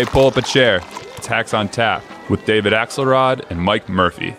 Hey, 0.00 0.06
pull 0.06 0.28
up 0.28 0.38
a 0.38 0.40
chair. 0.40 0.80
It's 1.18 1.26
Hacks 1.26 1.52
on 1.52 1.68
Tap 1.68 2.02
with 2.30 2.42
David 2.46 2.72
Axelrod 2.72 3.50
and 3.50 3.60
Mike 3.60 3.86
Murphy. 3.86 4.34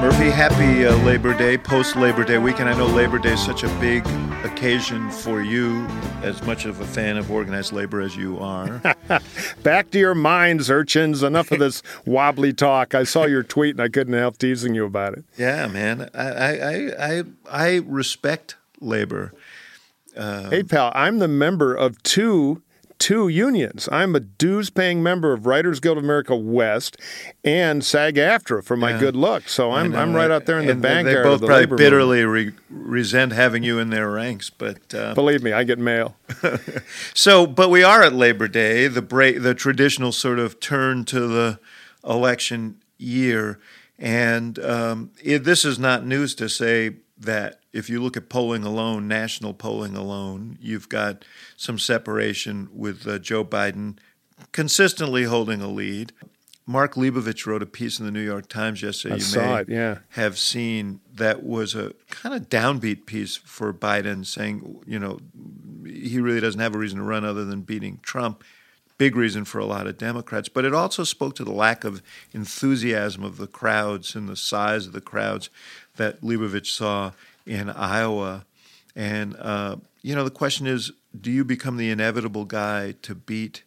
Murphy, 0.00 0.30
happy 0.32 0.84
uh, 0.84 0.96
Labor 1.04 1.32
Day, 1.38 1.56
post 1.56 1.94
Labor 1.94 2.24
Day 2.24 2.38
weekend. 2.38 2.68
I 2.68 2.76
know 2.76 2.86
Labor 2.86 3.20
Day 3.20 3.34
is 3.34 3.40
such 3.40 3.62
a 3.62 3.68
big 3.78 4.04
occasion 4.42 5.08
for 5.12 5.42
you, 5.42 5.86
as 6.24 6.42
much 6.42 6.64
of 6.64 6.80
a 6.80 6.86
fan 6.86 7.16
of 7.16 7.30
organized 7.30 7.72
labor 7.72 8.00
as 8.00 8.16
you 8.16 8.36
are. 8.40 8.82
Back 9.62 9.92
to 9.92 10.00
your 10.00 10.16
minds, 10.16 10.72
urchins. 10.72 11.22
Enough 11.22 11.52
of 11.52 11.60
this 11.60 11.84
wobbly 12.04 12.52
talk. 12.52 12.96
I 12.96 13.04
saw 13.04 13.26
your 13.26 13.44
tweet 13.44 13.76
and 13.76 13.80
I 13.80 13.88
couldn't 13.88 14.14
help 14.14 14.38
teasing 14.38 14.74
you 14.74 14.86
about 14.86 15.12
it. 15.12 15.24
yeah, 15.38 15.68
man. 15.68 16.10
I, 16.12 16.30
I, 16.30 16.90
I, 16.98 17.22
I 17.48 17.76
respect 17.86 18.56
labor. 18.80 19.32
Hey, 20.16 20.62
pal, 20.62 20.92
I'm 20.94 21.18
the 21.18 21.28
member 21.28 21.74
of 21.74 22.02
two 22.02 22.62
two 22.98 23.28
unions. 23.28 23.88
I'm 23.90 24.14
a 24.14 24.20
dues-paying 24.20 25.02
member 25.02 25.32
of 25.32 25.46
Writers 25.46 25.80
Guild 25.80 25.96
of 25.96 26.04
America 26.04 26.36
West 26.36 26.98
and 27.42 27.82
SAG-AFTRA 27.82 28.62
for 28.62 28.76
my 28.76 28.90
Yeah. 28.90 29.00
good 29.00 29.16
luck. 29.16 29.48
So 29.48 29.70
I'm 29.72 29.94
I'm 29.96 30.12
right 30.12 30.30
out 30.30 30.44
there 30.44 30.58
in 30.58 30.66
the 30.66 30.72
and 30.72 30.82
vanguard. 30.82 31.16
They 31.16 31.22
both 31.22 31.40
the 31.40 31.46
probably 31.46 31.76
bitterly 31.78 32.24
re- 32.26 32.52
resent 32.68 33.32
having 33.32 33.62
you 33.62 33.78
in 33.78 33.88
their 33.88 34.10
ranks, 34.10 34.50
but 34.50 34.92
uh, 34.94 35.14
Believe 35.14 35.42
me, 35.42 35.52
I 35.52 35.64
get 35.64 35.78
mail. 35.78 36.16
So, 37.14 37.46
but 37.46 37.70
we 37.70 37.82
are 37.82 38.02
at 38.02 38.12
Labor 38.12 38.48
Day, 38.48 38.86
the 38.86 39.02
break, 39.02 39.40
the 39.42 39.54
traditional 39.54 40.12
sort 40.12 40.38
of 40.38 40.60
turn 40.60 41.04
to 41.06 41.26
the 41.26 41.58
election 42.04 42.76
year, 42.98 43.58
and 43.98 44.58
um, 44.58 45.10
it, 45.22 45.44
this 45.44 45.64
is 45.64 45.78
not 45.78 46.04
news 46.04 46.34
to 46.36 46.48
say 46.50 46.96
that 47.18 47.59
if 47.72 47.88
you 47.88 48.02
look 48.02 48.16
at 48.16 48.28
polling 48.28 48.64
alone, 48.64 49.06
national 49.06 49.54
polling 49.54 49.96
alone, 49.96 50.58
you've 50.60 50.88
got 50.88 51.24
some 51.56 51.78
separation 51.78 52.68
with 52.72 53.06
uh, 53.06 53.18
Joe 53.18 53.44
Biden 53.44 53.98
consistently 54.52 55.24
holding 55.24 55.60
a 55.60 55.68
lead. 55.68 56.12
Mark 56.66 56.94
Leibovich 56.94 57.46
wrote 57.46 57.62
a 57.62 57.66
piece 57.66 57.98
in 57.98 58.06
the 58.06 58.12
New 58.12 58.20
York 58.20 58.48
Times 58.48 58.82
yesterday. 58.82 59.14
I 59.14 59.16
you 59.16 59.22
saw 59.22 59.54
may 59.54 59.60
it, 59.62 59.68
yeah. 59.68 59.98
have 60.10 60.38
seen 60.38 61.00
that 61.14 61.42
was 61.42 61.74
a 61.74 61.94
kind 62.10 62.34
of 62.34 62.48
downbeat 62.48 63.06
piece 63.06 63.36
for 63.36 63.72
Biden, 63.72 64.24
saying, 64.24 64.80
you 64.86 64.98
know, 64.98 65.18
he 65.84 66.20
really 66.20 66.40
doesn't 66.40 66.60
have 66.60 66.74
a 66.74 66.78
reason 66.78 66.98
to 66.98 67.04
run 67.04 67.24
other 67.24 67.44
than 67.44 67.62
beating 67.62 67.98
Trump. 68.02 68.44
Big 68.98 69.16
reason 69.16 69.46
for 69.46 69.58
a 69.58 69.64
lot 69.64 69.86
of 69.86 69.96
Democrats. 69.96 70.48
But 70.48 70.64
it 70.64 70.74
also 70.74 71.04
spoke 71.04 71.34
to 71.36 71.44
the 71.44 71.52
lack 71.52 71.84
of 71.84 72.02
enthusiasm 72.32 73.24
of 73.24 73.38
the 73.38 73.46
crowds 73.46 74.14
and 74.14 74.28
the 74.28 74.36
size 74.36 74.86
of 74.86 74.92
the 74.92 75.00
crowds 75.00 75.48
that 76.00 76.22
Leibovich 76.22 76.66
saw 76.66 77.12
in 77.46 77.68
Iowa. 77.68 78.46
And, 78.96 79.36
uh, 79.38 79.76
you 80.02 80.14
know, 80.14 80.24
the 80.24 80.30
question 80.30 80.66
is 80.66 80.92
do 81.18 81.30
you 81.30 81.44
become 81.44 81.76
the 81.76 81.90
inevitable 81.90 82.44
guy 82.44 82.94
to 83.02 83.14
beat 83.14 83.64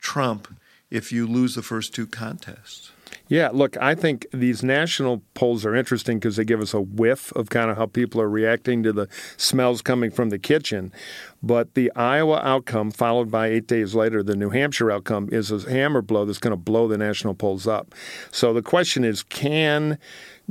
Trump 0.00 0.56
if 0.90 1.12
you 1.12 1.26
lose 1.26 1.54
the 1.54 1.62
first 1.62 1.94
two 1.94 2.06
contests? 2.06 2.92
Yeah, 3.28 3.50
look, 3.52 3.76
I 3.76 3.94
think 3.94 4.26
these 4.32 4.62
national 4.62 5.22
polls 5.34 5.64
are 5.64 5.74
interesting 5.74 6.18
because 6.18 6.36
they 6.36 6.44
give 6.44 6.60
us 6.60 6.74
a 6.74 6.80
whiff 6.80 7.32
of 7.32 7.50
kind 7.50 7.70
of 7.70 7.76
how 7.76 7.86
people 7.86 8.20
are 8.20 8.28
reacting 8.28 8.82
to 8.82 8.92
the 8.92 9.08
smells 9.36 9.82
coming 9.82 10.10
from 10.10 10.30
the 10.30 10.38
kitchen. 10.38 10.92
But 11.42 11.74
the 11.74 11.90
Iowa 11.96 12.40
outcome, 12.42 12.90
followed 12.90 13.30
by 13.30 13.48
eight 13.48 13.66
days 13.66 13.94
later, 13.94 14.22
the 14.22 14.36
New 14.36 14.50
Hampshire 14.50 14.90
outcome, 14.90 15.28
is 15.32 15.50
a 15.50 15.70
hammer 15.70 16.02
blow 16.02 16.24
that's 16.24 16.38
going 16.38 16.52
to 16.52 16.56
blow 16.56 16.88
the 16.88 16.98
national 16.98 17.34
polls 17.34 17.66
up. 17.66 17.94
So 18.30 18.52
the 18.52 18.62
question 18.62 19.04
is 19.04 19.22
can 19.22 19.98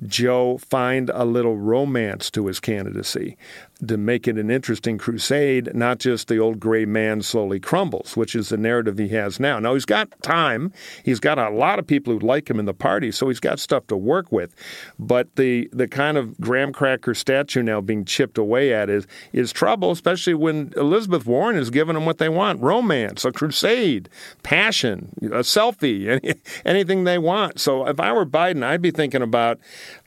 Joe 0.06 0.58
find 0.58 1.10
a 1.10 1.26
little 1.26 1.58
romance 1.58 2.32
to 2.32 2.48
his 2.48 2.60
candidacy 2.60 3.38
to 3.88 3.98
make 3.98 4.28
it 4.28 4.38
an 4.38 4.52
interesting 4.52 4.98
crusade, 4.98 5.74
not 5.74 6.00
just 6.00 6.28
the 6.28 6.38
old 6.38 6.60
gray 6.60 6.86
man 6.86 7.22
slowly 7.22 7.60
crumbles, 7.60 8.16
which 8.16 8.36
is 8.36 8.50
the 8.50 8.58
narrative 8.58 8.98
he 8.98 9.10
has 9.10 9.40
now. 9.40 9.60
Now, 9.60 9.74
he's 9.74 9.86
got 9.86 10.10
time. 10.22 10.72
He's 11.04 11.20
got 11.20 11.40
a 11.40 11.50
lot 11.50 11.80
of 11.80 11.88
people 11.88 12.14
who 12.14 12.20
like 12.20 12.50
him 12.50 12.60
in 12.60 12.66
the 12.66 12.74
party, 12.74 13.12
so 13.12 13.28
he's 13.28 13.40
got 13.40 13.60
stuff 13.60 13.88
to 13.88 13.98
work 13.98 14.32
with. 14.32 14.56
But 15.00 15.36
the, 15.36 15.70
the 15.72 15.88
kind 15.88 16.18
of 16.18 16.40
graham 16.40 16.74
cracker 16.74 17.14
statue 17.14 17.64
now 17.64 17.82
being 17.82 18.06
chipped 18.06 18.38
away 18.38 18.74
at 18.74 18.90
is, 18.90 19.08
is 19.34 19.52
trouble, 19.52 19.92
especially 19.92 20.36
when 20.36 20.74
Elizabeth 20.78 21.26
Warren 21.26 21.56
is 21.56 21.70
giving 21.70 21.96
them 21.96 22.06
what 22.06 22.20
they 22.20 22.30
want 22.30 22.62
romance, 22.62 23.26
a 23.26 23.32
crusade, 23.32 24.10
passion, 24.44 25.10
a 25.24 25.42
selfie, 25.42 26.08
any, 26.24 26.36
anything 26.66 27.04
they 27.04 27.18
want. 27.18 27.60
So 27.60 27.88
if 27.88 28.00
I 28.00 28.12
were 28.14 28.26
Biden, 28.26 28.64
I'd 28.64 28.82
be 28.82 28.92
thinking 28.92 29.22
about 29.22 29.60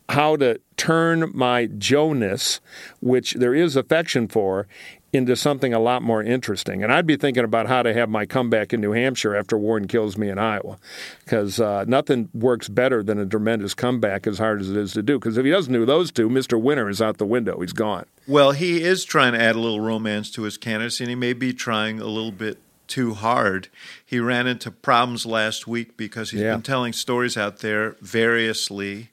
how 0.09 0.37
to 0.37 0.61
turn 0.77 1.31
my 1.35 1.67
Joe-ness, 1.67 2.61
which 3.01 3.35
there 3.35 3.55
is 3.55 3.75
affection 3.77 4.29
for, 4.29 4.67
into 5.13 5.37
something 5.37 5.73
a 5.73 5.79
lot 5.79 6.03
more 6.03 6.23
interesting. 6.23 6.83
And 6.83 6.93
I'd 6.93 7.07
be 7.07 7.17
thinking 7.17 7.45
about 7.45 7.69
how 7.69 7.83
to 7.85 7.95
have 7.95 8.09
my 8.09 8.27
comeback 8.27 8.73
in 8.73 8.81
New 8.81 8.91
Hampshire 8.93 9.37
after 9.37 9.57
Warren 9.57 9.87
kills 9.87 10.19
me 10.19 10.29
in 10.29 10.39
Iowa, 10.39 10.77
because 11.25 11.61
uh, 11.61 11.85
nothing 11.87 12.29
works 12.35 12.69
better 12.69 13.03
than 13.03 13.19
a 13.21 13.25
tremendous 13.27 13.75
comeback, 13.75 14.27
as 14.27 14.39
hard 14.39 14.61
as 14.61 14.71
it 14.71 14.77
is 14.77 14.93
to 14.95 15.03
do. 15.03 15.19
Because 15.19 15.39
if 15.39 15.45
he 15.45 15.53
doesn't 15.53 15.73
do 15.73 15.87
those 15.87 16.11
two, 16.11 16.29
Mr. 16.29 16.61
Winner 16.61 16.89
is 16.91 17.01
out 17.01 17.19
the 17.19 17.27
window. 17.27 17.61
He's 17.61 17.73
gone. 17.73 18.07
Well, 18.27 18.51
he 18.51 18.83
is 18.83 19.05
trying 19.05 19.35
to 19.35 19.41
add 19.41 19.55
a 19.55 19.61
little 19.61 19.81
romance 19.81 20.31
to 20.33 20.43
his 20.43 20.59
candidacy, 20.59 21.05
and 21.05 21.11
he 21.11 21.15
may 21.15 21.33
be 21.33 21.53
trying 21.53 22.01
a 22.01 22.07
little 22.07 22.33
bit 22.33 22.59
too 22.89 23.15
hard. 23.15 23.69
He 24.05 24.19
ran 24.19 24.47
into 24.49 24.71
problems 24.71 25.25
last 25.25 25.67
week 25.69 25.97
because 25.97 26.33
he's 26.33 26.41
Yeah. 26.43 26.53
been 26.55 26.63
telling 26.63 26.93
stories 26.93 27.37
out 27.37 27.61
there 27.61 27.97
variously 28.03 29.11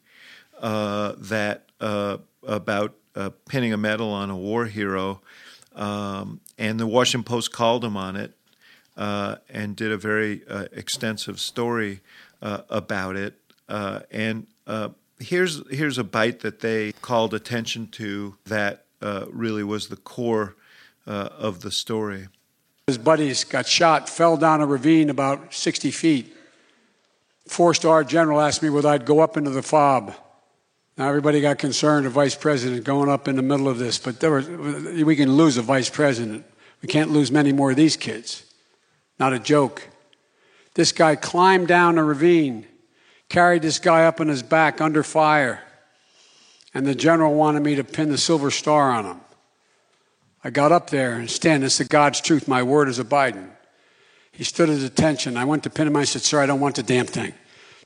uh, 0.61 1.13
that 1.17 1.66
uh, 1.81 2.17
about 2.44 2.94
uh, 3.16 3.31
pinning 3.49 3.73
a 3.73 3.77
medal 3.77 4.09
on 4.09 4.29
a 4.29 4.38
war 4.38 4.66
hero, 4.66 5.22
um, 5.75 6.39
and 6.57 6.79
the 6.79 6.85
Washington 6.85 7.23
Post 7.23 7.51
called 7.51 7.83
him 7.83 7.97
on 7.97 8.16
it 8.16 8.33
uh, 8.95 9.38
and 9.49 9.75
did 9.75 9.91
a 9.91 9.97
very 9.97 10.44
uh, 10.47 10.66
extensive 10.72 11.39
story 11.39 12.01
about 12.41 13.16
it. 13.16 13.35
And 13.67 14.47
here's 15.19 15.67
here's 15.69 15.97
a 15.97 16.03
bite 16.03 16.41
that 16.41 16.59
they 16.59 16.91
called 16.93 17.33
attention 17.33 17.88
to 17.88 18.38
that 18.45 18.85
really 19.31 19.63
was 19.63 19.88
the 19.88 19.97
core 19.97 20.55
of 21.05 21.61
the 21.61 21.72
story. 21.72 22.28
His 22.88 22.97
buddies 22.97 23.43
got 23.43 23.67
shot, 23.67 24.09
fell 24.09 24.38
down 24.38 24.61
a 24.61 24.66
ravine 24.66 25.09
about 25.09 25.53
60 25.53 25.91
feet. 25.91 26.35
Four 27.47 27.73
star 27.73 28.03
general 28.03 28.39
asked 28.39 28.61
me 28.61 28.69
whether 28.69 28.89
I'd 28.89 29.05
go 29.05 29.22
up 29.22 29.38
into 29.38 29.49
the 29.49 29.63
fob. 29.63 30.13
Now, 31.01 31.07
everybody 31.07 31.41
got 31.41 31.57
concerned, 31.57 32.06
the 32.06 32.12
vice 32.12 32.35
president 32.35 32.84
going 32.84 33.09
up 33.09 33.28
in 33.28 33.35
the 33.35 33.41
middle 33.41 33.67
of 33.67 33.79
this, 33.79 33.97
but 33.97 34.19
there 34.19 34.34
we 35.03 35.16
can 35.16 35.35
lose 35.35 35.57
a 35.57 35.63
vice 35.63 35.89
president. 35.89 36.45
We 36.84 36.88
can't 36.88 37.09
lose 37.09 37.31
many 37.31 37.51
more 37.51 37.72
of 37.72 37.75
these 37.75 37.97
kids. 37.97 38.45
Not 39.19 39.34
a 39.34 39.40
joke. 39.40 39.88
This 40.75 40.91
guy 40.91 41.16
climbed 41.16 41.67
down 41.67 41.97
a 41.97 42.03
ravine, 42.03 42.67
carried 43.29 43.63
this 43.63 43.79
guy 43.79 44.06
up 44.06 44.22
on 44.22 44.28
his 44.28 44.44
back 44.44 44.79
under 44.79 45.01
fire, 45.01 45.63
and 46.72 46.85
the 46.85 46.94
general 46.94 47.34
wanted 47.34 47.63
me 47.63 47.73
to 47.73 47.84
pin 47.84 48.09
the 48.09 48.17
silver 48.19 48.51
star 48.51 48.91
on 48.91 49.06
him. 49.06 49.22
I 50.44 50.51
got 50.51 50.72
up 50.72 50.91
there 50.91 51.13
and 51.13 51.31
stand. 51.31 51.63
This 51.63 51.81
is 51.81 51.88
God's 51.88 52.22
truth. 52.22 52.47
My 52.47 52.61
word 52.61 52.88
is 52.88 53.00
a 53.00 53.03
Biden. 53.03 53.50
He 54.31 54.44
stood 54.44 54.69
at 54.69 54.81
attention. 54.81 55.35
I 55.35 55.45
went 55.45 55.63
to 55.63 55.72
pin 55.72 55.88
him. 55.88 55.95
I 55.95 56.03
said, 56.03 56.22
Sir, 56.22 56.40
I 56.40 56.45
don't 56.45 56.59
want 56.59 56.75
the 56.75 56.84
damn 56.84 57.07
thing. 57.07 57.34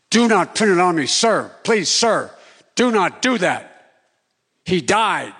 Do 0.10 0.28
not 0.28 0.54
pin 0.54 0.70
it 0.70 0.80
on 0.80 0.98
me, 0.98 1.06
sir. 1.06 1.50
Please, 1.64 1.88
sir. 1.88 2.30
Do 2.76 2.92
not 2.92 3.22
do 3.22 3.38
that. 3.38 3.72
He 4.66 4.82
died. 4.82 5.34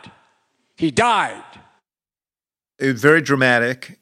He 0.78 0.92
died. 0.92 1.44
It 2.80 2.94
was 2.94 3.02
very 3.02 3.22
dramatic. 3.22 4.00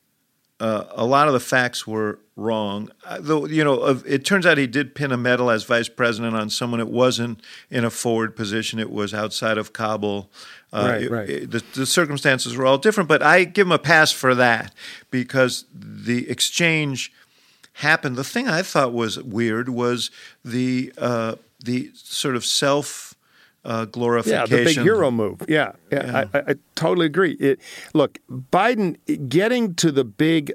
Uh, 0.59 0.85
a 0.91 1.05
lot 1.05 1.27
of 1.27 1.33
the 1.33 1.39
facts 1.39 1.85
were 1.85 2.19
wrong. 2.35 2.89
Uh, 3.05 3.17
though 3.19 3.45
you 3.45 3.63
know, 3.63 3.79
of- 3.79 4.05
it 4.07 4.23
turns 4.25 4.45
out 4.45 4.57
he 4.57 4.65
did 4.67 4.95
pin 4.95 5.11
a 5.11 5.17
medal 5.17 5.49
as 5.49 5.63
vice 5.65 5.89
president 5.89 6.35
on 6.35 6.49
someone. 6.49 6.79
It 6.79 6.87
wasn't 6.87 7.41
in 7.69 7.83
a 7.85 7.89
forward 7.89 8.35
position. 8.35 8.79
It 8.79 8.89
was 8.91 9.13
outside 9.13 9.57
of 9.57 9.73
Kabul. 9.73 10.29
Uh, 10.71 10.87
Right, 10.89 11.01
it- 11.03 11.11
right. 11.11 11.29
it- 11.29 11.51
the, 11.51 11.63
the 11.73 11.85
circumstances 11.85 12.55
were 12.55 12.65
all 12.65 12.77
different, 12.77 13.09
but 13.09 13.21
I 13.21 13.43
give 13.43 13.67
him 13.67 13.71
a 13.71 13.79
pass 13.79 14.11
for 14.11 14.33
that 14.35 14.73
because 15.11 15.65
the 15.73 16.29
exchange 16.29 17.11
happened. 17.73 18.15
The 18.15 18.23
thing 18.23 18.47
I 18.47 18.61
thought 18.61 18.93
was 18.93 19.21
weird 19.21 19.69
was 19.69 20.11
the 20.45 20.93
uh, 20.97 21.35
the 21.63 21.91
sort 21.95 22.35
of 22.35 22.45
self 22.45 23.12
uh, 23.65 23.85
Yeah, 24.25 24.45
the 24.45 24.63
big 24.63 24.77
hero 24.77 25.11
move. 25.11 25.41
Yeah, 25.47 25.73
yeah, 25.91 26.27
I, 26.33 26.37
I, 26.37 26.43
I 26.49 26.55
totally 26.75 27.05
agree. 27.05 27.33
It, 27.33 27.59
look, 27.93 28.19
Biden 28.29 28.97
getting 29.29 29.75
to 29.75 29.91
the 29.91 30.03
big 30.03 30.53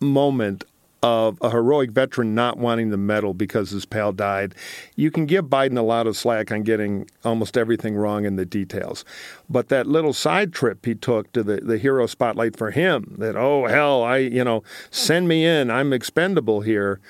moment 0.00 0.64
of 1.04 1.36
a 1.42 1.50
heroic 1.50 1.90
veteran 1.90 2.34
not 2.34 2.56
wanting 2.56 2.88
the 2.88 2.96
medal 2.96 3.34
because 3.34 3.70
his 3.70 3.84
pal 3.84 4.10
died, 4.10 4.54
you 4.96 5.10
can 5.10 5.26
give 5.26 5.44
Biden 5.44 5.76
a 5.76 5.82
lot 5.82 6.06
of 6.06 6.16
slack 6.16 6.50
on 6.50 6.62
getting 6.62 7.06
almost 7.26 7.58
everything 7.58 7.94
wrong 7.94 8.24
in 8.24 8.36
the 8.36 8.46
details. 8.46 9.04
But 9.50 9.68
that 9.68 9.86
little 9.86 10.14
side 10.14 10.54
trip 10.54 10.86
he 10.86 10.94
took 10.94 11.30
to 11.34 11.42
the, 11.42 11.56
the 11.56 11.76
hero 11.76 12.06
spotlight 12.06 12.56
for 12.56 12.70
him, 12.70 13.16
that, 13.18 13.36
oh, 13.36 13.66
hell, 13.66 14.02
I, 14.02 14.16
you 14.16 14.42
know, 14.44 14.62
send 14.90 15.28
me 15.28 15.44
in, 15.44 15.70
I'm 15.70 15.92
expendable 15.92 16.62
here, 16.62 17.00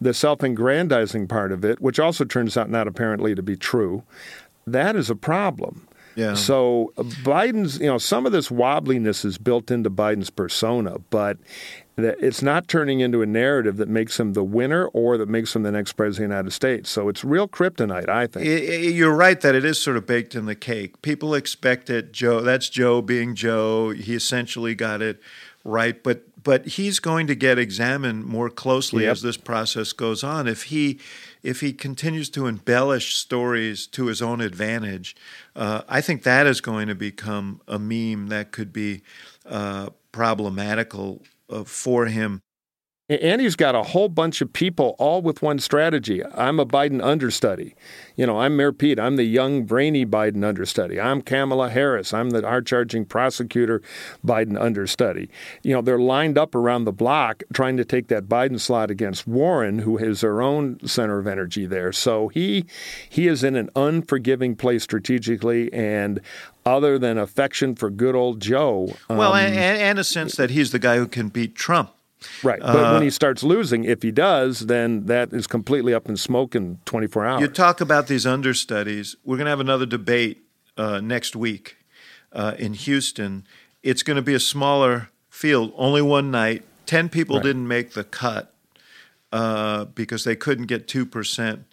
the 0.00 0.14
self 0.14 0.44
aggrandizing 0.44 1.26
part 1.26 1.50
of 1.50 1.64
it, 1.64 1.80
which 1.80 1.98
also 1.98 2.24
turns 2.24 2.56
out 2.56 2.70
not 2.70 2.86
apparently 2.86 3.34
to 3.34 3.42
be 3.42 3.56
true, 3.56 4.04
that 4.72 4.96
is 4.96 5.10
a 5.10 5.16
problem. 5.16 5.86
Yeah. 6.16 6.34
So 6.34 6.92
uh, 6.98 7.02
Biden's, 7.02 7.78
you 7.78 7.86
know, 7.86 7.98
some 7.98 8.26
of 8.26 8.32
this 8.32 8.48
wobbliness 8.48 9.24
is 9.24 9.38
built 9.38 9.70
into 9.70 9.90
Biden's 9.90 10.30
persona, 10.30 10.96
but 11.10 11.38
it's 11.96 12.42
not 12.42 12.66
turning 12.66 13.00
into 13.00 13.22
a 13.22 13.26
narrative 13.26 13.76
that 13.76 13.88
makes 13.88 14.18
him 14.18 14.32
the 14.32 14.42
winner 14.42 14.86
or 14.86 15.18
that 15.18 15.28
makes 15.28 15.54
him 15.54 15.62
the 15.62 15.72
next 15.72 15.92
president 15.92 16.26
of 16.26 16.30
the 16.30 16.34
United 16.34 16.50
States. 16.52 16.90
So 16.90 17.08
it's 17.08 17.24
real 17.24 17.46
kryptonite, 17.46 18.08
I 18.08 18.26
think. 18.26 18.46
You're 18.46 19.14
right 19.14 19.40
that 19.40 19.54
it 19.54 19.64
is 19.64 19.80
sort 19.80 19.96
of 19.96 20.06
baked 20.06 20.34
in 20.34 20.46
the 20.46 20.54
cake. 20.54 21.00
People 21.02 21.34
expect 21.34 21.90
it. 21.90 22.12
Joe, 22.12 22.40
that's 22.40 22.68
Joe 22.68 23.02
being 23.02 23.34
Joe. 23.34 23.90
He 23.90 24.14
essentially 24.14 24.74
got 24.74 25.02
it 25.02 25.20
right, 25.64 26.02
but 26.02 26.24
but 26.42 26.66
he's 26.66 26.98
going 26.98 27.26
to 27.26 27.34
get 27.34 27.58
examined 27.58 28.24
more 28.24 28.50
closely 28.50 29.04
yep. 29.04 29.12
as 29.12 29.22
this 29.22 29.36
process 29.36 29.92
goes 29.92 30.22
on. 30.22 30.46
If 30.46 30.64
he 30.64 30.98
if 31.42 31.60
he 31.60 31.72
continues 31.72 32.28
to 32.30 32.46
embellish 32.46 33.14
stories 33.14 33.86
to 33.88 34.06
his 34.06 34.20
own 34.20 34.40
advantage, 34.40 35.16
uh, 35.56 35.82
I 35.88 36.00
think 36.00 36.22
that 36.22 36.46
is 36.46 36.60
going 36.60 36.88
to 36.88 36.94
become 36.94 37.60
a 37.66 37.78
meme 37.78 38.28
that 38.28 38.52
could 38.52 38.72
be 38.72 39.02
uh, 39.46 39.90
problematical 40.12 41.22
uh, 41.48 41.64
for 41.64 42.06
him. 42.06 42.42
And 43.10 43.40
he's 43.40 43.56
got 43.56 43.74
a 43.74 43.82
whole 43.82 44.08
bunch 44.08 44.40
of 44.40 44.52
people 44.52 44.94
all 45.00 45.20
with 45.20 45.42
one 45.42 45.58
strategy. 45.58 46.24
I'm 46.24 46.60
a 46.60 46.66
Biden 46.66 47.02
understudy. 47.02 47.74
You 48.14 48.24
know, 48.24 48.38
I'm 48.38 48.56
Mayor 48.56 48.72
Pete. 48.72 49.00
I'm 49.00 49.16
the 49.16 49.24
young, 49.24 49.64
brainy 49.64 50.06
Biden 50.06 50.44
understudy. 50.44 51.00
I'm 51.00 51.20
Kamala 51.20 51.70
Harris. 51.70 52.14
I'm 52.14 52.30
the 52.30 52.42
hard 52.42 52.68
charging 52.68 53.04
prosecutor 53.04 53.82
Biden 54.24 54.56
understudy. 54.60 55.28
You 55.64 55.74
know, 55.74 55.82
they're 55.82 55.98
lined 55.98 56.38
up 56.38 56.54
around 56.54 56.84
the 56.84 56.92
block 56.92 57.42
trying 57.52 57.76
to 57.78 57.84
take 57.84 58.06
that 58.08 58.28
Biden 58.28 58.60
slot 58.60 58.92
against 58.92 59.26
Warren, 59.26 59.80
who 59.80 59.96
has 59.96 60.20
their 60.20 60.40
own 60.40 60.78
center 60.86 61.18
of 61.18 61.26
energy 61.26 61.66
there. 61.66 61.90
So 61.90 62.28
he 62.28 62.64
he 63.08 63.26
is 63.26 63.42
in 63.42 63.56
an 63.56 63.70
unforgiving 63.74 64.54
place 64.54 64.84
strategically 64.84 65.72
and 65.72 66.20
other 66.64 66.96
than 66.96 67.18
affection 67.18 67.74
for 67.74 67.90
good 67.90 68.14
old 68.14 68.38
Joe. 68.38 68.94
Um, 69.08 69.16
well, 69.16 69.34
and, 69.34 69.56
and 69.56 69.98
a 69.98 70.04
sense 70.04 70.36
that 70.36 70.50
he's 70.50 70.70
the 70.70 70.78
guy 70.78 70.96
who 70.96 71.08
can 71.08 71.28
beat 71.28 71.56
Trump. 71.56 71.90
Right. 72.42 72.60
But 72.60 72.76
uh, 72.76 72.92
when 72.92 73.02
he 73.02 73.10
starts 73.10 73.42
losing, 73.42 73.84
if 73.84 74.02
he 74.02 74.10
does, 74.10 74.60
then 74.60 75.06
that 75.06 75.32
is 75.32 75.46
completely 75.46 75.94
up 75.94 76.08
in 76.08 76.16
smoke 76.16 76.54
in 76.54 76.78
24 76.84 77.26
hours. 77.26 77.40
You 77.40 77.48
talk 77.48 77.80
about 77.80 78.06
these 78.08 78.26
understudies. 78.26 79.16
We're 79.24 79.36
going 79.36 79.46
to 79.46 79.50
have 79.50 79.60
another 79.60 79.86
debate 79.86 80.42
uh, 80.76 81.00
next 81.00 81.34
week 81.34 81.76
uh, 82.32 82.54
in 82.58 82.74
Houston. 82.74 83.46
It's 83.82 84.02
going 84.02 84.16
to 84.16 84.22
be 84.22 84.34
a 84.34 84.40
smaller 84.40 85.10
field, 85.28 85.72
only 85.76 86.02
one 86.02 86.30
night. 86.30 86.64
10 86.86 87.08
people 87.08 87.36
right. 87.36 87.44
didn't 87.44 87.68
make 87.68 87.92
the 87.92 88.04
cut 88.04 88.52
uh, 89.32 89.84
because 89.86 90.24
they 90.24 90.36
couldn't 90.36 90.66
get 90.66 90.86
2% 90.86 91.64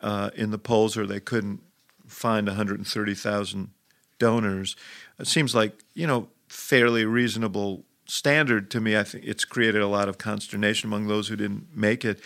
uh, 0.00 0.30
in 0.34 0.50
the 0.50 0.58
polls 0.58 0.96
or 0.96 1.06
they 1.06 1.20
couldn't 1.20 1.60
find 2.06 2.46
130,000 2.46 3.70
donors. 4.18 4.76
It 5.18 5.26
seems 5.26 5.54
like, 5.54 5.82
you 5.94 6.06
know, 6.06 6.28
fairly 6.48 7.04
reasonable 7.04 7.84
standard 8.12 8.70
to 8.70 8.80
me. 8.80 8.96
I 8.96 9.04
think 9.04 9.24
it's 9.24 9.44
created 9.44 9.80
a 9.80 9.86
lot 9.86 10.08
of 10.08 10.18
consternation 10.18 10.88
among 10.88 11.06
those 11.06 11.28
who 11.28 11.36
didn't 11.36 11.74
make 11.74 12.04
it. 12.04 12.20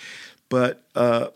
But 0.49 0.83
uh, 0.95 1.29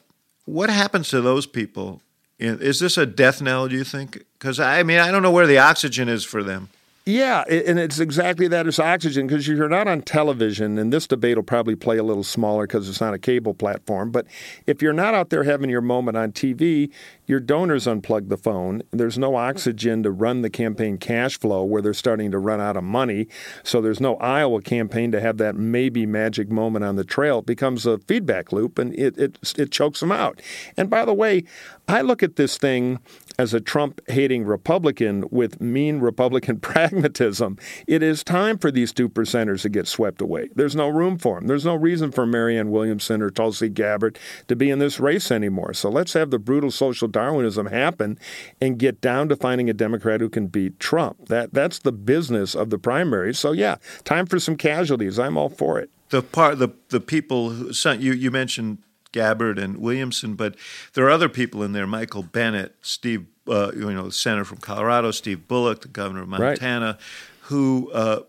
what 0.45 0.71
happens 0.71 1.09
to 1.11 1.21
those 1.21 1.47
people? 1.47 2.03
Is 2.39 2.81
this 2.81 2.97
a 2.97 3.07
death 3.07 3.41
knell? 3.41 3.69
Do 3.69 3.77
you 3.77 3.85
think? 3.85 4.25
Because 4.39 4.59
I 4.59 4.83
mean, 4.83 4.99
I 4.99 5.11
don't 5.11 5.23
know 5.23 5.31
where 5.31 5.47
the 5.47 5.59
oxygen 5.59 6.09
is 6.09 6.25
for 6.25 6.43
them. 6.43 6.71
Yeah, 7.07 7.45
and 7.49 7.79
it's 7.79 7.99
exactly 7.99 8.47
that. 8.49 8.67
It's 8.67 8.79
oxygen 8.79 9.27
because 9.27 9.49
you're 9.49 9.71
not 9.71 9.89
on 9.89 10.03
television, 10.03 10.79
and 10.79 10.93
this 10.93 11.07
debate 11.07 11.37
will 11.37 11.43
probably 11.43 11.75
play 11.75 11.97
a 11.97 12.03
little 12.03 12.23
smaller 12.23 12.67
because 12.67 12.91
it's 12.91 13.01
not 13.01 13.15
a 13.15 13.19
cable 13.19 13.55
platform. 13.55 14.11
But 14.11 14.27
if 14.67 14.83
you're 14.83 14.93
not 14.93 15.15
out 15.15 15.31
there 15.31 15.45
having 15.45 15.71
your 15.71 15.81
moment 15.81 16.19
on 16.19 16.33
TV, 16.33 16.91
your 17.27 17.41
donors 17.41 17.87
unplug 17.87 18.29
the 18.29 18.37
phone. 18.37 18.83
There's 18.91 19.17
no 19.17 19.37
oxygen 19.37 20.03
to 20.03 20.11
run 20.11 20.43
the 20.43 20.51
campaign 20.51 20.99
cash 20.99 21.39
flow 21.39 21.65
where 21.65 21.81
they're 21.81 21.95
starting 21.95 22.31
to 22.33 22.39
run 22.39 22.61
out 22.61 22.77
of 22.77 22.85
money. 22.85 23.29
So 23.63 23.81
there's 23.81 24.01
no 24.01 24.17
Iowa 24.17 24.61
campaign 24.61 25.11
to 25.13 25.21
have 25.21 25.39
that 25.39 25.57
maybe 25.57 26.05
magic 26.05 26.51
moment 26.51 26.85
on 26.85 26.97
the 26.97 27.05
trail. 27.05 27.39
It 27.39 27.47
becomes 27.47 27.87
a 27.87 27.99
feedback 27.99 28.53
loop, 28.53 28.79
and 28.79 28.93
it, 28.95 29.17
it, 29.17 29.55
it 29.57 29.73
chokes 29.73 30.01
them 30.01 30.13
out. 30.13 30.43
And 30.77 30.91
by 30.91 31.07
the 31.07 31.15
way, 31.15 31.45
I 31.89 32.03
look 32.03 32.23
at 32.23 32.37
this 32.37 32.59
thing 32.59 32.99
as 33.41 33.55
a 33.55 33.61
Trump 33.61 34.03
hating 34.07 34.45
Republican 34.45 35.25
with 35.31 35.63
mean 35.63 35.99
Republican 35.99 36.61
pragmatism. 36.61 37.57
It 37.87 38.03
is 38.03 38.23
time 38.23 38.59
for 38.59 38.71
these 38.71 38.93
two 38.93 39.09
percenters 39.09 39.63
to 39.63 39.71
get 39.71 39.89
swept 39.89 40.21
away. 40.21 40.51
There's 40.55 40.77
no 40.77 40.89
room 40.89 41.17
for 41.17 41.37
them. 41.37 41.47
There's 41.47 41.65
no 41.65 41.75
reason 41.75 42.13
for 42.13 42.27
Marianne 42.27 42.71
Williamson 42.71 43.23
or 43.23 43.31
Tulsi 43.31 43.71
Gabbard 43.71 44.19
to 44.49 44.55
be 44.55 44.69
in 44.69 44.79
this 44.79 45.01
race 45.01 45.31
anymore. 45.31 45.73
So 45.73 45.89
let's 45.89 46.13
have 46.13 46.31
the 46.31 46.39
brutal 46.39 46.71
social 46.71 47.09
Darwinism 47.09 47.65
happen 47.69 48.19
and 48.61 48.79
get 48.79 49.01
down 49.01 49.31
to 49.31 49.37
finding 49.37 49.71
a 49.71 49.75
Democrat 49.75 50.21
who 50.21 50.29
can 50.29 50.49
beat 50.49 50.79
Trump. 50.79 51.29
That 51.29 51.55
that's 51.55 51.79
the 51.79 51.93
business 51.93 52.55
of 52.55 52.69
the 52.69 52.79
primaries. 52.79 53.39
So 53.39 53.53
yeah, 53.53 53.77
time 54.05 54.27
for 54.27 54.39
some 54.39 54.57
casualties. 54.57 55.19
I'm 55.19 55.39
all 55.39 55.49
for 55.49 55.81
it. 55.81 55.89
The 56.11 56.21
part 56.21 56.59
the 56.59 56.69
the 56.91 57.01
people 57.01 57.51
who, 57.51 57.73
you 57.95 58.13
you 58.13 58.31
mentioned 58.31 58.83
Gabbard 59.13 59.59
and 59.59 59.79
Williamson, 59.79 60.35
but 60.35 60.57
there 60.95 61.05
are 61.05 61.11
other 61.11 61.29
people 61.29 61.63
in 61.63 61.73
there: 61.73 61.87
Michael 61.87 62.23
Bennet, 62.23 62.77
Steve, 62.83 63.27
uh, 63.49 63.73
you 63.75 63.93
know, 63.93 64.07
the 64.07 64.13
senator 64.13 64.45
from 64.45 64.59
Colorado, 64.59 65.11
Steve 65.11 65.49
Bullock, 65.49 65.83
the 65.83 65.89
governor 65.89 66.23
of 66.23 66.29
Montana, 66.29 66.87
right. 66.87 66.97
who 67.43 67.91
uh, 67.93 68.23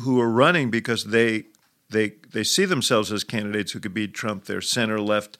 who 0.00 0.20
are 0.20 0.30
running 0.30 0.70
because 0.70 1.04
they 1.04 1.44
they 1.90 2.14
they 2.32 2.44
see 2.44 2.64
themselves 2.64 3.12
as 3.12 3.24
candidates 3.24 3.72
who 3.72 3.80
could 3.80 3.94
beat 3.94 4.14
Trump. 4.14 4.44
They're 4.44 4.60
center 4.60 5.00
left 5.00 5.38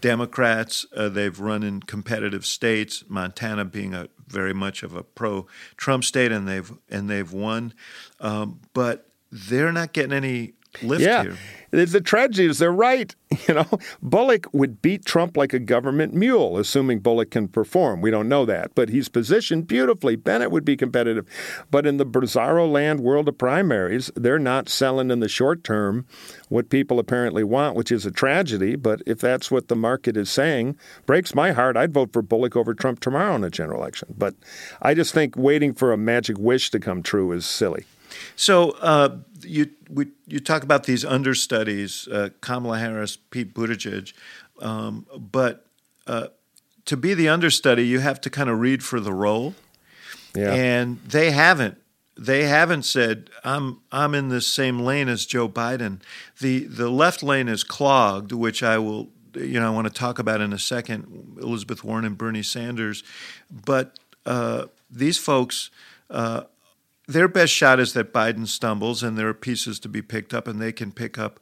Democrats. 0.00 0.86
Uh, 0.96 1.08
they've 1.08 1.38
run 1.38 1.62
in 1.62 1.80
competitive 1.80 2.46
states, 2.46 3.04
Montana 3.08 3.64
being 3.64 3.94
a 3.94 4.08
very 4.26 4.54
much 4.54 4.82
of 4.82 4.94
a 4.94 5.02
pro 5.02 5.46
Trump 5.76 6.04
state, 6.04 6.32
and 6.32 6.48
they've 6.48 6.72
and 6.88 7.10
they've 7.10 7.32
won, 7.32 7.74
um, 8.20 8.60
but 8.72 9.06
they're 9.30 9.72
not 9.72 9.92
getting 9.92 10.12
any 10.12 10.54
lift 10.82 11.02
yeah. 11.02 11.22
here. 11.22 11.36
The 11.70 12.00
tragedy 12.00 12.46
is 12.48 12.58
they're 12.58 12.72
right. 12.72 13.14
You 13.46 13.54
know, 13.54 13.66
Bullock 14.02 14.46
would 14.52 14.82
beat 14.82 15.04
Trump 15.04 15.36
like 15.36 15.52
a 15.52 15.58
government 15.58 16.12
mule, 16.12 16.58
assuming 16.58 16.98
Bullock 17.00 17.30
can 17.30 17.46
perform. 17.46 18.00
We 18.00 18.10
don't 18.10 18.28
know 18.28 18.44
that, 18.44 18.74
but 18.74 18.88
he's 18.88 19.08
positioned 19.08 19.66
beautifully. 19.66 20.16
Bennet 20.16 20.50
would 20.50 20.64
be 20.64 20.76
competitive. 20.76 21.26
But 21.70 21.86
in 21.86 21.98
the 21.98 22.04
bizarro 22.04 22.70
land 22.70 23.00
world 23.00 23.28
of 23.28 23.38
primaries, 23.38 24.10
they're 24.16 24.38
not 24.38 24.68
selling 24.68 25.10
in 25.10 25.20
the 25.20 25.28
short 25.28 25.62
term 25.62 26.06
what 26.48 26.68
people 26.68 26.98
apparently 26.98 27.44
want, 27.44 27.76
which 27.76 27.92
is 27.92 28.04
a 28.04 28.10
tragedy. 28.10 28.76
But 28.76 29.02
if 29.06 29.18
that's 29.18 29.50
what 29.50 29.68
the 29.68 29.76
market 29.76 30.16
is 30.16 30.30
saying, 30.30 30.76
breaks 31.06 31.34
my 31.34 31.52
heart. 31.52 31.76
I'd 31.76 31.94
vote 31.94 32.12
for 32.12 32.22
Bullock 32.22 32.56
over 32.56 32.74
Trump 32.74 33.00
tomorrow 33.00 33.34
in 33.36 33.44
a 33.44 33.50
general 33.50 33.80
election. 33.80 34.14
But 34.16 34.34
I 34.82 34.94
just 34.94 35.14
think 35.14 35.36
waiting 35.36 35.74
for 35.74 35.92
a 35.92 35.98
magic 35.98 36.38
wish 36.38 36.70
to 36.70 36.80
come 36.80 37.02
true 37.02 37.32
is 37.32 37.46
silly. 37.46 37.84
So 38.36 38.70
uh, 38.80 39.18
you 39.42 39.70
we, 39.90 40.08
you 40.26 40.40
talk 40.40 40.62
about 40.62 40.84
these 40.84 41.04
understudies, 41.04 42.08
uh, 42.08 42.30
Kamala 42.40 42.78
Harris, 42.78 43.16
Pete 43.16 43.54
Buttigieg, 43.54 44.12
um, 44.60 45.06
but 45.16 45.66
uh, 46.06 46.28
to 46.84 46.96
be 46.96 47.14
the 47.14 47.28
understudy, 47.28 47.86
you 47.86 48.00
have 48.00 48.20
to 48.22 48.30
kind 48.30 48.48
of 48.48 48.58
read 48.60 48.82
for 48.82 49.00
the 49.00 49.12
role, 49.12 49.54
yeah. 50.34 50.52
and 50.52 50.98
they 51.00 51.30
haven't. 51.30 51.78
They 52.16 52.44
haven't 52.44 52.82
said 52.82 53.30
I'm 53.44 53.80
I'm 53.92 54.14
in 54.14 54.28
the 54.28 54.40
same 54.40 54.80
lane 54.80 55.08
as 55.08 55.24
Joe 55.24 55.48
Biden. 55.48 56.00
the 56.40 56.64
The 56.64 56.90
left 56.90 57.22
lane 57.22 57.48
is 57.48 57.62
clogged, 57.62 58.32
which 58.32 58.62
I 58.62 58.78
will 58.78 59.08
you 59.34 59.60
know 59.60 59.66
I 59.66 59.70
want 59.70 59.86
to 59.86 59.92
talk 59.92 60.18
about 60.18 60.40
in 60.40 60.52
a 60.52 60.58
second. 60.58 61.36
Elizabeth 61.40 61.84
Warren 61.84 62.04
and 62.04 62.18
Bernie 62.18 62.42
Sanders, 62.42 63.04
but 63.50 63.98
uh, 64.26 64.66
these 64.90 65.18
folks 65.18 65.70
uh, 66.10 66.44
their 67.08 67.26
best 67.26 67.52
shot 67.52 67.80
is 67.80 67.94
that 67.94 68.12
Biden 68.12 68.46
stumbles 68.46 69.02
and 69.02 69.18
there 69.18 69.28
are 69.28 69.34
pieces 69.34 69.80
to 69.80 69.88
be 69.88 70.02
picked 70.02 70.34
up 70.34 70.46
and 70.46 70.60
they 70.60 70.72
can 70.72 70.92
pick 70.92 71.18
up 71.18 71.40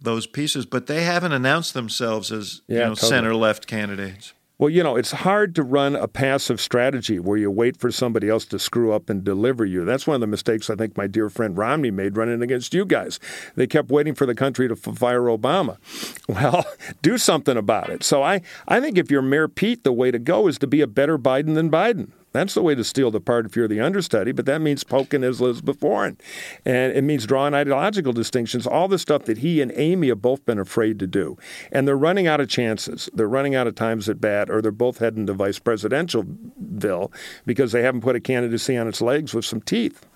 those 0.00 0.28
pieces, 0.28 0.64
but 0.64 0.86
they 0.86 1.02
haven't 1.02 1.32
announced 1.32 1.74
themselves 1.74 2.30
as 2.30 2.62
yeah, 2.68 2.74
you 2.74 2.80
know, 2.80 2.94
totally. 2.94 3.10
center 3.10 3.34
left 3.34 3.66
candidates. 3.66 4.32
Well, 4.58 4.70
you 4.70 4.82
know, 4.82 4.96
it's 4.96 5.12
hard 5.12 5.54
to 5.54 5.62
run 5.62 5.94
a 5.94 6.08
passive 6.08 6.60
strategy 6.60 7.20
where 7.20 7.36
you 7.36 7.48
wait 7.48 7.76
for 7.76 7.92
somebody 7.92 8.28
else 8.28 8.44
to 8.46 8.58
screw 8.58 8.92
up 8.92 9.08
and 9.08 9.22
deliver 9.22 9.64
you. 9.64 9.84
That's 9.84 10.04
one 10.04 10.16
of 10.16 10.20
the 10.20 10.26
mistakes 10.26 10.68
I 10.68 10.74
think 10.74 10.96
my 10.96 11.06
dear 11.06 11.28
friend 11.30 11.56
Romney 11.56 11.92
made 11.92 12.16
running 12.16 12.42
against 12.42 12.74
you 12.74 12.84
guys. 12.84 13.20
They 13.54 13.68
kept 13.68 13.88
waiting 13.88 14.16
for 14.16 14.26
the 14.26 14.34
country 14.34 14.66
to 14.66 14.76
fire 14.76 15.22
Obama. 15.22 15.78
Well, 16.28 16.66
do 17.00 17.16
something 17.16 17.56
about 17.56 17.88
it. 17.88 18.04
So 18.04 18.22
I, 18.22 18.42
I 18.68 18.80
think 18.80 18.98
if 18.98 19.10
you're 19.10 19.22
Mayor 19.22 19.48
Pete, 19.48 19.82
the 19.82 19.92
way 19.92 20.10
to 20.10 20.18
go 20.18 20.46
is 20.46 20.58
to 20.58 20.66
be 20.66 20.82
a 20.82 20.86
better 20.86 21.16
Biden 21.18 21.54
than 21.54 21.70
Biden. 21.70 22.10
That's 22.38 22.54
the 22.54 22.62
way 22.62 22.74
to 22.74 22.84
steal 22.84 23.10
the 23.10 23.20
part 23.20 23.46
if 23.46 23.56
you're 23.56 23.68
the 23.68 23.80
understudy, 23.80 24.32
but 24.32 24.46
that 24.46 24.60
means 24.60 24.84
poking 24.84 25.24
as 25.24 25.40
Elizabeth 25.40 25.82
Warren. 25.82 26.16
And 26.64 26.92
it 26.92 27.02
means 27.02 27.26
drawing 27.26 27.54
ideological 27.54 28.12
distinctions, 28.12 28.66
all 28.66 28.88
the 28.88 28.98
stuff 28.98 29.24
that 29.24 29.38
he 29.38 29.60
and 29.60 29.72
Amy 29.74 30.08
have 30.08 30.22
both 30.22 30.44
been 30.46 30.58
afraid 30.58 30.98
to 31.00 31.06
do. 31.06 31.36
And 31.72 31.86
they're 31.86 31.96
running 31.96 32.26
out 32.26 32.40
of 32.40 32.48
chances. 32.48 33.08
They're 33.12 33.28
running 33.28 33.54
out 33.54 33.66
of 33.66 33.74
times 33.74 34.08
at 34.08 34.20
bat, 34.20 34.50
or 34.50 34.62
they're 34.62 34.70
both 34.70 34.98
heading 34.98 35.26
to 35.26 35.32
vice 35.32 35.58
presidential 35.58 36.22
bill 36.22 37.12
because 37.44 37.72
they 37.72 37.82
haven't 37.82 38.02
put 38.02 38.16
a 38.16 38.20
candidacy 38.20 38.76
on 38.76 38.88
its 38.88 39.00
legs 39.00 39.34
with 39.34 39.44
some 39.44 39.60
teeth. 39.60 40.06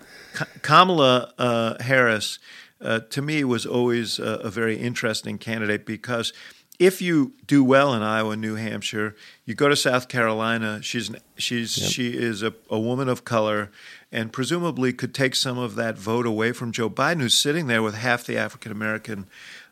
Kamala 0.61 1.33
uh, 1.37 1.83
Harris, 1.83 2.39
uh, 2.81 2.99
to 3.09 3.21
me, 3.21 3.43
was 3.43 3.65
always 3.65 4.19
a, 4.19 4.39
a 4.43 4.49
very 4.49 4.77
interesting 4.77 5.37
candidate 5.37 5.85
because 5.85 6.33
if 6.79 7.01
you 7.01 7.33
do 7.45 7.63
well 7.63 7.93
in 7.93 8.01
Iowa, 8.01 8.31
and 8.31 8.41
New 8.41 8.55
Hampshire, 8.55 9.15
you 9.45 9.53
go 9.53 9.69
to 9.69 9.75
South 9.75 10.07
Carolina. 10.07 10.81
She's 10.81 11.11
she's 11.37 11.77
yep. 11.77 11.91
she 11.91 12.17
is 12.17 12.41
a, 12.41 12.53
a 12.69 12.79
woman 12.79 13.07
of 13.09 13.23
color, 13.23 13.71
and 14.11 14.33
presumably 14.33 14.91
could 14.91 15.13
take 15.13 15.35
some 15.35 15.57
of 15.57 15.75
that 15.75 15.97
vote 15.97 16.25
away 16.25 16.51
from 16.51 16.71
Joe 16.71 16.89
Biden, 16.89 17.21
who's 17.21 17.35
sitting 17.35 17.67
there 17.67 17.83
with 17.83 17.95
half 17.95 18.25
the 18.25 18.37
African 18.37 18.71
American 18.71 19.27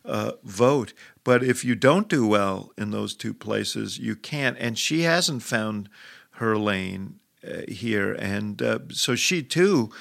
uh, 0.06 0.34
vote. 0.44 0.94
But 1.24 1.44
if 1.44 1.66
you 1.66 1.76
don't 1.76 2.08
do 2.08 2.28
well 2.28 2.72
in 2.78 2.92
those 2.92 3.16
two 3.16 3.34
places, 3.34 3.98
you 3.98 4.16
can't. 4.16 4.58
And 4.60 4.78
she 4.78 5.02
hasn't 5.02 5.44
found 5.44 5.90
her 6.34 6.58
lane 6.58 7.20
uh, 7.48 7.62
here, 7.68 8.14
and 8.14 8.62
uh, 8.62 8.80
so 8.90 9.16
she 9.16 9.42
too 9.42 9.92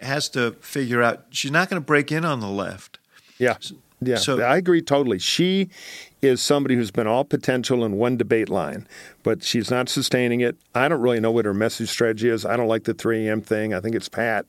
has 0.00 0.28
to 0.30 0.52
figure 0.60 1.02
out. 1.02 1.26
She's 1.30 1.50
not 1.50 1.70
going 1.70 1.80
to 1.80 1.86
break 1.86 2.12
in 2.12 2.26
on 2.26 2.40
the 2.40 2.48
left. 2.48 2.98
Yeah. 3.38 3.56
Yeah, 4.04 4.16
so, 4.16 4.40
I 4.40 4.56
agree 4.56 4.82
totally. 4.82 5.20
She 5.20 5.70
is 6.22 6.40
somebody 6.40 6.76
who's 6.76 6.92
been 6.92 7.08
all 7.08 7.24
potential 7.24 7.84
in 7.84 7.96
one 7.96 8.16
debate 8.16 8.48
line, 8.48 8.86
but 9.24 9.42
she's 9.42 9.72
not 9.72 9.88
sustaining 9.88 10.40
it. 10.40 10.56
I 10.72 10.86
don't 10.86 11.00
really 11.00 11.18
know 11.18 11.32
what 11.32 11.44
her 11.44 11.52
message 11.52 11.90
strategy 11.90 12.28
is. 12.28 12.46
I 12.46 12.56
don't 12.56 12.68
like 12.68 12.84
the 12.84 12.94
3 12.94 13.26
a.m. 13.26 13.40
thing. 13.40 13.74
I 13.74 13.80
think 13.80 13.96
it's 13.96 14.08
pat. 14.08 14.46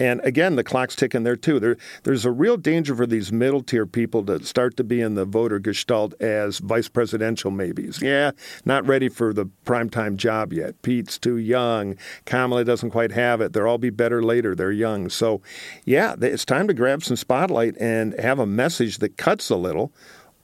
And 0.00 0.20
again, 0.22 0.56
the 0.56 0.64
clock's 0.64 0.96
ticking 0.96 1.22
there 1.22 1.36
too. 1.36 1.60
There, 1.60 1.76
there's 2.02 2.24
a 2.24 2.32
real 2.32 2.56
danger 2.56 2.96
for 2.96 3.06
these 3.06 3.30
middle 3.30 3.62
tier 3.62 3.86
people 3.86 4.24
to 4.24 4.44
start 4.44 4.76
to 4.78 4.84
be 4.84 5.00
in 5.00 5.14
the 5.14 5.24
voter 5.24 5.60
gestalt 5.60 6.20
as 6.20 6.58
vice 6.58 6.88
presidential 6.88 7.52
maybes. 7.52 8.02
Yeah, 8.02 8.32
not 8.64 8.84
ready 8.84 9.08
for 9.08 9.32
the 9.32 9.46
primetime 9.64 10.16
job 10.16 10.52
yet. 10.52 10.82
Pete's 10.82 11.20
too 11.20 11.36
young. 11.36 11.96
Kamala 12.24 12.64
doesn't 12.64 12.90
quite 12.90 13.12
have 13.12 13.40
it. 13.40 13.52
They'll 13.52 13.68
all 13.68 13.78
be 13.78 13.90
better 13.90 14.24
later. 14.24 14.56
They're 14.56 14.72
young. 14.72 15.08
So, 15.08 15.40
yeah, 15.84 16.16
it's 16.20 16.44
time 16.44 16.66
to 16.66 16.74
grab 16.74 17.04
some 17.04 17.16
spotlight 17.16 17.76
and 17.78 18.18
have 18.18 18.40
a 18.40 18.46
message 18.46 18.98
that 18.98 19.16
cuts 19.16 19.50
a 19.50 19.56
little 19.56 19.92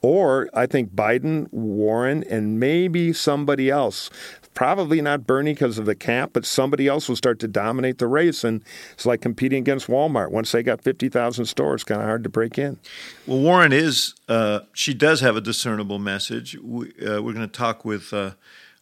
or 0.01 0.49
I 0.53 0.65
think 0.65 0.93
Biden, 0.95 1.51
Warren, 1.51 2.23
and 2.29 2.59
maybe 2.59 3.13
somebody 3.13 3.69
else. 3.69 4.09
Probably 4.53 5.01
not 5.01 5.25
Bernie 5.25 5.53
because 5.53 5.77
of 5.77 5.85
the 5.85 5.95
cap, 5.95 6.31
but 6.33 6.45
somebody 6.45 6.87
else 6.87 7.07
will 7.07 7.15
start 7.15 7.39
to 7.39 7.47
dominate 7.47 7.97
the 7.97 8.07
race. 8.07 8.43
And 8.43 8.63
it's 8.93 9.05
like 9.05 9.21
competing 9.21 9.59
against 9.59 9.87
Walmart. 9.87 10.31
Once 10.31 10.51
they 10.51 10.63
got 10.63 10.81
50,000 10.81 11.45
stores, 11.45 11.83
kind 11.83 12.01
of 12.01 12.07
hard 12.07 12.23
to 12.23 12.29
break 12.29 12.57
in. 12.57 12.77
Well, 13.25 13.39
Warren 13.39 13.71
is, 13.71 14.15
uh, 14.27 14.61
she 14.73 14.93
does 14.93 15.21
have 15.21 15.35
a 15.35 15.41
discernible 15.41 15.99
message. 15.99 16.57
We, 16.57 16.87
uh, 17.05 17.21
we're 17.21 17.33
going 17.33 17.39
to 17.39 17.47
talk 17.47 17.85
with 17.85 18.11
uh, 18.13 18.31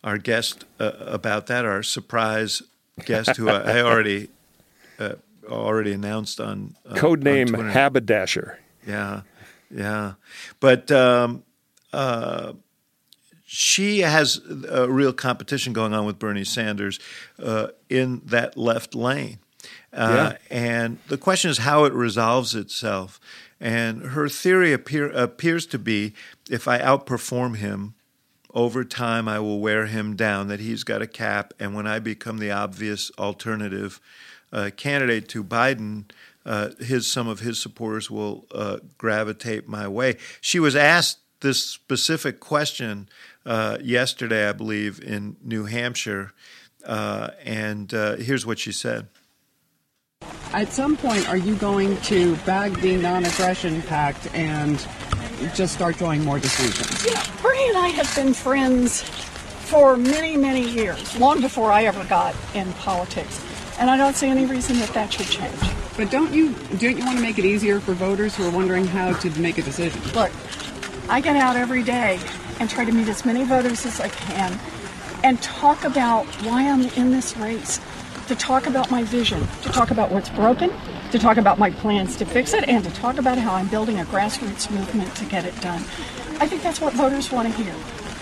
our 0.03 0.17
guest 0.17 0.65
uh, 0.79 0.93
about 0.99 1.47
that, 1.47 1.65
our 1.65 1.83
surprise 1.83 2.63
guest 3.05 3.37
who 3.37 3.49
I, 3.49 3.77
I 3.77 3.81
already 3.81 4.29
uh, 4.99 5.15
already 5.47 5.93
announced 5.93 6.39
on. 6.39 6.75
Uh, 6.87 6.95
Code 6.95 7.23
name 7.23 7.53
Haberdasher. 7.53 8.59
Yeah. 8.85 9.21
Yeah, 9.69 10.13
but 10.59 10.91
um, 10.91 11.43
uh, 11.93 12.53
she 13.45 13.99
has 13.99 14.41
a 14.69 14.89
real 14.89 15.13
competition 15.13 15.73
going 15.73 15.93
on 15.93 16.05
with 16.05 16.19
Bernie 16.19 16.43
Sanders 16.43 16.99
uh, 17.41 17.67
in 17.89 18.21
that 18.25 18.57
left 18.57 18.93
lane. 18.93 19.39
Uh, 19.93 20.33
yeah. 20.33 20.37
And 20.51 20.99
the 21.07 21.17
question 21.17 21.49
is 21.49 21.59
how 21.59 21.85
it 21.85 21.93
resolves 21.93 22.55
itself. 22.55 23.19
And 23.59 24.03
her 24.07 24.29
theory 24.29 24.73
appear, 24.73 25.09
appears 25.09 25.65
to 25.67 25.79
be 25.79 26.13
if 26.49 26.67
I 26.67 26.79
outperform 26.79 27.57
him, 27.57 27.95
over 28.53 28.83
time 28.83 29.27
I 29.27 29.39
will 29.39 29.59
wear 29.59 29.85
him 29.85 30.15
down, 30.15 30.47
that 30.47 30.59
he's 30.59 30.83
got 30.83 31.01
a 31.01 31.07
cap. 31.07 31.53
And 31.59 31.73
when 31.73 31.87
I 31.87 31.99
become 31.99 32.39
the 32.39 32.51
obvious 32.51 33.11
alternative 33.17 33.99
uh, 34.51 34.71
candidate 34.75 35.27
to 35.29 35.43
Biden, 35.43 36.05
uh, 36.47 36.69
his 36.79 37.05
some 37.05 37.27
of 37.27 37.41
his 37.41 37.61
supporters 37.61 38.09
will 38.09 38.47
uh, 38.51 38.77
gravitate 38.97 39.67
my 39.67 39.87
way. 39.87 40.15
She 40.41 40.59
was 40.59 40.75
asked 40.75 41.19
this 41.41 41.61
specific 41.63 42.39
question 42.39 43.09
uh, 43.45 43.77
yesterday, 43.81 44.49
I 44.49 44.53
believe, 44.53 44.99
in 44.99 45.35
New 45.43 45.65
Hampshire, 45.65 46.31
uh, 46.85 47.29
and 47.43 47.93
uh, 47.93 48.15
here's 48.15 48.45
what 48.45 48.59
she 48.59 48.71
said. 48.71 49.07
At 50.53 50.71
some 50.71 50.97
point, 50.97 51.27
are 51.29 51.37
you 51.37 51.55
going 51.55 51.97
to 52.03 52.35
bag 52.37 52.73
the 52.77 52.97
non-aggression 52.97 53.81
pact 53.83 54.33
and 54.33 54.79
just 55.53 55.73
start 55.73 55.97
drawing 55.97 56.23
more 56.23 56.39
distinctions? 56.39 57.05
Yeah, 57.05 57.23
Bernie 57.43 57.67
and 57.69 57.77
I 57.77 57.89
have 57.89 58.13
been 58.15 58.33
friends 58.33 59.03
for 59.03 59.97
many, 59.97 60.37
many 60.37 60.67
years, 60.67 61.19
long 61.19 61.41
before 61.41 61.71
I 61.71 61.83
ever 61.83 62.03
got 62.05 62.33
in 62.55 62.71
politics, 62.73 63.43
and 63.79 63.89
I 63.89 63.97
don't 63.97 64.15
see 64.15 64.27
any 64.27 64.45
reason 64.45 64.79
that 64.79 64.89
that 64.89 65.13
should 65.13 65.27
change. 65.27 65.59
But 65.95 66.11
don't 66.11 66.33
you 66.33 66.53
don't 66.77 66.97
you 66.97 67.05
want 67.05 67.17
to 67.17 67.23
make 67.23 67.39
it 67.39 67.45
easier 67.45 67.79
for 67.79 67.93
voters 67.93 68.35
who 68.35 68.47
are 68.47 68.51
wondering 68.51 68.85
how 68.85 69.13
to 69.13 69.39
make 69.39 69.57
a 69.57 69.61
decision? 69.61 70.01
Look, 70.13 70.31
I 71.09 71.21
get 71.21 71.35
out 71.35 71.55
every 71.55 71.83
day 71.83 72.19
and 72.59 72.69
try 72.69 72.85
to 72.85 72.91
meet 72.91 73.07
as 73.07 73.25
many 73.25 73.43
voters 73.43 73.85
as 73.85 73.99
I 73.99 74.09
can 74.09 74.59
and 75.23 75.41
talk 75.41 75.83
about 75.83 76.25
why 76.43 76.69
I'm 76.69 76.81
in 76.81 77.11
this 77.11 77.35
race, 77.37 77.79
to 78.27 78.35
talk 78.35 78.67
about 78.67 78.91
my 78.91 79.03
vision, 79.03 79.45
to 79.63 79.69
talk 79.69 79.89
about 79.91 80.11
what's 80.11 80.29
broken, 80.29 80.71
to 81.11 81.17
talk 81.17 81.37
about 81.37 81.57
my 81.57 81.71
plans 81.71 82.15
to 82.17 82.25
fix 82.25 82.53
it, 82.53 82.67
and 82.67 82.83
to 82.83 82.91
talk 82.91 83.17
about 83.17 83.37
how 83.37 83.55
I'm 83.55 83.67
building 83.67 83.99
a 83.99 84.05
grassroots 84.05 84.69
movement 84.69 85.15
to 85.15 85.25
get 85.25 85.45
it 85.45 85.59
done. 85.61 85.81
I 86.39 86.47
think 86.47 86.61
that's 86.61 86.81
what 86.81 86.93
voters 86.93 87.31
want 87.31 87.47
to 87.47 87.63
hear. 87.63 87.73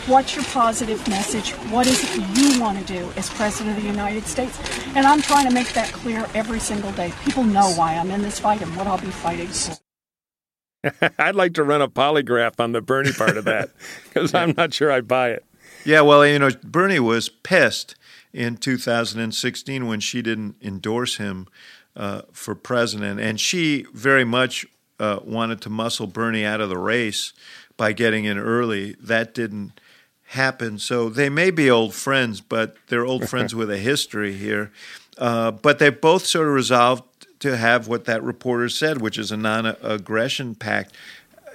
What's 0.07 0.35
your 0.35 0.45
positive 0.45 1.07
message? 1.07 1.53
What 1.71 1.87
is 1.87 2.03
it 2.03 2.37
you 2.37 2.61
want 2.61 2.77
to 2.77 2.85
do 2.85 3.11
as 3.17 3.27
President 3.31 3.75
of 3.75 3.81
the 3.81 3.89
United 3.89 4.27
States? 4.27 4.55
And 4.95 5.03
I'm 5.03 5.19
trying 5.19 5.47
to 5.47 5.51
make 5.51 5.73
that 5.73 5.91
clear 5.93 6.27
every 6.35 6.59
single 6.59 6.91
day. 6.91 7.11
People 7.23 7.43
know 7.43 7.71
why 7.71 7.95
I'm 7.95 8.11
in 8.11 8.21
this 8.21 8.39
fight 8.39 8.61
and 8.61 8.77
what 8.77 8.85
I'll 8.85 8.99
be 8.99 9.07
fighting 9.07 9.47
for. 9.47 11.11
I'd 11.17 11.33
like 11.33 11.55
to 11.55 11.63
run 11.63 11.81
a 11.81 11.87
polygraph 11.87 12.59
on 12.59 12.71
the 12.71 12.81
Bernie 12.81 13.13
part 13.13 13.35
of 13.35 13.45
that 13.45 13.71
because 14.03 14.35
I'm 14.35 14.53
not 14.55 14.75
sure 14.75 14.91
I 14.91 15.01
buy 15.01 15.31
it. 15.31 15.43
Yeah, 15.83 16.01
well, 16.01 16.23
you 16.23 16.37
know, 16.37 16.51
Bernie 16.63 16.99
was 16.99 17.27
pissed 17.27 17.95
in 18.31 18.57
2016 18.57 19.87
when 19.87 19.99
she 20.01 20.21
didn't 20.21 20.55
endorse 20.61 21.17
him 21.17 21.47
uh, 21.95 22.21
for 22.31 22.53
president, 22.53 23.19
and 23.19 23.39
she 23.39 23.87
very 23.91 24.23
much 24.23 24.67
uh, 24.99 25.19
wanted 25.23 25.61
to 25.61 25.71
muscle 25.71 26.05
Bernie 26.05 26.45
out 26.45 26.61
of 26.61 26.69
the 26.69 26.77
race 26.77 27.33
by 27.75 27.91
getting 27.91 28.25
in 28.25 28.37
early. 28.37 28.95
That 29.01 29.33
didn't 29.33 29.79
happen. 30.27 30.79
So 30.79 31.09
they 31.09 31.29
may 31.29 31.51
be 31.51 31.69
old 31.69 31.93
friends, 31.93 32.41
but 32.41 32.75
they're 32.87 33.05
old 33.05 33.29
friends 33.29 33.53
with 33.55 33.69
a 33.69 33.77
history 33.77 34.33
here. 34.33 34.71
Uh, 35.17 35.51
but 35.51 35.79
they 35.79 35.89
both 35.89 36.25
sort 36.25 36.47
of 36.47 36.53
resolved 36.53 37.03
to 37.39 37.57
have 37.57 37.87
what 37.87 38.05
that 38.05 38.23
reporter 38.23 38.69
said, 38.69 39.01
which 39.01 39.17
is 39.17 39.31
a 39.31 39.37
non 39.37 39.65
aggression 39.65 40.55
pact. 40.55 40.93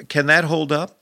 Can 0.08 0.26
that 0.26 0.44
hold 0.44 0.72
up? 0.72 0.96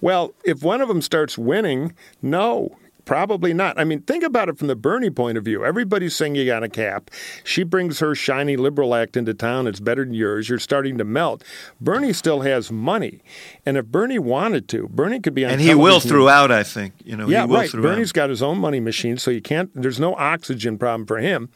Well, 0.00 0.34
if 0.44 0.62
one 0.62 0.80
of 0.80 0.88
them 0.88 1.02
starts 1.02 1.38
winning, 1.38 1.94
no. 2.20 2.76
Probably 3.10 3.52
not. 3.52 3.76
I 3.76 3.82
mean, 3.82 4.02
think 4.02 4.22
about 4.22 4.48
it 4.48 4.56
from 4.56 4.68
the 4.68 4.76
Bernie 4.76 5.10
point 5.10 5.36
of 5.36 5.44
view. 5.44 5.64
Everybody's 5.64 6.14
saying 6.14 6.36
you 6.36 6.46
got 6.46 6.62
a 6.62 6.68
cap. 6.68 7.10
She 7.42 7.64
brings 7.64 7.98
her 7.98 8.14
shiny 8.14 8.56
liberal 8.56 8.94
act 8.94 9.16
into 9.16 9.34
town. 9.34 9.66
It's 9.66 9.80
better 9.80 10.04
than 10.04 10.14
yours. 10.14 10.48
You're 10.48 10.60
starting 10.60 10.96
to 10.98 11.04
melt. 11.04 11.42
Bernie 11.80 12.12
still 12.12 12.42
has 12.42 12.70
money, 12.70 13.20
and 13.66 13.76
if 13.76 13.86
Bernie 13.86 14.20
wanted 14.20 14.68
to, 14.68 14.86
Bernie 14.86 15.18
could 15.18 15.34
be 15.34 15.44
on. 15.44 15.50
And 15.50 15.60
he 15.60 15.74
will 15.74 15.98
throughout. 15.98 16.52
I 16.52 16.62
think 16.62 16.94
you 17.04 17.16
know. 17.16 17.26
Yeah, 17.26 17.46
right. 17.48 17.68
Throughout. 17.68 17.94
Bernie's 17.94 18.12
got 18.12 18.30
his 18.30 18.44
own 18.44 18.58
money 18.58 18.78
machine, 18.78 19.16
so 19.16 19.32
you 19.32 19.42
can't. 19.42 19.72
There's 19.74 19.98
no 19.98 20.14
oxygen 20.14 20.78
problem 20.78 21.04
for 21.04 21.18
him. 21.18 21.48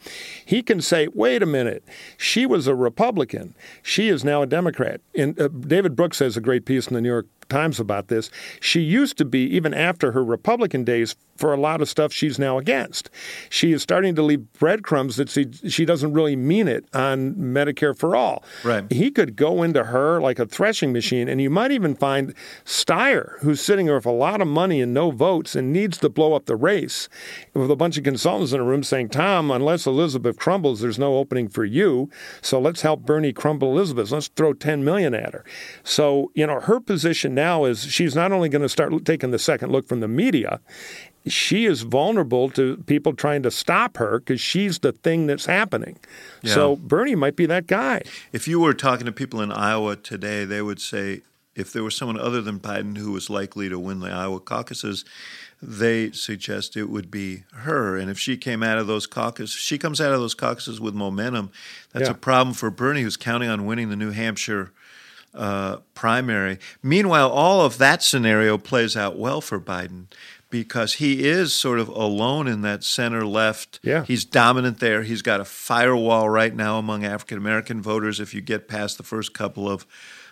He 0.43 0.61
can 0.61 0.81
say, 0.81 1.07
"Wait 1.07 1.41
a 1.41 1.45
minute. 1.45 1.85
She 2.17 2.45
was 2.45 2.67
a 2.67 2.75
Republican. 2.75 3.55
She 3.81 4.09
is 4.09 4.25
now 4.25 4.41
a 4.41 4.45
Democrat." 4.45 4.99
And 5.17 5.39
uh, 5.39 5.47
David 5.47 5.95
Brooks 5.95 6.19
has 6.19 6.35
a 6.35 6.41
great 6.41 6.65
piece 6.65 6.89
in 6.89 6.95
the 6.95 7.01
New 7.01 7.07
York 7.07 7.27
Times 7.49 7.79
about 7.79 8.07
this. 8.07 8.29
She 8.59 8.81
used 8.81 9.17
to 9.17 9.25
be, 9.25 9.41
even 9.55 9.73
after 9.73 10.11
her 10.11 10.23
Republican 10.23 10.83
days, 10.83 11.15
for 11.35 11.53
a 11.53 11.57
lot 11.57 11.81
of 11.81 11.89
stuff 11.89 12.13
she's 12.13 12.39
now 12.39 12.57
against. 12.57 13.09
She 13.49 13.73
is 13.73 13.81
starting 13.81 14.15
to 14.15 14.21
leave 14.21 14.51
breadcrumbs 14.53 15.17
that 15.17 15.29
she, 15.29 15.51
she 15.67 15.83
doesn't 15.83 16.13
really 16.13 16.35
mean 16.35 16.67
it 16.67 16.85
on 16.93 17.35
Medicare 17.35 17.97
for 17.97 18.15
all. 18.15 18.43
Right. 18.63 18.89
He 18.91 19.11
could 19.11 19.35
go 19.35 19.61
into 19.61 19.83
her 19.85 20.21
like 20.21 20.39
a 20.39 20.45
threshing 20.45 20.93
machine, 20.93 21.27
and 21.27 21.41
you 21.41 21.49
might 21.49 21.71
even 21.71 21.93
find 21.93 22.33
Steyer, 22.63 23.39
who's 23.41 23.61
sitting 23.61 23.87
there 23.87 23.95
with 23.95 24.05
a 24.05 24.11
lot 24.11 24.41
of 24.41 24.47
money 24.47 24.81
and 24.81 24.93
no 24.93 25.11
votes 25.11 25.55
and 25.55 25.73
needs 25.73 25.97
to 25.99 26.09
blow 26.09 26.33
up 26.33 26.45
the 26.45 26.55
race, 26.55 27.09
with 27.53 27.69
a 27.69 27.75
bunch 27.75 27.97
of 27.97 28.03
consultants 28.03 28.53
in 28.53 28.61
a 28.61 28.63
room 28.63 28.83
saying, 28.83 29.09
Tom, 29.09 29.51
unless 29.51 29.85
Elizabeth 29.85 30.37
crumbles, 30.37 30.79
there's 30.79 30.99
no 30.99 31.17
opening 31.17 31.49
for 31.49 31.65
you. 31.65 32.09
So 32.41 32.59
let's 32.59 32.81
help 32.81 33.01
Bernie 33.01 33.33
crumble 33.33 33.71
Elizabeth. 33.73 34.11
Let's 34.11 34.29
throw 34.29 34.53
10 34.53 34.85
million 34.85 35.13
at 35.13 35.33
her. 35.33 35.43
So, 35.83 36.31
you 36.33 36.47
know, 36.47 36.61
her 36.61 36.79
position 36.79 37.34
now 37.35 37.65
is 37.65 37.83
she's 37.83 38.15
not 38.15 38.31
only 38.31 38.49
going 38.49 38.61
to 38.61 38.69
start 38.69 39.05
taking 39.05 39.31
the 39.31 39.39
second 39.39 39.71
look 39.71 39.87
from 39.87 39.99
the 39.99 40.07
media, 40.07 40.59
she 41.27 41.65
is 41.65 41.81
vulnerable 41.81 42.49
to 42.51 42.77
people 42.85 43.13
trying 43.13 43.43
to 43.43 43.51
stop 43.51 43.97
her 43.97 44.19
because 44.19 44.39
she's 44.39 44.79
the 44.79 44.91
thing 44.91 45.27
that's 45.27 45.45
happening. 45.45 45.97
Yeah. 46.41 46.53
So 46.53 46.75
Bernie 46.75 47.15
might 47.15 47.35
be 47.35 47.45
that 47.47 47.67
guy. 47.67 48.03
If 48.31 48.47
you 48.47 48.59
were 48.59 48.73
talking 48.73 49.05
to 49.05 49.11
people 49.11 49.41
in 49.41 49.51
Iowa 49.51 49.95
today, 49.95 50.45
they 50.45 50.61
would 50.61 50.79
say 50.79 51.21
if 51.55 51.71
there 51.71 51.83
was 51.83 51.95
someone 51.95 52.19
other 52.19 52.41
than 52.41 52.59
Biden 52.59 52.97
who 52.97 53.11
was 53.11 53.29
likely 53.29 53.69
to 53.69 53.79
win 53.79 54.01
the 54.01 54.11
Iowa 54.11 54.39
caucuses, 54.39 55.05
they 55.61 56.11
suggest 56.11 56.75
it 56.75 56.89
would 56.89 57.09
be 57.09 57.43
her. 57.53 57.97
And 57.97 58.11
if 58.11 58.19
she 58.19 58.37
came 58.37 58.61
out 58.61 58.77
of 58.77 58.87
those 58.87 59.07
caucuses, 59.07 59.55
she 59.55 59.77
comes 59.77 60.01
out 60.01 60.11
of 60.11 60.19
those 60.19 60.35
caucuses 60.35 60.81
with 60.81 60.93
momentum. 60.93 61.49
That's 61.93 62.09
yeah. 62.09 62.11
a 62.11 62.17
problem 62.17 62.53
for 62.53 62.69
Bernie, 62.69 63.01
who's 63.01 63.17
counting 63.17 63.49
on 63.49 63.65
winning 63.65 63.89
the 63.89 63.95
New 63.95 64.11
Hampshire 64.11 64.71
uh, 65.35 65.77
primary. 65.93 66.57
Meanwhile, 66.81 67.29
all 67.29 67.61
of 67.61 67.77
that 67.77 68.01
scenario 68.01 68.57
plays 68.57 68.95
out 68.95 69.17
well 69.17 69.41
for 69.41 69.59
Biden 69.59 70.05
because 70.49 70.93
he 70.93 71.27
is 71.27 71.53
sort 71.53 71.79
of 71.79 71.89
alone 71.89 72.47
in 72.47 72.61
that 72.61 72.83
center 72.83 73.25
left. 73.25 73.79
Yeah. 73.83 74.05
He's 74.05 74.23
dominant 74.23 74.79
there. 74.79 75.03
He's 75.03 75.21
got 75.21 75.41
a 75.41 75.45
firewall 75.45 76.29
right 76.29 76.55
now 76.55 76.77
among 76.77 77.03
African 77.03 77.37
American 77.37 77.81
voters 77.81 78.19
if 78.19 78.33
you 78.33 78.41
get 78.41 78.67
past 78.67 78.97
the 78.97 79.03
first 79.03 79.33
couple 79.33 79.69
of 79.69 79.85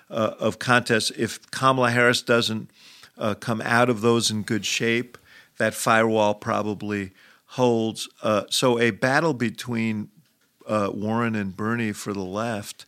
uh, 0.09 0.35
of 0.39 0.59
contests. 0.59 1.11
If 1.17 1.51
Kamala 1.51 1.91
Harris 1.91 2.21
doesn't 2.21 2.69
uh, 3.17 3.35
come 3.35 3.61
out 3.61 3.89
of 3.89 4.01
those 4.01 4.31
in 4.31 4.43
good 4.43 4.65
shape, 4.65 5.17
that 5.57 5.73
firewall 5.73 6.35
probably 6.35 7.11
holds. 7.47 8.07
Uh, 8.21 8.43
so 8.49 8.79
a 8.79 8.91
battle 8.91 9.33
between 9.33 10.09
uh, 10.67 10.89
Warren 10.93 11.35
and 11.35 11.55
Bernie 11.55 11.91
for 11.91 12.13
the 12.13 12.23
left 12.23 12.85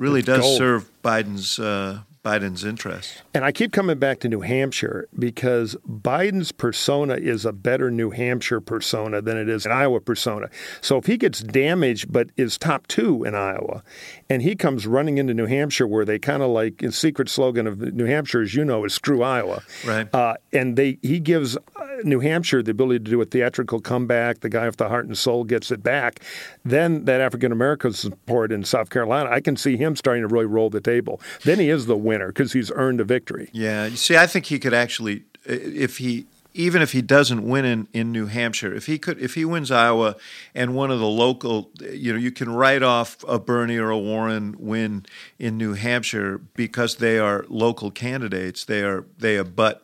really 0.00 0.22
does 0.22 0.40
gold. 0.40 0.58
serve 0.58 0.90
Biden's 1.04 1.58
uh, 1.58 2.00
Biden's 2.22 2.64
interests. 2.64 3.22
And 3.32 3.46
I 3.46 3.52
keep 3.52 3.72
coming 3.72 3.98
back 3.98 4.20
to 4.20 4.28
New 4.28 4.42
Hampshire 4.42 5.08
because 5.18 5.74
Biden's 5.88 6.52
persona 6.52 7.14
is 7.14 7.46
a 7.46 7.52
better 7.52 7.90
New 7.90 8.10
Hampshire 8.10 8.60
persona 8.60 9.22
than 9.22 9.38
it 9.38 9.48
is 9.48 9.64
an 9.64 9.72
Iowa 9.72 10.00
persona. 10.00 10.50
So 10.82 10.98
if 10.98 11.06
he 11.06 11.16
gets 11.16 11.40
damaged 11.40 12.12
but 12.12 12.28
is 12.36 12.58
top 12.58 12.86
two 12.88 13.24
in 13.24 13.34
Iowa, 13.34 13.82
and 14.28 14.42
he 14.42 14.54
comes 14.54 14.86
running 14.86 15.16
into 15.16 15.32
New 15.32 15.46
Hampshire 15.46 15.86
where 15.86 16.04
they 16.04 16.18
kind 16.18 16.42
of 16.42 16.50
like 16.50 16.78
the 16.78 16.92
secret 16.92 17.30
slogan 17.30 17.66
of 17.66 17.80
New 17.80 18.04
Hampshire, 18.04 18.42
as 18.42 18.54
you 18.54 18.66
know, 18.66 18.84
is 18.84 18.92
screw 18.92 19.22
Iowa. 19.22 19.62
Right. 19.86 20.14
Uh, 20.14 20.34
and 20.52 20.76
they 20.76 20.98
he 21.00 21.20
gives 21.20 21.56
uh, 21.56 21.60
New 22.04 22.20
Hampshire 22.20 22.62
the 22.62 22.72
ability 22.72 23.04
to 23.04 23.10
do 23.10 23.20
a 23.22 23.24
theatrical 23.24 23.80
comeback. 23.80 24.40
The 24.40 24.50
guy 24.50 24.66
with 24.66 24.76
the 24.76 24.88
heart 24.88 25.06
and 25.06 25.16
soul 25.16 25.44
gets 25.44 25.70
it 25.70 25.82
back. 25.82 26.20
Then 26.66 27.06
that 27.06 27.22
African 27.22 27.50
American 27.50 27.94
support 27.94 28.52
in 28.52 28.62
South 28.64 28.90
Carolina, 28.90 29.30
I 29.30 29.40
can 29.40 29.56
see 29.56 29.78
him 29.78 29.96
starting 29.96 30.22
to 30.22 30.28
really 30.28 30.44
roll 30.44 30.68
the 30.68 30.82
table. 30.82 31.18
Then 31.44 31.58
he 31.58 31.70
is 31.70 31.86
the 31.86 31.96
winner 32.10 32.28
because 32.28 32.52
he's 32.52 32.70
earned 32.74 33.00
a 33.00 33.04
victory. 33.04 33.46
Yeah, 33.52 33.86
you 33.86 33.96
see, 33.96 34.16
I 34.16 34.26
think 34.26 34.46
he 34.46 34.58
could 34.58 34.74
actually, 34.74 35.16
if 35.44 35.98
he, 35.98 36.26
even 36.52 36.82
if 36.82 36.92
he 36.92 37.02
doesn't 37.02 37.42
win 37.52 37.64
in, 37.64 37.88
in 37.92 38.10
New 38.10 38.26
Hampshire, 38.26 38.74
if 38.74 38.86
he 38.86 38.98
could, 38.98 39.18
if 39.20 39.34
he 39.34 39.44
wins 39.44 39.70
Iowa 39.70 40.16
and 40.52 40.74
one 40.74 40.90
of 40.90 40.98
the 40.98 41.12
local, 41.24 41.70
you 41.80 42.12
know, 42.12 42.18
you 42.18 42.32
can 42.32 42.50
write 42.52 42.82
off 42.82 43.24
a 43.28 43.38
Bernie 43.38 43.78
or 43.78 43.90
a 43.90 43.98
Warren 43.98 44.56
win 44.58 45.06
in 45.38 45.56
New 45.56 45.74
Hampshire 45.74 46.38
because 46.54 46.96
they 46.96 47.18
are 47.18 47.44
local 47.48 47.90
candidates. 47.90 48.64
They 48.64 48.82
are 48.82 49.04
they 49.18 49.36
abut 49.36 49.76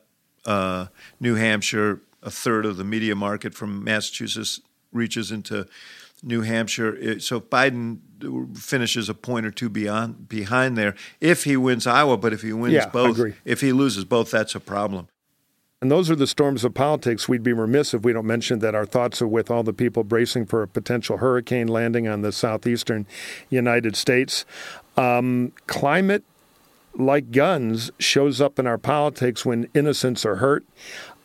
uh, 0.44 0.86
New 1.20 1.36
Hampshire. 1.36 2.00
A 2.22 2.30
third 2.30 2.66
of 2.66 2.76
the 2.76 2.84
media 2.84 3.14
market 3.14 3.54
from 3.54 3.84
Massachusetts 3.84 4.60
reaches 4.92 5.30
into 5.30 5.66
New 6.22 6.42
Hampshire. 6.42 7.20
So 7.20 7.36
if 7.36 7.44
Biden 7.48 7.98
finishes 8.54 9.08
a 9.08 9.14
point 9.14 9.46
or 9.46 9.50
two 9.50 9.68
beyond 9.68 10.28
behind 10.28 10.76
there, 10.76 10.94
if 11.20 11.44
he 11.44 11.56
wins 11.56 11.86
Iowa, 11.86 12.16
but 12.16 12.32
if 12.32 12.42
he 12.42 12.52
wins 12.52 12.74
Yeah, 12.74 12.88
both, 12.88 13.16
agree. 13.18 13.34
if 13.44 13.60
he 13.60 13.72
loses 13.72 14.04
both, 14.04 14.30
that's 14.30 14.54
a 14.54 14.60
problem. 14.60 15.08
And 15.82 15.90
those 15.90 16.08
are 16.10 16.16
the 16.16 16.26
storms 16.26 16.64
of 16.64 16.72
politics. 16.72 17.28
We'd 17.28 17.42
be 17.42 17.52
remiss 17.52 17.92
if 17.92 18.02
we 18.02 18.14
don't 18.14 18.26
mention 18.26 18.60
that 18.60 18.74
our 18.74 18.86
thoughts 18.86 19.20
are 19.20 19.26
with 19.28 19.50
all 19.50 19.62
the 19.62 19.74
people 19.74 20.04
bracing 20.04 20.46
for 20.46 20.62
a 20.62 20.68
potential 20.68 21.18
hurricane 21.18 21.68
landing 21.68 22.08
on 22.08 22.22
the 22.22 22.32
southeastern 22.32 23.06
United 23.50 23.94
States. 23.94 24.46
Um, 24.96 25.52
climate, 25.66 26.24
like 26.94 27.30
guns, 27.30 27.90
shows 27.98 28.40
up 28.40 28.58
in 28.58 28.66
our 28.66 28.78
politics 28.78 29.44
when 29.44 29.68
innocents 29.74 30.24
are 30.24 30.36
hurt 30.36 30.64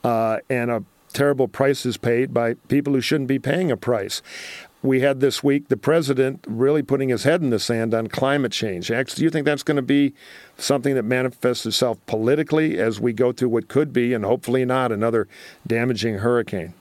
uh, 0.03 0.39
and 0.49 0.69
a 0.69 0.83
terrible 1.13 1.47
price 1.47 1.85
is 1.85 1.95
paid 1.95 2.33
by 2.33 2.55
people 2.67 2.93
who 2.93 3.01
shouldn't 3.01 3.29
be 3.29 3.39
paying 3.39 3.71
a 3.71 3.77
price. 3.77 4.21
We 4.83 5.01
had 5.01 5.19
this 5.19 5.43
week 5.43 5.67
the 5.67 5.77
president 5.77 6.43
really 6.47 6.81
putting 6.81 7.09
his 7.09 7.23
head 7.23 7.41
in 7.41 7.51
the 7.51 7.59
sand 7.59 7.93
on 7.93 8.07
climate 8.07 8.51
change. 8.51 8.87
Do 8.87 9.23
you 9.23 9.29
think 9.29 9.45
that's 9.45 9.63
going 9.63 9.75
to 9.75 9.81
be 9.81 10.13
something 10.57 10.95
that 10.95 11.03
manifests 11.03 11.65
itself 11.65 12.03
politically 12.07 12.79
as 12.79 12.99
we 12.99 13.13
go 13.13 13.31
through 13.31 13.49
what 13.49 13.67
could 13.67 13.93
be, 13.93 14.13
and 14.13 14.25
hopefully 14.25 14.65
not, 14.65 14.91
another 14.91 15.27
damaging 15.67 16.15
hurricane? 16.15 16.73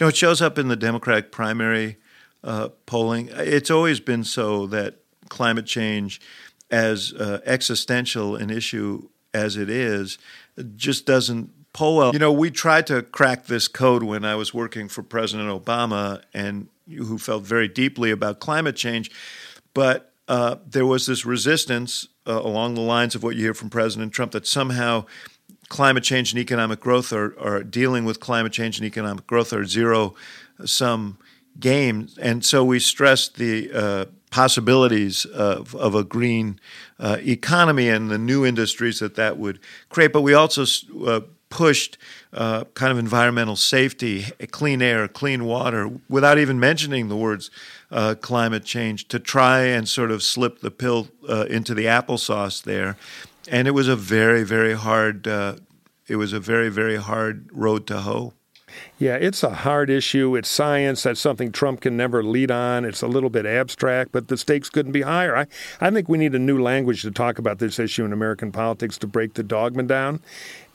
No, 0.00 0.08
it 0.08 0.16
shows 0.16 0.40
up 0.40 0.58
in 0.58 0.68
the 0.68 0.76
Democratic 0.76 1.32
primary 1.32 1.96
uh, 2.44 2.68
polling. 2.86 3.28
It's 3.32 3.70
always 3.70 3.98
been 3.98 4.22
so 4.22 4.66
that 4.68 4.96
climate 5.28 5.66
change, 5.66 6.20
as 6.70 7.12
uh, 7.14 7.40
existential 7.44 8.36
an 8.36 8.50
issue 8.50 9.08
as 9.34 9.56
it 9.56 9.68
is, 9.68 10.18
just 10.76 11.06
doesn't 11.06 11.50
poll 11.72 11.96
well. 11.96 12.12
You 12.12 12.18
know, 12.20 12.32
we 12.32 12.50
tried 12.50 12.86
to 12.86 13.02
crack 13.02 13.46
this 13.46 13.66
code 13.66 14.02
when 14.04 14.24
I 14.24 14.36
was 14.36 14.54
working 14.54 14.88
for 14.88 15.02
President 15.02 15.48
Obama, 15.48 16.22
and 16.32 16.68
who 16.96 17.18
felt 17.18 17.44
very 17.44 17.68
deeply 17.68 18.10
about 18.10 18.40
climate 18.40 18.76
change, 18.76 19.10
but 19.74 20.12
uh, 20.28 20.56
there 20.66 20.86
was 20.86 21.06
this 21.06 21.24
resistance 21.24 22.08
uh, 22.26 22.40
along 22.42 22.74
the 22.74 22.80
lines 22.80 23.14
of 23.14 23.22
what 23.22 23.34
you 23.34 23.42
hear 23.42 23.54
from 23.54 23.70
President 23.70 24.12
Trump 24.12 24.32
that 24.32 24.46
somehow 24.46 25.04
climate 25.68 26.04
change 26.04 26.32
and 26.32 26.40
economic 26.40 26.80
growth 26.80 27.12
are, 27.12 27.38
are 27.38 27.62
dealing 27.62 28.04
with 28.04 28.20
climate 28.20 28.52
change 28.52 28.78
and 28.78 28.86
economic 28.86 29.26
growth 29.26 29.52
are 29.52 29.64
zero 29.64 30.14
sum 30.64 31.18
games. 31.58 32.16
And 32.18 32.44
so 32.44 32.64
we 32.64 32.78
stressed 32.78 33.36
the 33.36 33.70
uh, 33.72 34.04
possibilities 34.30 35.24
of, 35.24 35.74
of 35.74 35.94
a 35.94 36.04
green 36.04 36.60
uh, 36.98 37.16
economy 37.20 37.88
and 37.88 38.10
the 38.10 38.18
new 38.18 38.44
industries 38.44 38.98
that 39.00 39.14
that 39.16 39.38
would 39.38 39.58
create. 39.88 40.12
But 40.12 40.22
we 40.22 40.34
also 40.34 40.64
uh, 41.06 41.20
pushed 41.50 41.98
uh, 42.32 42.64
kind 42.74 42.92
of 42.92 42.98
environmental 42.98 43.56
safety, 43.56 44.26
clean 44.50 44.82
air, 44.82 45.08
clean 45.08 45.44
water, 45.44 45.90
without 46.08 46.38
even 46.38 46.60
mentioning 46.60 47.08
the 47.08 47.16
words 47.16 47.50
uh, 47.90 48.14
climate 48.20 48.64
change, 48.64 49.08
to 49.08 49.18
try 49.18 49.60
and 49.60 49.88
sort 49.88 50.10
of 50.10 50.22
slip 50.22 50.60
the 50.60 50.70
pill 50.70 51.08
uh, 51.28 51.46
into 51.48 51.74
the 51.74 51.86
applesauce 51.86 52.62
there. 52.62 52.96
And 53.50 53.66
it 53.66 53.72
was 53.72 53.88
a 53.88 53.96
very, 53.96 54.44
very 54.44 54.74
hard. 54.74 55.26
Uh, 55.26 55.56
it 56.06 56.16
was 56.16 56.32
a 56.32 56.40
very, 56.40 56.68
very 56.68 56.96
hard 56.96 57.48
road 57.52 57.86
to 57.86 57.98
hoe. 57.98 58.34
Yeah, 58.98 59.14
it's 59.14 59.42
a 59.42 59.50
hard 59.50 59.90
issue. 59.90 60.36
It's 60.36 60.48
science. 60.48 61.02
That's 61.04 61.20
something 61.20 61.52
Trump 61.52 61.80
can 61.80 61.96
never 61.96 62.22
lead 62.22 62.50
on. 62.50 62.84
It's 62.84 63.02
a 63.02 63.06
little 63.06 63.30
bit 63.30 63.46
abstract, 63.46 64.12
but 64.12 64.28
the 64.28 64.36
stakes 64.36 64.68
couldn't 64.68 64.92
be 64.92 65.02
higher. 65.02 65.36
I, 65.36 65.46
I 65.80 65.90
think 65.90 66.08
we 66.08 66.18
need 66.18 66.34
a 66.34 66.38
new 66.38 66.60
language 66.60 67.02
to 67.02 67.10
talk 67.10 67.38
about 67.38 67.58
this 67.58 67.78
issue 67.78 68.04
in 68.04 68.12
American 68.12 68.52
politics 68.52 68.98
to 68.98 69.06
break 69.06 69.34
the 69.34 69.42
dogma 69.42 69.84
down. 69.84 70.20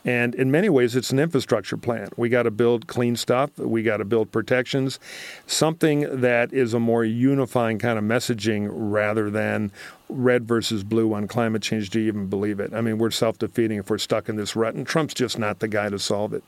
And 0.05 0.35
in 0.35 0.51
many 0.51 0.69
ways, 0.69 0.95
it's 0.95 1.11
an 1.11 1.19
infrastructure 1.19 1.77
plan. 1.77 2.09
We 2.17 2.29
got 2.29 2.43
to 2.43 2.51
build 2.51 2.87
clean 2.87 3.15
stuff. 3.15 3.57
We 3.57 3.83
got 3.83 3.97
to 3.97 4.05
build 4.05 4.31
protections, 4.31 4.99
something 5.47 6.21
that 6.21 6.51
is 6.51 6.73
a 6.73 6.79
more 6.79 7.05
unifying 7.05 7.79
kind 7.79 7.97
of 7.97 8.03
messaging 8.03 8.67
rather 8.71 9.29
than 9.29 9.71
red 10.09 10.45
versus 10.45 10.83
blue 10.83 11.13
on 11.13 11.27
climate 11.27 11.61
change. 11.61 11.89
Do 11.89 11.99
you 11.99 12.07
even 12.07 12.27
believe 12.27 12.59
it? 12.59 12.73
I 12.73 12.81
mean, 12.81 12.97
we're 12.97 13.11
self 13.11 13.37
defeating 13.37 13.77
if 13.79 13.89
we're 13.89 13.97
stuck 13.97 14.27
in 14.27 14.35
this 14.35 14.55
rut, 14.55 14.75
and 14.75 14.85
Trump's 14.85 15.13
just 15.13 15.39
not 15.39 15.59
the 15.59 15.67
guy 15.67 15.89
to 15.89 15.99
solve 15.99 16.33
it. 16.33 16.43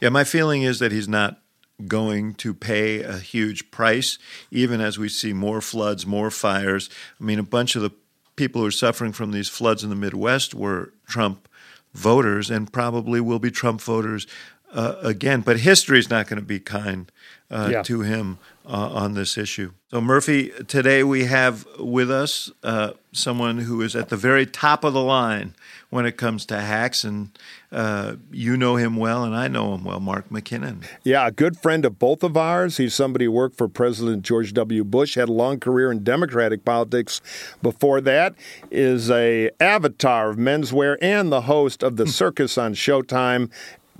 Yeah, 0.00 0.08
my 0.08 0.24
feeling 0.24 0.62
is 0.62 0.80
that 0.80 0.92
he's 0.92 1.08
not 1.08 1.38
going 1.86 2.34
to 2.34 2.54
pay 2.54 3.02
a 3.02 3.18
huge 3.18 3.70
price, 3.70 4.18
even 4.50 4.80
as 4.80 4.98
we 4.98 5.08
see 5.08 5.32
more 5.32 5.60
floods, 5.60 6.06
more 6.06 6.30
fires. 6.30 6.90
I 7.20 7.24
mean, 7.24 7.38
a 7.38 7.44
bunch 7.44 7.76
of 7.76 7.82
the 7.82 7.90
people 8.36 8.60
who 8.60 8.66
are 8.66 8.72
suffering 8.72 9.12
from 9.12 9.30
these 9.30 9.48
floods 9.48 9.82
in 9.84 9.90
the 9.90 9.96
Midwest 9.96 10.54
were 10.54 10.92
Trump 11.06 11.48
voters 11.94 12.50
and 12.50 12.72
probably 12.72 13.20
will 13.20 13.38
be 13.38 13.50
Trump 13.50 13.80
voters 13.80 14.26
uh, 14.72 14.96
again. 15.02 15.40
But 15.42 15.60
history 15.60 15.98
is 15.98 16.08
not 16.10 16.26
going 16.26 16.40
to 16.40 16.46
be 16.46 16.58
kind 16.60 17.10
uh, 17.50 17.68
Yeah. 17.70 17.82
to 17.82 18.00
him 18.00 18.38
uh, 18.64 18.88
on 18.90 19.14
this 19.14 19.36
issue. 19.36 19.72
So, 19.90 20.00
Murphy, 20.00 20.50
today 20.66 21.02
we 21.04 21.24
have 21.24 21.66
with 21.78 22.10
us 22.10 22.50
uh, 22.62 22.92
someone 23.12 23.58
who 23.58 23.82
is 23.82 23.94
at 23.94 24.08
the 24.08 24.16
very 24.16 24.46
top 24.46 24.84
of 24.84 24.94
the 24.94 25.02
line 25.02 25.54
when 25.92 26.06
it 26.06 26.16
comes 26.16 26.46
to 26.46 26.58
hacks, 26.58 27.04
and 27.04 27.38
uh, 27.70 28.16
you 28.30 28.56
know 28.56 28.76
him 28.76 28.96
well, 28.96 29.24
and 29.24 29.36
I 29.36 29.46
know 29.46 29.74
him 29.74 29.84
well, 29.84 30.00
Mark 30.00 30.30
McKinnon. 30.30 30.84
Yeah, 31.04 31.26
a 31.26 31.30
good 31.30 31.58
friend 31.58 31.84
of 31.84 31.98
both 31.98 32.22
of 32.22 32.34
ours. 32.34 32.78
He's 32.78 32.94
somebody 32.94 33.26
who 33.26 33.32
worked 33.32 33.58
for 33.58 33.68
President 33.68 34.22
George 34.22 34.54
W. 34.54 34.84
Bush, 34.84 35.16
had 35.16 35.28
a 35.28 35.34
long 35.34 35.60
career 35.60 35.92
in 35.92 36.02
Democratic 36.02 36.64
politics. 36.64 37.20
Before 37.60 38.00
that, 38.00 38.34
is 38.70 39.10
a 39.10 39.50
avatar 39.60 40.30
of 40.30 40.38
menswear 40.38 40.96
and 41.02 41.30
the 41.30 41.42
host 41.42 41.82
of 41.82 41.96
the 41.96 42.06
Circus 42.20 42.56
on 42.56 42.72
Showtime, 42.72 43.50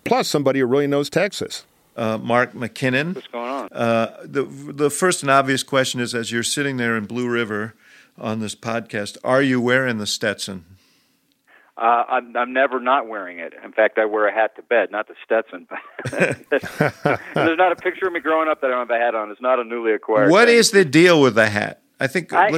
plus 0.04 0.28
somebody 0.28 0.60
who 0.60 0.66
really 0.66 0.86
knows 0.86 1.10
Texas. 1.10 1.66
Uh, 1.94 2.16
Mark 2.16 2.54
McKinnon. 2.54 3.16
What's 3.16 3.26
going 3.26 3.50
on? 3.50 3.68
Uh, 3.70 4.16
the 4.24 4.44
the 4.44 4.88
first 4.88 5.20
and 5.20 5.30
obvious 5.30 5.62
question 5.62 6.00
is: 6.00 6.14
as 6.14 6.32
you're 6.32 6.42
sitting 6.42 6.78
there 6.78 6.96
in 6.96 7.04
Blue 7.04 7.28
River 7.28 7.74
on 8.16 8.40
this 8.40 8.54
podcast, 8.54 9.18
are 9.22 9.42
you 9.42 9.60
wearing 9.60 9.98
the 9.98 10.06
Stetson? 10.06 10.64
Uh, 11.76 12.04
I'm, 12.08 12.36
I'm 12.36 12.52
never 12.52 12.80
not 12.80 13.08
wearing 13.08 13.38
it. 13.38 13.54
In 13.64 13.72
fact, 13.72 13.98
I 13.98 14.04
wear 14.04 14.28
a 14.28 14.32
hat 14.32 14.56
to 14.56 14.62
bed, 14.62 14.90
not 14.90 15.08
the 15.08 15.14
Stetson. 15.24 15.66
There's 16.10 17.58
not 17.58 17.72
a 17.72 17.76
picture 17.76 18.06
of 18.06 18.12
me 18.12 18.20
growing 18.20 18.48
up 18.48 18.60
that 18.60 18.66
I 18.66 18.70
don't 18.70 18.88
have 18.88 18.90
a 18.90 19.02
hat 19.02 19.14
on. 19.14 19.30
It's 19.30 19.40
not 19.40 19.58
a 19.58 19.64
newly 19.64 19.92
acquired. 19.92 20.30
What 20.30 20.48
thing. 20.48 20.58
is 20.58 20.70
the 20.70 20.84
deal 20.84 21.20
with 21.20 21.34
the 21.34 21.48
hat? 21.48 21.82
I 21.98 22.08
think. 22.08 22.32
I, 22.32 22.48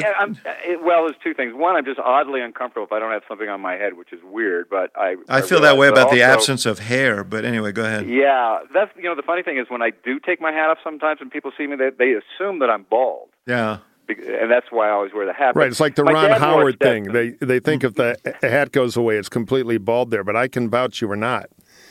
it, 0.64 0.82
well, 0.82 1.04
there's 1.04 1.16
two 1.22 1.34
things. 1.34 1.52
One, 1.54 1.76
I'm 1.76 1.84
just 1.84 2.00
oddly 2.00 2.40
uncomfortable 2.40 2.86
if 2.86 2.92
I 2.92 2.98
don't 2.98 3.12
have 3.12 3.24
something 3.28 3.48
on 3.48 3.60
my 3.60 3.74
head, 3.74 3.92
which 3.94 4.10
is 4.10 4.20
weird. 4.24 4.68
But 4.70 4.90
I 4.96 5.16
I 5.28 5.42
feel 5.42 5.60
that 5.60 5.76
way 5.76 5.88
about 5.88 6.10
the 6.10 6.22
absence 6.22 6.64
of 6.64 6.78
hair. 6.78 7.22
But 7.24 7.44
anyway, 7.44 7.70
go 7.70 7.84
ahead. 7.84 8.08
Yeah, 8.08 8.60
that's 8.72 8.90
you 8.96 9.02
know 9.02 9.14
the 9.14 9.22
funny 9.22 9.42
thing 9.42 9.58
is 9.58 9.66
when 9.68 9.82
I 9.82 9.90
do 10.02 10.18
take 10.18 10.40
my 10.40 10.50
hat 10.50 10.70
off 10.70 10.78
sometimes 10.82 11.20
when 11.20 11.28
people 11.28 11.52
see 11.58 11.66
me 11.66 11.76
they 11.76 11.90
they 11.90 12.14
assume 12.14 12.60
that 12.60 12.70
I'm 12.70 12.84
bald. 12.84 13.28
Yeah. 13.46 13.78
And 14.08 14.50
that's 14.50 14.66
why 14.70 14.88
I 14.88 14.90
always 14.92 15.12
wear 15.12 15.26
the 15.26 15.32
hat. 15.32 15.56
Right, 15.56 15.68
it's 15.70 15.80
like 15.80 15.94
the 15.94 16.04
My 16.04 16.12
Ron 16.12 16.40
Howard 16.40 16.78
thing. 16.80 17.04
Stetson. 17.04 17.36
They 17.40 17.46
they 17.46 17.60
think 17.60 17.84
if 17.84 17.94
the 17.94 18.16
hat 18.42 18.72
goes 18.72 18.96
away, 18.96 19.16
it's 19.16 19.28
completely 19.28 19.78
bald 19.78 20.10
there, 20.10 20.24
but 20.24 20.36
I 20.36 20.48
can 20.48 20.68
vouch 20.70 21.00
you 21.00 21.08
were 21.08 21.16
not. 21.16 21.46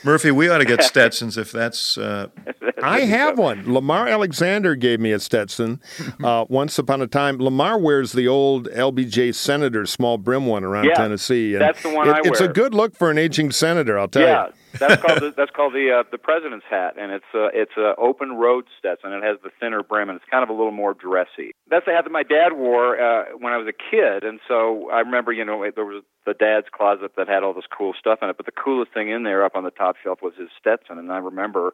Murphy, 0.05 0.31
we 0.31 0.49
ought 0.49 0.57
to 0.57 0.65
get 0.65 0.83
Stetsons 0.83 1.37
if 1.37 1.51
that's. 1.53 1.97
Uh, 1.97 2.27
I 2.83 3.01
have 3.01 3.37
one. 3.37 3.71
Lamar 3.73 4.07
Alexander 4.09 4.75
gave 4.75 4.99
me 4.99 5.13
a 5.13 5.19
Stetson 5.19 5.79
uh, 6.21 6.43
once 6.49 6.77
upon 6.77 7.01
a 7.01 7.07
time. 7.07 7.37
Lamar 7.37 7.79
wears 7.79 8.11
the 8.11 8.27
old 8.27 8.67
LBJ 8.69 9.33
Senator 9.33 9.85
small 9.85 10.17
brim 10.17 10.45
one 10.45 10.65
around 10.65 10.85
Yeah, 10.85 10.95
Tennessee. 10.95 11.53
that's 11.53 11.81
the 11.83 11.89
one 11.89 12.09
it- 12.09 12.15
I 12.15 12.19
It's 12.25 12.41
a 12.41 12.49
good 12.49 12.73
look 12.73 12.95
for 12.97 13.11
an 13.11 13.17
aging 13.17 13.51
senator, 13.51 13.97
I'll 13.97 14.09
tell 14.09 14.23
yeah, 14.23 14.47
you. 14.47 14.53
That's 14.79 15.01
called 15.01 15.21
the, 15.21 15.33
that's 15.35 15.51
called 15.51 15.73
the 15.73 15.91
uh, 15.91 16.03
the 16.11 16.17
president's 16.17 16.65
hat, 16.69 16.95
and 16.99 17.11
it's 17.11 17.25
uh, 17.33 17.47
it's 17.53 17.77
a 17.77 17.95
open 17.97 18.33
road 18.33 18.65
Stetson. 18.79 19.11
It 19.13 19.23
has 19.23 19.37
the 19.43 19.49
thinner 19.59 19.83
brim, 19.83 20.09
and 20.09 20.15
it's 20.15 20.29
kind 20.29 20.43
of 20.43 20.49
a 20.49 20.53
little 20.53 20.71
more 20.71 20.93
dressy. 20.93 21.53
That's 21.69 21.85
the 21.85 21.91
hat 21.91 22.03
that 22.05 22.11
my 22.11 22.23
dad 22.23 22.53
wore 22.53 22.99
uh, 22.99 23.25
when 23.37 23.53
I 23.53 23.57
was 23.57 23.67
a 23.67 23.73
kid, 23.73 24.23
and 24.23 24.39
so 24.47 24.89
I 24.91 24.99
remember, 24.99 25.31
you 25.31 25.45
know, 25.45 25.65
there 25.75 25.85
was 25.85 26.03
the 26.25 26.33
dad's 26.33 26.67
closet 26.71 27.11
that 27.17 27.27
had 27.27 27.43
all 27.43 27.53
this 27.53 27.65
cool 27.75 27.93
stuff 27.97 28.19
in 28.21 28.29
it, 28.29 28.37
but 28.37 28.45
the 28.45 28.51
coolest 28.51 28.93
thing 28.93 29.09
in 29.09 29.23
there 29.23 29.43
up 29.43 29.55
on 29.55 29.63
the 29.63 29.71
top 29.71 29.95
shelf 30.03 30.19
was 30.21 30.33
his 30.37 30.49
Stetson, 30.59 30.97
and 30.97 31.11
I 31.11 31.17
remember 31.17 31.73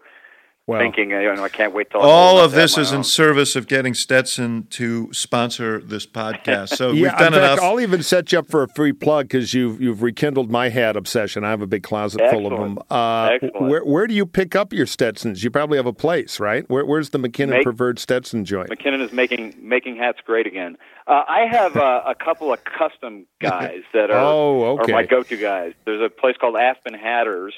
Well, 0.70 0.80
thinking, 0.80 1.10
you 1.12 1.36
know, 1.36 1.44
I 1.44 1.50
can't 1.50 1.74
wait 1.74 1.90
till 1.90 2.02
all 2.02 2.40
of 2.40 2.52
this 2.52 2.78
is 2.78 2.92
my 2.92 2.98
in 3.00 3.04
service 3.04 3.56
of 3.56 3.68
getting 3.68 3.94
Stetson 3.94 4.68
to 4.72 5.12
sponsor 5.14 5.80
this 5.80 6.06
podcast. 6.06 6.70
So 6.78 6.92
yeah, 6.92 7.02
we've 7.10 7.12
done 7.18 7.34
in 7.34 7.40
fact, 7.40 7.54
enough. 7.54 7.60
I'll 7.62 7.80
even 7.80 8.04
set 8.04 8.32
you 8.32 8.40
up 8.40 8.50
for 8.50 8.64
a 8.64 8.68
free 8.70 8.94
plug 8.94 9.26
because 9.30 9.54
you've 9.54 9.82
you've 9.82 10.02
rekindled 10.04 10.52
my 10.52 10.70
hat 10.70 10.96
obsession. 10.96 11.44
I 11.44 11.50
have 11.50 11.62
a 11.62 11.68
big 11.68 11.84
closet 11.84 12.22
full 12.30 12.46
of 12.52 12.60
them. 12.60 12.78
Uh, 12.90 13.30
Excellent. 13.34 13.62
Where 13.70 13.84
where 13.84 14.08
do 14.08 14.14
you 14.14 14.26
pick 14.26 14.56
up 14.56 14.72
your 14.72 14.86
Stetsons? 14.86 15.44
You 15.44 15.50
probably 15.50 15.78
have 15.78 15.86
a 15.88 15.94
place, 15.94 16.40
right? 16.40 16.70
Where, 16.70 16.86
where's 16.86 17.10
the 17.10 17.18
McKinnon 17.20 17.50
Make- 17.50 17.64
Preferred 17.64 17.98
Stetson 18.00 18.46
joint? 18.46 18.70
McKinnon 18.70 19.02
is 19.02 19.12
making 19.12 19.56
making 19.62 19.96
hats 19.98 20.20
great 20.26 20.46
again. 20.48 20.78
Uh, 21.08 21.24
I 21.28 21.48
have 21.50 21.76
uh, 21.78 22.04
a 22.06 22.14
couple 22.14 22.54
of 22.54 22.60
custom 22.64 23.26
guys 23.42 23.82
that 23.94 24.12
are 24.12 24.20
Oh, 24.24 24.78
okay. 24.82 24.92
are 24.92 24.96
my 24.96 25.06
go-to 25.06 25.38
guys. 25.38 25.74
There's 25.86 26.02
a 26.02 26.10
place 26.10 26.36
called 26.40 26.56
Aspen 26.56 26.94
Hatters 26.94 27.56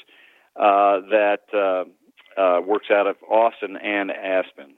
uh, 0.56 1.02
that 1.12 1.41
uh, 2.38 2.62
works 2.65 2.88
out 2.91 3.08
of 3.08 3.17
Austin 3.30 3.78
and 3.78 4.12
Aspen. 4.12 4.74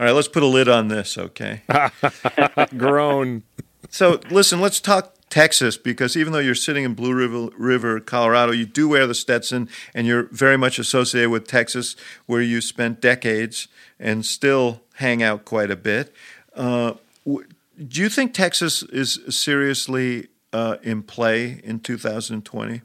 All 0.00 0.06
right, 0.06 0.12
let's 0.12 0.28
put 0.28 0.42
a 0.42 0.46
lid 0.46 0.68
on 0.68 0.88
this, 0.88 1.18
okay? 1.18 1.62
Grown. 2.76 3.42
So 3.90 4.20
listen, 4.30 4.60
let's 4.60 4.80
talk 4.80 5.14
Texas 5.28 5.76
because 5.76 6.16
even 6.16 6.32
though 6.32 6.38
you're 6.38 6.54
sitting 6.54 6.84
in 6.84 6.94
Blue 6.94 7.12
River, 7.12 7.48
River, 7.58 8.00
Colorado, 8.00 8.52
you 8.52 8.66
do 8.66 8.88
wear 8.88 9.06
the 9.06 9.14
Stetson, 9.14 9.68
and 9.94 10.06
you're 10.06 10.24
very 10.32 10.56
much 10.56 10.78
associated 10.78 11.30
with 11.30 11.46
Texas, 11.46 11.96
where 12.26 12.40
you 12.40 12.60
spent 12.60 13.00
decades 13.00 13.68
and 13.98 14.24
still 14.24 14.82
hang 14.94 15.22
out 15.22 15.44
quite 15.44 15.70
a 15.70 15.76
bit. 15.76 16.14
Uh, 16.54 16.94
w- 17.26 17.46
do 17.86 18.00
you 18.00 18.08
think 18.08 18.32
Texas 18.32 18.82
is 18.84 19.20
seriously 19.28 20.28
uh, 20.52 20.76
in 20.82 21.02
play 21.02 21.60
in 21.62 21.80
2020? 21.80 22.82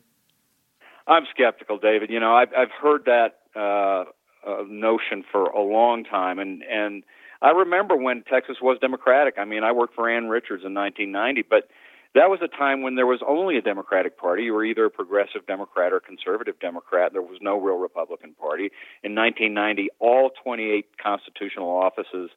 I'm 1.07 1.23
skeptical, 1.31 1.77
David. 1.77 2.09
You 2.09 2.19
know, 2.19 2.33
I've 2.33 2.53
I've 2.57 2.71
heard 2.71 3.05
that 3.05 3.40
uh, 3.55 4.05
uh, 4.47 4.63
notion 4.67 5.23
for 5.31 5.45
a 5.45 5.61
long 5.61 6.03
time, 6.03 6.39
and 6.39 6.63
and 6.63 7.03
I 7.41 7.51
remember 7.51 7.95
when 7.95 8.23
Texas 8.23 8.57
was 8.61 8.77
Democratic. 8.79 9.35
I 9.37 9.45
mean, 9.45 9.63
I 9.63 9.71
worked 9.71 9.95
for 9.95 10.09
Ann 10.09 10.29
Richards 10.29 10.63
in 10.63 10.73
1990, 10.73 11.43
but 11.49 11.69
that 12.13 12.29
was 12.29 12.39
a 12.43 12.47
time 12.47 12.81
when 12.81 12.95
there 12.95 13.07
was 13.07 13.21
only 13.27 13.57
a 13.57 13.61
Democratic 13.61 14.17
Party. 14.17 14.43
You 14.43 14.53
were 14.53 14.65
either 14.65 14.85
a 14.85 14.89
progressive 14.89 15.47
Democrat 15.47 15.93
or 15.93 15.99
conservative 15.99 16.59
Democrat. 16.59 17.13
There 17.13 17.21
was 17.21 17.39
no 17.41 17.59
real 17.59 17.77
Republican 17.77 18.33
Party. 18.33 18.69
In 19.03 19.15
1990, 19.15 19.89
all 19.99 20.31
28 20.43 20.85
constitutional 21.01 21.69
offices 21.69 22.29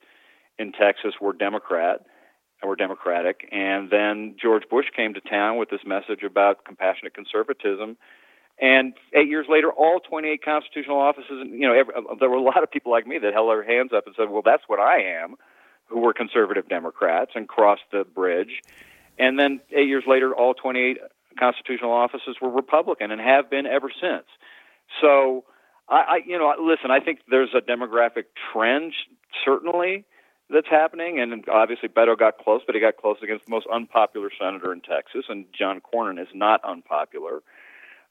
in 0.59 0.73
Texas 0.73 1.15
were 1.21 1.33
Democrat 1.33 2.07
were 2.67 2.77
Democratic, 2.77 3.49
and 3.53 3.91
then 3.91 4.37
George 4.41 4.65
Bush 4.71 4.87
came 4.95 5.15
to 5.15 5.21
town 5.21 5.59
with 5.59 5.71
this 5.71 5.81
message 5.85 6.23
about 6.25 6.65
compassionate 6.65 7.15
conservatism. 7.15 7.97
And 8.61 8.95
eight 9.13 9.29
years 9.29 9.47
later, 9.49 9.73
all 9.73 9.99
28 10.01 10.45
constitutional 10.45 10.99
offices, 10.99 11.47
you 11.51 11.67
know, 11.67 11.75
every, 11.75 11.95
uh, 11.95 12.15
there 12.21 12.31
were 12.31 12.37
a 12.37 12.43
lot 12.43 12.63
of 12.63 12.71
people 12.71 12.93
like 12.93 13.07
me 13.07 13.19
that 13.19 13.33
held 13.33 13.51
their 13.51 13.65
hands 13.65 13.93
up 13.93 14.07
and 14.07 14.15
said, 14.17 14.31
"Well, 14.31 14.43
that's 14.43 14.63
what 14.69 14.79
I 14.79 15.03
am," 15.23 15.35
who 15.87 16.01
were 16.01 16.13
conservative 16.13 16.69
Democrats 16.69 17.33
and 17.35 17.49
crossed 17.49 17.83
the 17.91 18.05
bridge. 18.05 18.63
And 19.19 19.39
then 19.39 19.61
eight 19.73 19.89
years 19.89 20.05
later, 20.07 20.35
all 20.35 20.55
28 20.55 20.99
constitutional 21.39 21.93
offices 21.93 22.37
were 22.41 22.51
Republican 22.51 23.11
and 23.11 23.21
have 23.21 23.51
been 23.51 23.67
ever 23.67 23.91
since. 24.01 24.27
So, 25.01 25.45
I, 25.89 25.95
I 25.95 26.21
you 26.25 26.39
know, 26.39 26.55
listen, 26.61 26.91
I 26.91 27.01
think 27.01 27.21
there's 27.29 27.55
a 27.55 27.61
demographic 27.61 28.25
trend, 28.53 28.93
certainly, 29.45 30.05
that's 30.51 30.69
happening. 30.69 31.21
And 31.21 31.45
obviously, 31.49 31.89
Beto 31.89 32.19
got 32.19 32.39
close, 32.39 32.63
but 32.67 32.75
he 32.75 32.81
got 32.81 32.97
close 32.97 33.17
against 33.23 33.47
the 33.47 33.51
most 33.51 33.67
unpopular 33.73 34.31
senator 34.39 34.73
in 34.73 34.81
Texas, 34.81 35.25
and 35.29 35.47
John 35.57 35.81
Cornyn 35.81 36.21
is 36.21 36.29
not 36.35 36.63
unpopular. 36.65 37.43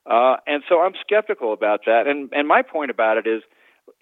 Uh, 0.06 0.36
and 0.46 0.64
so 0.68 0.82
I'm 0.82 0.94
skeptical 1.02 1.54
about 1.54 1.82
that. 1.86 2.08
And 2.08 2.30
and 2.34 2.48
my 2.48 2.62
point 2.62 2.92
about 2.92 3.18
it 3.18 3.26
is, 3.28 3.42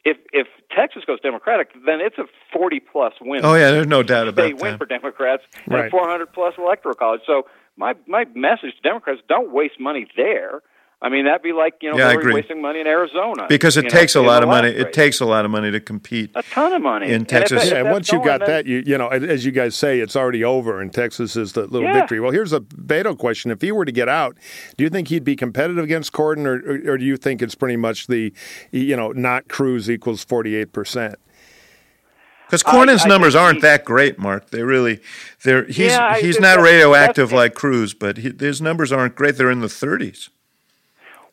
if 0.03 0.17
if 0.33 0.47
Texas 0.75 1.03
goes 1.05 1.19
Democratic, 1.21 1.69
then 1.85 1.99
it's 2.01 2.17
a 2.17 2.25
40 2.53 2.79
plus 2.79 3.13
win. 3.21 3.45
Oh 3.45 3.53
yeah, 3.53 3.71
there's 3.71 3.87
no 3.87 4.01
doubt 4.03 4.27
about 4.27 4.45
state 4.45 4.57
win 4.57 4.71
that. 4.73 4.77
for 4.79 4.85
Democrats 4.85 5.43
and 5.65 5.75
Right. 5.75 5.87
a 5.87 5.91
400 5.91 6.31
plus 6.33 6.55
electoral 6.57 6.95
college. 6.95 7.21
So 7.27 7.43
my 7.77 7.93
my 8.07 8.25
message 8.33 8.75
to 8.75 8.81
Democrats: 8.83 9.21
don't 9.29 9.51
waste 9.51 9.79
money 9.79 10.07
there. 10.17 10.61
I 11.03 11.09
mean, 11.09 11.25
that'd 11.25 11.41
be 11.41 11.51
like 11.51 11.73
you 11.81 11.89
know 11.89 11.97
Yeah, 11.97 12.09
I 12.09 12.11
Hillary 12.11 12.33
wasting 12.35 12.61
money 12.61 12.79
in 12.79 12.85
Arizona 12.85 13.47
Because 13.49 13.75
it 13.75 13.85
you 13.85 13.89
know, 13.89 13.99
takes 13.99 14.13
a 14.15 14.21
lot 14.21 14.43
of 14.43 14.49
money. 14.49 14.67
last 14.69 14.79
It 14.89 14.93
takes 14.93 15.19
a 15.19 15.25
lot 15.25 15.45
of 15.45 15.49
money 15.51 15.71
to 15.71 15.79
compete. 15.79 16.29
a 16.35 16.43
ton 16.43 16.73
of 16.73 16.81
money 16.83 17.07
in 17.07 17.13
And 17.13 17.21
if 17.23 17.27
Texas. 17.27 17.65
if 17.65 17.71
Yeah, 17.71 17.91
once 17.91 18.11
you 18.11 18.23
got 18.23 18.41
then- 18.41 18.49
that, 18.49 18.65
you 18.67 18.83
you 18.85 18.99
know, 18.99 19.07
as 19.07 19.43
you 19.43 19.51
guys 19.51 19.75
say, 19.75 19.99
it's 19.99 20.15
already 20.15 20.43
over, 20.43 20.79
and 20.79 20.93
Texas 20.93 21.35
is 21.35 21.53
the 21.53 21.61
little 21.61 21.81
Yeah. 21.87 21.93
victory. 22.01 22.19
Well, 22.19 22.29
here's 22.31 22.53
a 22.53 22.59
Beto 22.59 23.17
question: 23.17 23.49
If 23.49 23.61
he 23.61 23.71
were 23.71 23.83
to 23.85 23.91
get 23.91 24.09
out, 24.09 24.37
do 24.77 24.83
you 24.83 24.91
think 24.91 25.07
he'd 25.07 25.23
be 25.23 25.35
competitive 25.35 25.83
against 25.83 26.13
Cornyn, 26.13 26.45
or, 26.45 26.57
or, 26.69 26.93
or 26.93 26.97
do 26.99 27.03
you 27.05 27.17
think 27.17 27.41
it's 27.41 27.55
pretty 27.55 27.77
much 27.77 28.05
the, 28.05 28.31
you 28.71 28.95
know, 28.95 29.11
not 29.11 29.47
Cruz 29.47 29.89
equals 29.89 30.23
forty 30.23 30.55
eight 30.55 30.71
percent? 30.71 31.15
Because 32.45 32.63
I- 32.63 32.71
Cornyn's 32.75 33.05
I 33.05 33.07
numbers 33.07 33.33
aren't 33.33 33.55
he- 33.55 33.61
that 33.61 33.85
great, 33.85 34.19
Mark. 34.19 34.51
They 34.51 34.61
really, 34.61 34.99
they're 35.43 35.65
he's 35.65 35.93
Yeah, 35.93 36.17
he's 36.17 36.39
not 36.39 36.59
radioactive 36.59 37.31
like 37.31 37.55
Cruz, 37.55 37.95
but 37.95 38.17
he, 38.17 38.31
his 38.39 38.61
numbers 38.61 38.91
aren't 38.91 39.15
great. 39.15 39.37
They're 39.37 39.49
in 39.49 39.61
the 39.61 39.67
30s. 39.67 40.29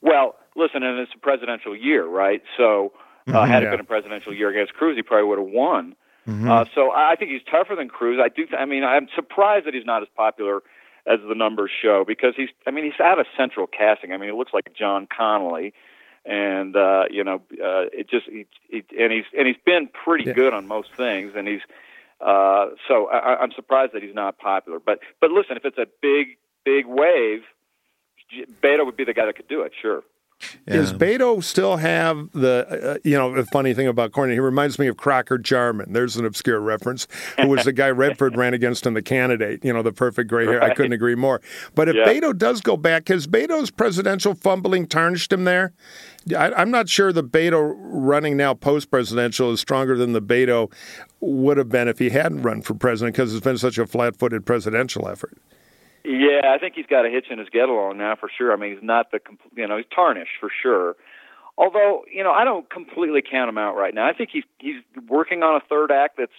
Well, 0.09 0.37
listen, 0.57 0.83
and 0.83 0.99
it's 0.99 1.12
a 1.14 1.18
presidential 1.18 1.77
year, 1.77 2.07
right? 2.07 2.42
So, 2.57 2.92
uh, 3.29 3.44
had 3.44 3.62
Yeah. 3.62 3.68
it 3.68 3.71
been 3.73 3.81
a 3.81 3.85
presidential 3.85 4.33
year 4.35 4.49
against 4.49 4.73
Cruz, 4.75 4.97
he 4.97 5.03
probably 5.03 5.29
would 5.29 5.38
have 5.38 5.49
won. 5.49 5.94
Uh, 6.27 6.64
so, 6.75 6.90
I 6.92 7.14
think 7.16 7.31
he's 7.31 7.42
tougher 7.51 7.75
than 7.75 7.88
Cruz. 7.88 8.18
I 8.23 8.29
do. 8.29 8.44
Th- 8.47 8.59
I 8.61 8.66
mean, 8.66 8.85
I'm 8.85 9.09
surprised 9.14 9.66
that 9.66 9.73
he's 9.75 9.87
not 9.87 10.03
as 10.03 10.09
popular 10.14 10.62
as 11.07 11.21
the 11.27 11.35
numbers 11.35 11.71
show 11.83 12.05
because 12.07 12.35
he's. 12.37 12.51
I 12.66 12.71
mean, 12.71 12.85
he's 12.85 13.01
out 13.01 13.18
of 13.18 13.27
central 13.35 13.66
casting. 13.66 14.12
I 14.12 14.18
mean, 14.18 14.29
it 14.29 14.35
looks 14.35 14.53
like 14.53 14.75
John 14.75 15.07
Connolly, 15.14 15.73
and 16.27 16.77
uh, 16.77 17.05
you 17.11 17.25
know, 17.25 17.37
uh, 17.53 17.88
it 17.92 18.11
just. 18.11 18.27
He, 18.27 18.44
he, 18.68 18.85
and 18.99 19.11
he's 19.11 19.25
and 19.38 19.47
he's 19.47 19.57
been 19.64 19.88
pretty 19.88 20.25
Yeah. 20.25 20.35
good 20.35 20.53
on 20.53 20.66
most 20.66 20.92
things, 20.94 21.33
and 21.35 21.49
he's. 21.49 21.62
Uh, 22.21 22.71
so 22.87 23.07
I, 23.09 23.40
I'm 23.40 23.53
surprised 23.53 23.92
that 23.94 24.03
he's 24.03 24.14
not 24.14 24.37
popular. 24.38 24.79
But 24.81 24.99
but 25.23 25.31
listen, 25.31 25.57
if 25.57 25.64
it's 25.64 25.79
a 25.79 25.87
big 26.03 26.37
big 26.64 26.85
wave, 26.87 27.40
Beto 28.62 28.85
would 28.85 28.97
be 28.97 29.05
the 29.05 29.14
guy 29.14 29.27
that 29.27 29.37
could 29.37 29.49
do 29.49 29.62
it. 29.62 29.73
Sure. 29.81 30.03
Does 30.69 30.93
Beto 30.93 31.43
still 31.43 31.79
have 31.79 32.31
the, 32.33 32.95
uh, 32.95 32.99
you 33.03 33.17
know, 33.17 33.35
the 33.35 33.45
funny 33.47 33.75
thing 33.75 33.88
about 33.88 34.12
Cornyn? 34.12 34.35
He 34.35 34.38
reminds 34.38 34.79
me 34.79 34.87
of 34.87 34.97
Crocker 34.97 35.37
Jarmon. 35.37 35.93
There's 35.93 36.17
an 36.17 36.25
obscure 36.25 36.61
reference. 36.61 37.09
Who 37.41 37.49
was 37.49 37.64
the 37.64 37.73
guy 37.73 37.91
Redford 37.91 38.37
ran 38.37 38.55
against 38.55 38.87
in 38.87 38.95
the 38.95 39.03
candidate? 39.03 39.64
You 39.64 39.73
know, 39.73 39.83
the 39.83 39.93
perfect 39.93 40.31
gray 40.31 40.47
hair. 40.47 40.62
I 40.62 40.75
couldn't 40.75 40.93
agree 40.93 41.17
more. 41.17 41.41
But 41.75 41.88
if 41.88 41.97
Yeah. 41.97 42.05
Beto 42.05 42.37
does 42.37 42.61
go 42.61 42.77
back, 42.77 43.09
has 43.09 43.27
Beto's 43.27 43.73
presidential 43.73 44.35
fumbling 44.35 44.87
tarnished 44.87 45.33
him 45.33 45.43
there? 45.43 45.73
I, 46.37 46.53
I'm 46.53 46.71
not 46.71 46.88
sure 46.88 47.12
the 47.12 47.25
Beto 47.25 47.75
running 47.77 48.37
now 48.37 48.55
post 48.55 48.93
presidential 48.93 49.51
is 49.51 49.59
stronger 49.59 49.97
than 49.97 50.12
the 50.12 50.23
Beto 50.23 50.71
would 51.21 51.57
have 51.57 51.69
been 51.69 51.88
if 51.88 51.99
he 51.99 52.11
hadn't 52.11 52.43
run 52.43 52.62
for 52.62 52.75
president 52.75 53.17
because 53.17 53.35
it's 53.35 53.45
been 53.45 53.59
such 53.59 53.79
a 53.79 53.87
flat 53.88 54.17
footed 54.17 54.47
presidential 54.47 55.09
effort. 55.09 55.37
Yeah, 56.09 56.55
I 56.55 56.59
think 56.59 56.75
he's 56.75 56.87
got 56.87 57.05
a 57.05 57.11
hitch 57.11 57.27
in 57.31 57.38
his 57.38 57.51
get 57.51 57.68
along 57.68 57.99
now 57.99 58.16
for 58.16 58.31
sure. 58.35 58.51
I 58.51 58.57
mean, 58.57 58.73
he's 58.73 58.83
not 58.83 59.11
the 59.11 59.21
you 59.55 59.66
know 59.68 59.77
he's 59.77 59.87
tarnished 59.94 60.33
for 60.40 60.49
sure. 60.62 60.97
Although 61.59 62.05
you 62.11 62.25
know 62.25 62.33
I 62.33 62.44
don't 62.44 62.68
completely 62.71 63.21
count 63.21 63.51
him 63.51 63.59
out 63.59 63.77
right 63.77 63.92
now. 63.92 64.09
I 64.09 64.14
think 64.14 64.31
he's 64.33 64.44
he's 64.59 64.77
working 65.07 65.42
on 65.42 65.57
a 65.57 65.61
third 65.68 65.90
act 65.92 66.16
that's 66.16 66.33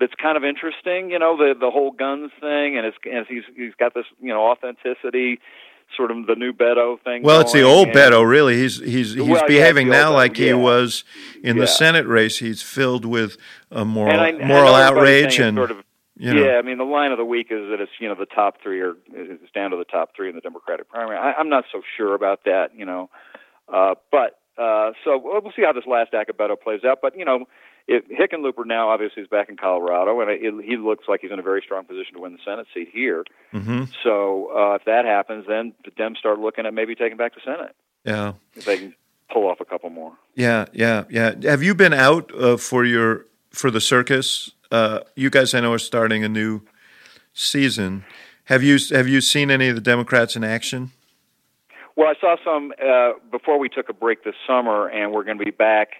that's 0.00 0.14
kind 0.20 0.36
of 0.36 0.42
interesting. 0.42 1.10
You 1.12 1.20
know 1.20 1.36
the 1.36 1.54
the 1.58 1.70
whole 1.70 1.92
guns 1.92 2.32
thing, 2.40 2.76
and 2.76 2.86
it's 2.86 2.96
and 3.04 3.24
he's 3.28 3.44
he's 3.54 3.74
got 3.78 3.94
this 3.94 4.06
you 4.20 4.30
know 4.30 4.50
authenticity, 4.50 5.38
sort 5.96 6.10
of 6.10 6.26
the 6.26 6.34
new 6.34 6.52
Beto 6.52 7.00
thing. 7.04 7.22
Well, 7.22 7.40
it's 7.40 7.52
the 7.52 7.62
old 7.62 7.88
and- 7.88 7.96
Beto, 7.96 8.28
really. 8.28 8.56
He's 8.56 8.80
he's 8.80 9.14
he's 9.14 9.22
Well, 9.22 9.46
behaving 9.46 9.88
old 9.88 9.92
now 9.92 10.12
like 10.12 10.36
he 10.36 10.52
was 10.52 11.04
in 11.42 11.56
the 11.58 11.68
Senate 11.68 12.06
race. 12.08 12.38
He's 12.40 12.62
filled 12.62 13.04
with 13.04 13.36
a 13.70 13.84
moral 13.84 14.12
and 14.12 14.42
I, 14.42 14.46
moral 14.46 14.74
outrage 14.74 15.38
and 15.38 15.56
sort 15.56 15.70
of 15.70 15.84
you 16.16 16.34
know. 16.34 16.44
yeah. 16.44 16.58
I 16.58 16.62
mean, 16.62 16.78
the 16.78 16.84
line 16.84 17.12
of 17.12 17.18
the 17.18 17.24
week 17.24 17.48
is 17.50 17.70
that 17.70 17.80
it's 17.80 17.92
you 17.98 18.08
know 18.08 18.14
the 18.14 18.26
top 18.26 18.62
three 18.62 18.80
are 18.80 18.94
it's 19.12 19.52
down 19.52 19.70
to 19.70 19.76
the 19.76 19.84
top 19.84 20.10
three 20.14 20.28
in 20.28 20.34
the 20.34 20.40
Democratic 20.40 20.88
primary. 20.88 21.16
I, 21.18 21.32
I'm 21.32 21.48
not 21.48 21.64
so 21.72 21.82
sure 21.96 22.14
about 22.14 22.44
that, 22.44 22.68
you 22.76 22.84
know, 22.84 23.10
uh, 23.72 23.94
but 24.10 24.38
uh, 24.56 24.92
so 25.04 25.18
we'll 25.22 25.40
we'll 25.42 25.52
see 25.56 25.62
how 25.62 25.72
this 25.72 25.86
last 25.86 26.14
act 26.14 26.30
of 26.30 26.36
Beto 26.36 26.60
plays 26.60 26.84
out. 26.84 26.98
But 27.02 27.18
you 27.18 27.24
know, 27.24 27.46
If 27.86 28.04
Hickenlooper 28.08 28.64
now 28.64 28.88
obviously 28.88 29.22
is 29.22 29.28
back 29.28 29.48
in 29.48 29.56
Colorado, 29.56 30.20
and 30.20 30.30
it, 30.30 30.64
he 30.64 30.76
looks 30.76 31.04
like 31.06 31.20
he's 31.20 31.30
in 31.30 31.38
a 31.38 31.42
very 31.42 31.60
strong 31.62 31.84
position 31.84 32.14
to 32.14 32.20
win 32.20 32.32
the 32.32 32.38
Senate 32.44 32.66
seat 32.72 32.88
here. 32.92 33.24
Mm-hmm. 33.52 33.84
So 34.02 34.50
uh, 34.56 34.74
if 34.76 34.84
that 34.86 35.04
happens, 35.04 35.44
then 35.46 35.74
the 35.84 35.90
Dems 35.90 36.16
start 36.16 36.38
looking 36.38 36.64
at 36.64 36.72
maybe 36.72 36.94
taking 36.94 37.18
back 37.18 37.34
the 37.34 37.40
Senate. 37.44 37.74
Yeah. 38.04 38.34
If 38.54 38.64
they 38.64 38.78
can 38.78 38.94
pull 39.30 39.48
off 39.48 39.60
a 39.60 39.64
couple 39.64 39.90
more. 39.90 40.12
Yeah, 40.34 40.66
yeah, 40.72 41.04
yeah. 41.10 41.34
Have 41.42 41.62
you 41.62 41.74
been 41.74 41.92
out 41.92 42.32
uh, 42.34 42.56
for 42.56 42.84
your 42.84 43.26
for 43.50 43.70
the 43.70 43.80
circus? 43.80 44.52
Uh, 44.74 44.98
you 45.14 45.30
guys, 45.30 45.54
I 45.54 45.60
know, 45.60 45.72
are 45.72 45.78
starting 45.78 46.24
a 46.24 46.28
new 46.28 46.62
season. 47.32 48.04
Have 48.46 48.64
you 48.64 48.76
have 48.90 49.06
you 49.06 49.20
seen 49.20 49.52
any 49.52 49.68
of 49.68 49.76
the 49.76 49.80
Democrats 49.80 50.34
in 50.34 50.42
action? 50.42 50.90
Well, 51.94 52.08
I 52.08 52.14
saw 52.20 52.34
some 52.44 52.72
uh, 52.84 53.12
before 53.30 53.56
we 53.60 53.68
took 53.68 53.88
a 53.88 53.92
break 53.92 54.24
this 54.24 54.34
summer, 54.48 54.88
and 54.88 55.12
we're 55.12 55.22
going 55.22 55.38
to 55.38 55.44
be 55.44 55.52
back 55.52 55.90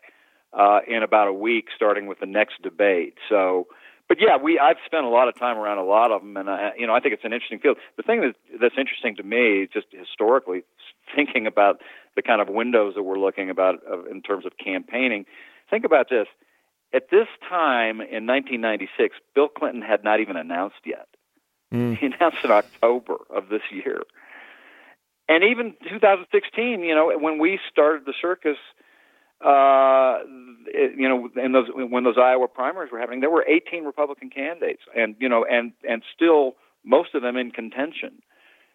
uh, 0.53 0.81
in 0.89 1.05
about 1.05 1.29
a 1.29 1.33
week, 1.33 1.67
starting 1.77 2.09
with 2.09 2.19
the 2.19 2.27
next 2.27 2.63
debate. 2.63 3.15
So, 3.29 3.69
but 4.09 4.17
yeah, 4.21 4.39
we 4.43 4.59
I've 4.59 4.79
spent 4.85 5.05
a 5.05 5.09
lot 5.09 5.29
of 5.29 5.39
time 5.39 5.57
around 5.57 5.79
a 5.79 5.85
lot 5.85 6.11
of 6.11 6.23
them, 6.23 6.37
and 6.37 6.51
I, 6.51 6.73
you 6.77 6.89
know 6.89 6.97
I 6.97 6.99
think 6.99 7.15
it's 7.15 7.25
an 7.25 7.33
interesting 7.33 7.61
field. 7.61 7.77
The 7.97 8.03
thing 8.03 8.23
that 8.23 8.35
that's 8.61 8.75
interesting 8.77 9.15
to 9.19 9.23
me, 9.23 9.69
just 9.73 9.87
historically 9.93 10.65
thinking 11.15 11.47
about 11.47 11.81
the 12.17 12.23
kind 12.23 12.41
of 12.41 12.49
windows 12.49 12.95
that 12.97 13.05
we're 13.05 13.21
looking 13.21 13.51
about 13.51 13.77
uh, 13.89 14.03
in 14.07 14.21
terms 14.21 14.45
of 14.45 14.53
campaigning. 14.59 15.27
Think 15.71 15.85
about 15.85 16.09
this. 16.11 16.27
At 16.95 17.11
this 17.11 17.27
time 17.49 18.01
in 18.01 18.27
1996, 18.27 19.17
Bill 19.35 19.49
Clinton 19.49 19.83
had 19.83 20.05
not 20.05 20.21
even 20.21 20.37
announced 20.37 20.77
yet. 20.85 21.09
Mm. 21.73 21.99
He 21.99 22.07
announced 22.07 22.39
in 22.45 22.53
October 22.53 23.17
of 23.35 23.49
this 23.49 23.63
year. 23.73 24.03
And 25.29 25.43
even 25.43 25.75
2016, 25.89 26.81
you 26.81 26.95
know, 26.95 27.11
when 27.19 27.39
we 27.39 27.59
started 27.71 28.05
the 28.07 28.15
circus, 28.21 28.59
uh, 29.45 30.19
it, 30.67 30.97
you 30.97 31.09
know, 31.09 31.29
in 31.43 31.53
those 31.53 31.67
when 31.75 32.05
those 32.05 32.17
Iowa 32.17 32.47
primaries 32.47 32.93
were 32.93 33.01
happening, 33.01 33.21
there 33.21 33.31
were 33.31 33.45
18 33.47 33.85
Republican 33.85 34.31
candidates, 34.31 34.83
and 34.95 35.17
you 35.19 35.29
know, 35.29 35.45
and 35.45 35.73
and 35.89 36.03
still 36.15 36.55
most 36.85 37.15
of 37.15 37.23
them 37.23 37.37
in 37.37 37.51
contention 37.51 38.23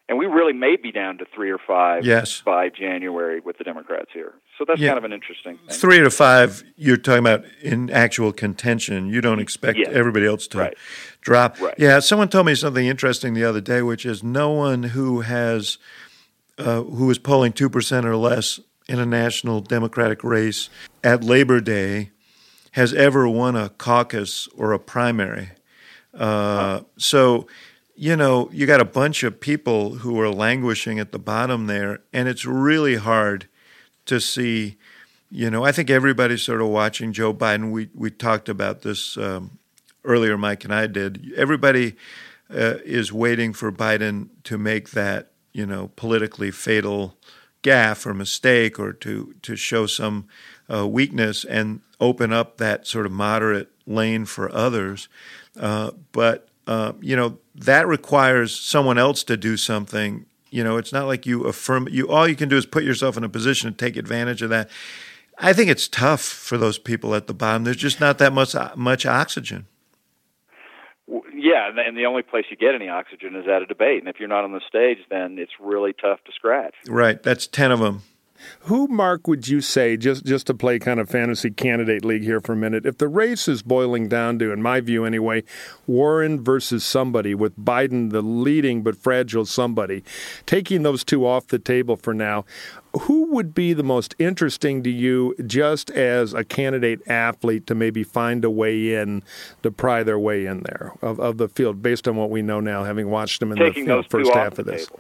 and 0.10 0.18
we 0.18 0.26
really 0.26 0.54
may 0.54 0.76
be 0.76 0.92
down 0.92 1.20
to 1.20 1.26
three 1.34 1.52
or 1.52 1.60
five 1.60 2.04
yes. 2.04 2.42
by 2.42 2.70
January 2.70 3.40
with 3.40 3.60
the 3.60 3.64
Democrats 3.64 4.10
here. 4.12 4.34
So 4.58 4.66
that's 4.68 4.82
yeah. 4.82 4.90
kind 4.90 4.98
of 4.98 5.04
an 5.04 5.14
interesting 5.14 5.58
thing. 5.60 5.78
Three 5.78 6.00
to 6.00 6.10
five, 6.10 6.64
you're 6.76 6.98
talking 6.98 7.20
about 7.20 7.46
in 7.62 7.92
actual 7.92 8.34
contention. 8.34 9.08
You 9.08 9.22
don't 9.22 9.40
expect 9.40 9.78
yes. 9.78 9.90
everybody 9.92 10.26
else 10.26 10.48
to 10.48 10.58
right. 10.58 10.78
drop. 11.22 11.62
Right. 11.62 11.76
Yeah, 11.78 12.00
someone 12.00 12.28
told 12.28 12.48
me 12.48 12.56
something 12.56 12.86
interesting 12.86 13.36
the 13.36 13.46
other 13.46 13.62
day, 13.62 13.84
which 13.84 14.06
is 14.06 14.24
no 14.24 14.50
one 14.50 14.84
who 14.84 15.22
has 15.22 15.78
uh, 16.58 16.82
who 16.82 17.10
is 17.12 17.20
polling 17.20 17.54
two 17.54 17.70
percent 17.70 18.06
or 18.06 18.16
less 18.16 18.60
in 18.88 19.00
a 19.00 19.06
national 19.06 19.62
Democratic 19.62 20.24
race 20.24 20.70
at 21.04 21.24
Labor 21.24 21.62
Day 21.62 22.10
has 22.72 22.94
ever 22.94 23.30
won 23.30 23.56
a 23.56 23.70
caucus 23.70 24.48
or 24.58 24.74
a 24.74 24.80
primary. 24.80 25.52
Uh, 26.14 26.82
so 26.98 27.46
you 28.00 28.16
know, 28.16 28.50
you 28.54 28.66
got 28.66 28.80
a 28.80 28.86
bunch 28.86 29.24
of 29.24 29.42
people 29.42 29.96
who 29.96 30.18
are 30.22 30.30
languishing 30.30 31.00
at 31.00 31.12
the 31.12 31.20
bottom 31.20 31.68
there, 31.68 32.00
and 32.14 32.30
it's 32.30 32.46
really 32.46 32.96
hard 32.96 33.50
to 34.06 34.22
see. 34.22 34.78
You 35.30 35.50
know, 35.50 35.66
I 35.66 35.74
think 35.74 35.90
everybody's 35.90 36.42
sort 36.42 36.62
of 36.62 36.68
watching 36.68 37.12
Joe 37.12 37.34
Biden. 37.34 37.72
We 37.72 37.90
we 37.94 38.10
talked 38.10 38.48
about 38.48 38.84
this 38.84 39.18
um, 39.18 39.60
earlier, 40.06 40.38
Mike 40.38 40.64
and 40.64 40.74
I 40.74 40.88
did. 40.88 41.34
Everybody 41.36 41.98
uh, 42.50 42.76
is 42.86 43.12
waiting 43.12 43.52
for 43.52 43.70
Biden 43.70 44.30
to 44.46 44.58
make 44.58 44.92
that 44.92 45.32
you 45.52 45.66
know 45.66 45.92
politically 45.98 46.52
fatal 46.52 47.18
gaffe 47.64 48.06
or 48.06 48.14
mistake, 48.14 48.80
or 48.80 48.94
to 48.94 49.36
to 49.42 49.58
show 49.58 49.88
some 49.88 50.26
uh, 50.74 50.88
weakness 50.88 51.44
and 51.44 51.82
open 52.00 52.32
up 52.32 52.60
that 52.60 52.88
sort 52.88 53.06
of 53.06 53.12
moderate 53.12 53.70
lane 53.86 54.24
for 54.24 54.50
others. 54.56 55.10
Uh, 55.60 55.92
but 56.14 56.49
uh, 56.70 56.94
you 57.02 57.16
know 57.16 57.40
that 57.56 57.88
requires 57.88 58.58
someone 58.58 59.00
else 59.00 59.24
to 59.24 59.36
do 59.36 59.58
something. 59.58 60.28
You 60.52 60.64
know, 60.64 60.78
it's 60.78 60.94
not 60.94 61.08
like 61.08 61.26
you 61.26 61.46
affirm. 61.46 61.88
You 61.90 62.08
all 62.10 62.28
you 62.28 62.36
can 62.36 62.48
do 62.48 62.58
is 62.58 62.68
put 62.68 62.84
yourself 62.84 63.18
in 63.18 63.24
a 63.24 63.30
position 63.30 63.72
to 63.72 63.76
take 63.76 63.98
advantage 63.98 64.44
of 64.44 64.52
that. 64.52 64.70
I 65.40 65.52
think 65.52 65.72
it's 65.72 65.88
tough 65.88 66.22
for 66.22 66.60
those 66.60 66.78
people 66.78 67.16
at 67.16 67.26
the 67.26 67.34
bottom. 67.34 67.64
There's 67.64 67.78
just 67.78 68.00
not 68.00 68.20
that 68.20 68.34
much 68.34 68.56
much 68.76 69.08
oxygen. 69.08 69.66
Yeah, 71.34 71.72
and 71.76 71.98
the 71.98 72.06
only 72.06 72.22
place 72.22 72.46
you 72.52 72.58
get 72.58 72.76
any 72.76 72.88
oxygen 72.88 73.36
is 73.36 73.48
at 73.48 73.64
a 73.64 73.66
debate. 73.66 74.02
And 74.02 74.08
if 74.08 74.20
you're 74.20 74.30
not 74.30 74.44
on 74.44 74.52
the 74.52 74.62
stage, 74.68 75.00
then 75.10 75.40
it's 75.40 75.54
really 75.60 75.94
tough 75.94 76.24
to 76.26 76.32
scratch. 76.34 76.76
Right. 76.88 77.22
That's 77.24 77.48
ten 77.48 77.72
of 77.72 77.80
them. 77.80 78.04
Who, 78.64 78.88
Mark, 78.88 79.28
would 79.28 79.48
you 79.48 79.62
say, 79.62 79.96
just, 79.96 80.26
just 80.26 80.46
to 80.48 80.54
play 80.54 80.80
kind 80.80 81.00
of 81.00 81.10
fantasy 81.10 81.50
candidate 81.50 82.04
league 82.04 82.24
here 82.24 82.42
for 82.42 82.54
a 82.54 82.58
minute, 82.58 82.86
if 82.86 82.98
the 82.98 83.08
race 83.08 83.48
is 83.48 83.62
boiling 83.62 84.10
down 84.10 84.38
to, 84.40 84.52
in 84.52 84.62
my 84.62 84.82
view 84.82 85.06
anyway, 85.06 85.44
Warren 85.88 86.44
versus 86.44 86.84
somebody, 86.84 87.34
with 87.34 87.58
Biden 87.58 88.12
the 88.12 88.22
leading 88.22 88.84
but 88.84 88.98
fragile 88.98 89.46
somebody, 89.46 90.04
taking 90.46 90.84
those 90.84 91.06
two 91.06 91.26
off 91.26 91.48
the 91.48 91.58
table 91.58 91.96
for 91.96 92.14
now, 92.14 92.44
who 93.02 93.32
would 93.34 93.54
be 93.54 93.72
the 93.72 93.84
most 93.84 94.14
interesting 94.20 94.84
to 94.84 94.90
you 94.90 95.36
just 95.46 95.90
as 95.92 96.34
a 96.34 96.44
candidate 96.44 97.00
athlete 97.08 97.66
to 97.68 97.76
maybe 97.76 98.04
find 98.04 98.44
a 98.44 98.50
way 98.50 98.94
in 98.96 99.24
to 99.64 99.72
pry 99.72 100.04
their 100.04 100.20
way 100.20 100.46
in 100.46 100.64
there 100.64 100.92
of, 101.02 101.20
of 101.20 101.38
the 101.38 101.48
field 101.48 101.82
based 101.82 102.08
on 102.10 102.18
what 102.18 102.30
we 102.30 102.42
know 102.42 102.60
now, 102.60 102.84
having 102.84 103.10
watched 103.10 103.40
them 103.40 103.54
in 103.54 103.58
Taking 103.58 103.86
the 103.86 104.04
first 104.10 104.32
half 104.34 104.60
of 104.60 104.66
this? 104.66 104.88
Table. 104.88 105.00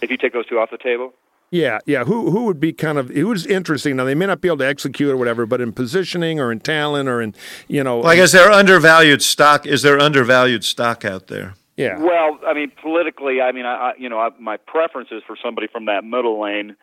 If 0.00 0.10
you 0.10 0.16
take 0.16 0.32
those 0.32 0.46
two 0.46 0.58
off 0.58 0.70
the 0.70 0.78
table? 0.78 1.12
Yeah, 1.50 1.80
yeah. 1.84 2.04
Who 2.04 2.30
who 2.30 2.44
would 2.44 2.60
be 2.60 2.72
kind 2.72 2.96
of 2.96 3.08
who's 3.08 3.44
interesting? 3.44 3.96
Now 3.96 4.04
they 4.04 4.14
may 4.14 4.26
not 4.26 4.40
be 4.40 4.48
able 4.48 4.58
to 4.58 4.66
execute 4.66 5.10
or 5.10 5.16
whatever, 5.16 5.46
but 5.46 5.60
in 5.60 5.72
positioning 5.72 6.38
or 6.38 6.52
in 6.52 6.60
talent 6.60 7.08
or 7.08 7.20
in 7.20 7.34
you 7.66 7.82
know, 7.82 7.98
like 7.98 8.18
is 8.18 8.30
there 8.30 8.52
undervalued 8.52 9.20
stock? 9.20 9.66
Is 9.66 9.82
there 9.82 9.98
undervalued 9.98 10.64
stock 10.64 11.04
out 11.04 11.26
there? 11.26 11.54
Yeah. 11.76 11.98
Well, 11.98 12.38
I 12.46 12.52
mean, 12.52 12.70
politically, 12.80 13.40
I 13.40 13.52
mean, 13.52 13.64
I, 13.64 13.94
you 13.98 14.08
know, 14.10 14.20
I, 14.20 14.28
my 14.38 14.58
preference 14.58 15.08
is 15.10 15.22
for 15.26 15.34
somebody 15.42 15.66
from 15.66 15.86
that 15.86 16.04
middle 16.04 16.40
lane 16.40 16.76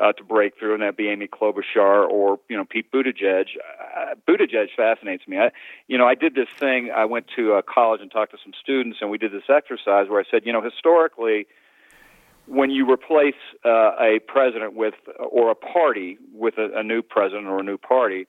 uh, 0.00 0.12
to 0.12 0.24
break 0.24 0.58
through, 0.58 0.74
and 0.74 0.82
that 0.82 0.96
be 0.96 1.08
Amy 1.08 1.28
Klobuchar 1.28 2.08
or 2.08 2.40
you 2.48 2.56
know 2.56 2.64
Pete 2.64 2.90
Buttigieg. 2.90 3.46
Uh, 3.96 4.14
Buttigieg 4.26 4.68
fascinates 4.76 5.28
me. 5.28 5.38
I, 5.38 5.50
you 5.86 5.98
know, 5.98 6.06
I 6.06 6.14
did 6.14 6.34
this 6.34 6.48
thing. 6.58 6.90
I 6.90 7.04
went 7.04 7.26
to 7.36 7.52
a 7.52 7.62
college 7.62 8.00
and 8.00 8.10
talked 8.10 8.32
to 8.32 8.38
some 8.42 8.52
students, 8.60 8.98
and 9.00 9.10
we 9.10 9.18
did 9.18 9.32
this 9.32 9.48
exercise 9.48 10.08
where 10.08 10.20
I 10.20 10.24
said, 10.30 10.42
you 10.44 10.52
know, 10.52 10.62
historically 10.62 11.46
when 12.48 12.70
you 12.70 12.90
replace 12.90 13.34
uh, 13.64 13.92
a 14.00 14.20
president 14.26 14.74
with 14.74 14.94
or 15.18 15.50
a 15.50 15.54
party 15.54 16.18
with 16.32 16.54
a, 16.58 16.78
a 16.78 16.82
new 16.82 17.02
president 17.02 17.46
or 17.46 17.60
a 17.60 17.62
new 17.62 17.78
party, 17.78 18.26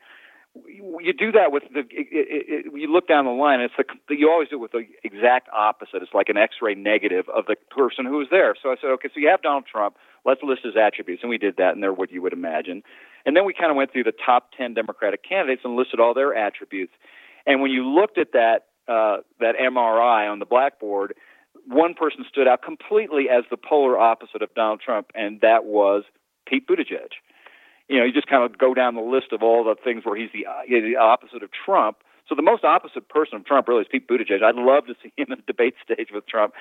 you 0.68 1.14
do 1.14 1.32
that 1.32 1.52
with 1.52 1.64
the. 1.74 1.82
It, 1.82 2.08
it, 2.12 2.46
it, 2.48 2.66
you 2.74 2.92
look 2.92 3.08
down 3.08 3.26
the 3.26 3.32
line. 3.32 3.62
It's 3.62 3.74
the 3.78 4.16
you 4.16 4.30
always 4.30 4.50
do 4.50 4.56
it 4.56 4.60
with 4.60 4.72
the 4.72 4.86
exact 5.04 5.48
opposite. 5.54 6.02
It's 6.02 6.14
like 6.14 6.30
an 6.30 6.38
X-ray 6.38 6.76
negative 6.76 7.30
of 7.30 7.46
the 7.46 7.56
person 7.70 8.06
who 8.06 8.18
was 8.18 8.28
there. 8.32 8.56
So 8.62 8.70
I 8.70 8.76
said, 8.82 8.88
okay, 8.92 9.10
so 9.14 9.20
you 9.20 9.30
have 9.30 9.42
Donald 9.42 9.66
Trump. 9.72 9.96
Let's 10.26 10.42
list 10.44 10.62
his 10.64 10.76
attributes, 10.76 11.22
and 11.24 11.30
we 11.30 11.38
did 11.38 11.58
that, 11.58 11.74
and 11.74 11.84
they're 11.84 11.94
what 11.94 12.12
you 12.12 12.22
would 12.22 12.34
imagine. 12.34 12.84
And 13.26 13.38
then 13.38 13.46
we 13.46 13.54
kind 13.54 13.72
of 13.72 13.78
went 13.78 13.92
through 13.94 14.04
the 14.04 14.14
top 14.26 14.50
ten 14.58 14.74
Democratic 14.74 15.24
candidates 15.24 15.62
and 15.64 15.76
listed 15.76 16.00
all 16.00 16.14
their 16.14 16.36
attributes. 16.36 16.94
And 17.46 17.62
when 17.62 17.72
you 17.72 17.88
looked 17.88 18.18
at 18.18 18.34
that 18.34 18.66
uh, 18.88 19.18
that 19.40 19.56
MRI 19.56 20.30
on 20.30 20.40
the 20.40 20.46
blackboard, 20.46 21.14
one 21.68 21.94
person 21.94 22.26
stood 22.28 22.48
out 22.48 22.62
completely 22.62 23.30
as 23.30 23.44
the 23.50 23.58
polar 23.58 23.98
opposite 23.98 24.42
of 24.42 24.54
Donald 24.56 24.82
Trump, 24.82 25.12
and 25.16 25.42
that 25.42 25.66
was 25.66 26.04
Pete 26.48 26.68
Buttigieg. 26.68 27.14
You 27.88 28.00
know, 28.00 28.06
you 28.06 28.12
just 28.14 28.28
kind 28.28 28.44
of 28.44 28.58
go 28.58 28.74
down 28.74 28.96
the 28.96 29.02
list 29.02 29.28
of 29.32 29.42
all 29.42 29.64
the 29.64 29.76
things 29.84 30.06
where 30.06 30.16
he's 30.16 30.30
the, 30.34 30.46
uh, 30.46 30.62
the 30.68 30.96
opposite 30.96 31.44
of 31.44 31.50
Trump. 31.52 31.98
So 32.28 32.36
the 32.36 32.44
most 32.44 32.64
opposite 32.64 33.10
person 33.10 33.38
of 33.38 33.46
Trump 33.46 33.68
really 33.68 33.82
is 33.82 33.88
Pete 33.92 34.08
Buttigieg. 34.08 34.44
I'd 34.44 34.54
love 34.54 34.86
to 34.86 34.94
see 35.02 35.12
him 35.18 35.32
in 35.32 35.40
the 35.40 35.44
debate 35.48 35.74
stage 35.84 36.10
with 36.14 36.28
Trump, 36.28 36.54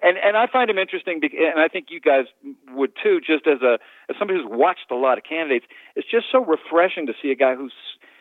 and 0.00 0.16
and 0.18 0.36
I 0.36 0.46
find 0.46 0.70
him 0.70 0.78
interesting, 0.78 1.20
and 1.22 1.60
I 1.60 1.66
think 1.66 1.86
you 1.90 2.00
guys 2.00 2.26
would 2.70 2.92
too. 3.02 3.20
Just 3.20 3.46
as 3.48 3.60
a 3.62 3.78
as 4.08 4.14
somebody 4.18 4.38
who's 4.40 4.48
watched 4.48 4.90
a 4.90 4.94
lot 4.94 5.18
of 5.18 5.24
candidates, 5.24 5.66
it's 5.96 6.08
just 6.08 6.26
so 6.30 6.44
refreshing 6.44 7.06
to 7.06 7.12
see 7.20 7.32
a 7.32 7.34
guy 7.34 7.56
who's 7.56 7.74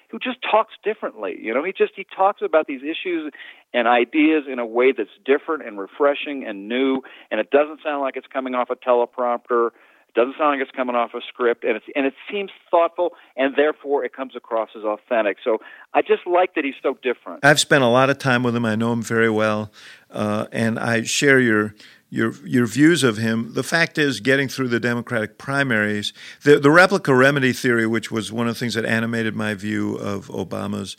who 0.10 0.20
just 0.20 0.38
talks 0.42 0.74
differently. 0.84 1.38
You 1.40 1.54
know, 1.54 1.64
he 1.64 1.72
just 1.72 1.94
he 1.96 2.06
talks 2.16 2.42
about 2.42 2.68
these 2.68 2.82
issues 2.82 3.32
and 3.76 3.90
ideas 3.90 4.46
in 4.50 4.58
a 4.58 4.66
way 4.66 4.94
that's 4.94 5.10
different 5.26 5.68
and 5.68 5.78
refreshing 5.78 6.46
and 6.48 6.70
new, 6.70 7.02
and 7.30 7.42
it 7.42 7.52
doesn't 7.52 7.82
sound 7.84 8.02
like 8.02 8.16
it's 8.16 8.26
coming 8.32 8.56
off 8.56 8.70
a 8.70 8.76
teleprompter. 8.78 9.68
It 10.08 10.16
doesn't 10.16 10.36
sound 10.38 10.58
like 10.58 10.62
it's 10.66 10.76
coming 10.76 10.96
off 10.96 11.14
a 11.14 11.20
script, 11.28 11.66
and 11.66 11.76
it's 11.76 11.86
and 11.94 12.06
it 12.06 12.14
seems 12.32 12.52
thoughtful, 12.72 13.12
and 13.36 13.54
therefore 13.58 14.06
it 14.06 14.14
comes 14.14 14.34
across 14.34 14.70
as 14.78 14.84
authentic. 14.86 15.38
So 15.44 15.58
I 15.94 16.02
just 16.02 16.26
like 16.26 16.56
that 16.56 16.64
he's 16.64 16.76
so 16.82 16.98
different. 17.04 17.44
I've 17.44 17.60
spent 17.60 17.84
a 17.84 17.88
lot 17.88 18.10
of 18.10 18.18
time 18.18 18.44
with 18.44 18.56
him. 18.56 18.64
I 18.64 18.76
know 18.76 18.94
him 18.94 19.04
very 19.04 19.30
well, 19.30 19.74
uh, 20.10 20.46
and 20.54 20.80
I 20.80 21.04
share 21.04 21.42
your 21.42 21.76
your 22.10 22.32
your 22.46 22.66
views 22.68 23.04
of 23.04 23.18
him. 23.18 23.56
The 23.56 23.64
fact 23.64 23.98
is, 23.98 24.22
getting 24.22 24.48
through 24.48 24.70
the 24.70 24.80
Democratic 24.80 25.38
primaries, 25.38 26.14
the 26.44 26.60
the 26.60 26.72
replica 26.72 27.14
remedy 27.14 27.52
theory, 27.52 27.86
which 27.86 28.10
was 28.10 28.32
one 28.32 28.48
of 28.48 28.54
the 28.54 28.60
things 28.60 28.76
that 28.76 28.86
animated 28.86 29.36
my 29.36 29.54
view 29.54 29.98
of 29.98 30.28
Obama's 30.28 30.96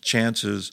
chances, 0.00 0.70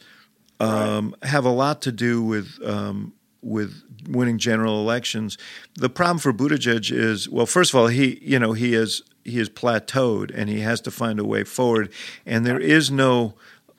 um, 0.60 1.16
right. 1.22 1.30
have 1.30 1.46
a 1.46 1.52
lot 1.52 1.82
to 1.84 1.92
do 1.92 2.22
with. 2.22 2.60
Um, 2.64 3.14
with 3.44 3.84
winning 4.10 4.40
general 4.40 4.82
elections, 4.82 5.38
the 5.76 5.90
problem 5.90 6.18
for 6.18 6.34
Buttigieg 6.34 6.92
is 6.92 7.30
well. 7.30 7.46
First 7.46 7.72
of 7.72 7.80
all, 7.80 7.88
he 7.88 8.20
you 8.22 8.40
know 8.40 8.54
he 8.54 8.74
is 8.74 9.04
he 9.24 9.40
is 9.40 9.48
plateaued 9.48 10.32
and 10.36 10.50
he 10.50 10.62
has 10.62 10.82
to 10.82 10.92
find 10.92 11.20
a 11.20 11.24
way 11.24 11.44
forward, 11.44 11.94
and 12.26 12.46
there 12.46 12.60
is 12.60 12.90
no 12.92 13.36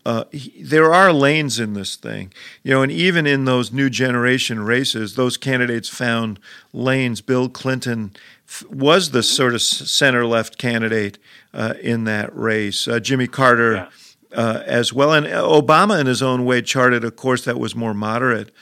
uh, 0.09 0.25
he, 0.33 0.63
there 0.63 0.93
are 0.95 1.13
lanes 1.13 1.59
in 1.59 1.75
this 1.75 1.95
thing, 1.95 2.33
you 2.63 2.73
know, 2.73 2.83
and 2.83 2.91
even 2.91 3.27
in 3.27 3.45
those 3.45 3.73
new 3.73 3.91
generation 3.91 4.61
races, 4.65 5.17
those 5.17 5.37
candidates 5.37 5.89
found 5.89 6.41
lanes. 6.73 7.21
Bill 7.21 7.49
Clinton 7.51 8.13
f- 8.49 8.65
was 8.71 9.11
the 9.11 9.23
sort 9.23 9.55
of 9.55 9.61
center 9.61 10.25
left 10.25 10.57
candidate 10.57 11.19
uh, 11.53 11.75
in 11.83 12.05
that 12.05 12.35
race. 12.35 12.89
Uh, 12.89 13.01
Jimmy 13.01 13.27
Carter. 13.27 13.75
Yeah. 13.75 13.89
Uh, 14.31 14.63
as 14.67 14.93
well, 14.93 15.15
and 15.15 15.25
Obama, 15.27 15.99
in 15.99 16.07
his 16.07 16.23
own 16.23 16.45
way, 16.45 16.61
charted 16.61 17.03
a 17.03 17.11
course 17.11 17.47
that 17.47 17.59
was 17.59 17.75
more 17.75 17.95
moderate 17.95 18.53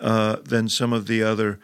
uh, 0.00 0.36
than 0.42 0.68
some 0.68 0.92
of 0.92 1.06
the 1.06 1.22
other 1.22 1.60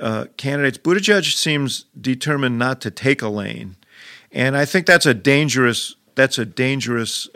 uh, 0.00 0.24
candidates. 0.38 0.78
Buttigieg 0.78 1.30
seems 1.34 1.84
determined 2.00 2.58
not 2.58 2.80
to 2.80 2.90
take 2.90 3.20
a 3.20 3.28
lane, 3.28 3.76
and 4.32 4.56
I 4.56 4.64
think 4.64 4.86
that's 4.86 5.04
a 5.04 5.12
dangerous 5.12 5.94
that's 6.14 6.38
a 6.38 6.46
dangerous 6.46 7.28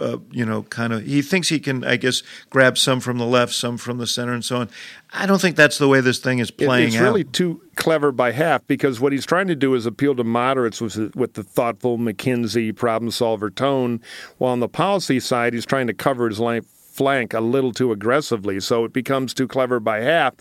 uh, 0.00 0.18
you 0.30 0.44
know, 0.44 0.62
kind 0.64 0.92
of. 0.92 1.04
He 1.04 1.22
thinks 1.22 1.48
he 1.48 1.60
can, 1.60 1.84
I 1.84 1.96
guess, 1.96 2.22
grab 2.50 2.78
some 2.78 3.00
from 3.00 3.18
the 3.18 3.26
left, 3.26 3.52
some 3.52 3.76
from 3.76 3.98
the 3.98 4.06
center, 4.06 4.32
and 4.32 4.44
so 4.44 4.56
on. 4.58 4.68
I 5.12 5.26
don't 5.26 5.40
think 5.40 5.56
that's 5.56 5.78
the 5.78 5.88
way 5.88 6.00
this 6.00 6.18
thing 6.18 6.38
is 6.38 6.50
playing 6.50 6.88
it's 6.88 6.96
out. 6.96 7.02
really 7.02 7.24
too 7.24 7.60
clever 7.76 8.12
by 8.12 8.32
half 8.32 8.66
because 8.66 9.00
what 9.00 9.12
he's 9.12 9.26
trying 9.26 9.48
to 9.48 9.54
do 9.54 9.74
is 9.74 9.84
appeal 9.86 10.14
to 10.16 10.24
moderates 10.24 10.80
with, 10.80 11.14
with 11.14 11.34
the 11.34 11.42
thoughtful 11.42 11.98
McKinsey 11.98 12.74
problem 12.74 13.10
solver 13.10 13.50
tone, 13.50 14.00
while 14.38 14.52
on 14.52 14.60
the 14.60 14.68
policy 14.68 15.20
side, 15.20 15.52
he's 15.52 15.66
trying 15.66 15.86
to 15.86 15.94
cover 15.94 16.28
his 16.28 16.40
life 16.40 16.64
flank 16.92 17.34
a 17.34 17.40
little 17.40 17.72
too 17.72 17.92
aggressively. 17.92 18.60
So 18.60 18.84
it 18.84 18.92
becomes 18.92 19.34
too 19.34 19.48
clever 19.48 19.80
by 19.80 20.00
half. 20.00 20.34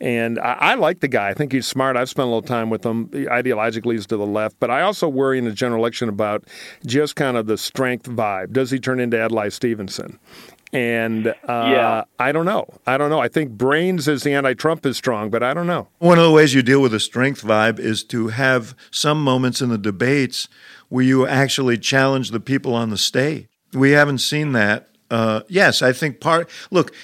And 0.00 0.38
I, 0.38 0.52
I, 0.52 0.74
like 0.74 1.00
the 1.00 1.08
guy. 1.08 1.30
I 1.30 1.34
think 1.34 1.52
he's 1.52 1.66
smart. 1.66 1.96
I've 1.96 2.08
spent 2.08 2.24
a 2.24 2.28
little 2.28 2.42
time 2.42 2.70
with 2.70 2.84
him. 2.84 3.08
Ideologically, 3.08 3.94
he's 3.94 4.06
to 4.06 4.16
the 4.16 4.26
left. 4.26 4.56
But 4.60 4.70
I 4.70 4.82
also 4.82 5.08
worry 5.08 5.38
in 5.38 5.44
the 5.44 5.52
general 5.52 5.80
election 5.80 6.08
about 6.08 6.44
just 6.84 7.16
kind 7.16 7.36
of 7.36 7.46
the 7.46 7.56
strength 7.56 8.08
vibe. 8.08 8.52
Does 8.52 8.70
he 8.70 8.78
turn 8.78 9.00
into 9.00 9.18
Adlai 9.18 9.48
Stevenson? 9.48 10.18
And 10.72 11.26
uh, 11.26 11.32
yeah. 11.46 12.04
I 12.18 12.32
don't 12.32 12.46
know. 12.46 12.66
I 12.86 12.96
don't 12.96 13.10
know. 13.10 13.20
I 13.20 13.28
think 13.28 13.50
brains 13.50 14.08
as 14.08 14.22
the 14.22 14.32
anti-Trump 14.32 14.86
is 14.86 14.96
strong, 14.96 15.28
but 15.28 15.42
I 15.42 15.52
don't 15.52 15.66
know. 15.66 15.88
One 15.98 16.18
of 16.18 16.24
the 16.24 16.30
ways 16.30 16.54
you 16.54 16.62
deal 16.62 16.80
with 16.80 16.94
a 16.94 17.00
strength 17.00 17.42
vibe 17.42 17.78
is 17.78 18.02
to 18.04 18.28
have 18.28 18.74
some 18.90 19.22
moments 19.22 19.60
in 19.60 19.68
the 19.68 19.76
debates 19.76 20.48
where 20.88 21.04
you 21.04 21.26
actually 21.26 21.76
challenge 21.76 22.30
the 22.30 22.40
people 22.40 22.74
on 22.74 22.88
the 22.88 22.96
stage. 22.96 23.48
We 23.74 23.90
haven't 23.90 24.18
seen 24.18 24.52
that 24.52 24.88
uh, 25.12 25.42
yes, 25.46 25.82
I 25.82 25.92
think 25.92 26.20
part. 26.20 26.48
Look, 26.70 26.94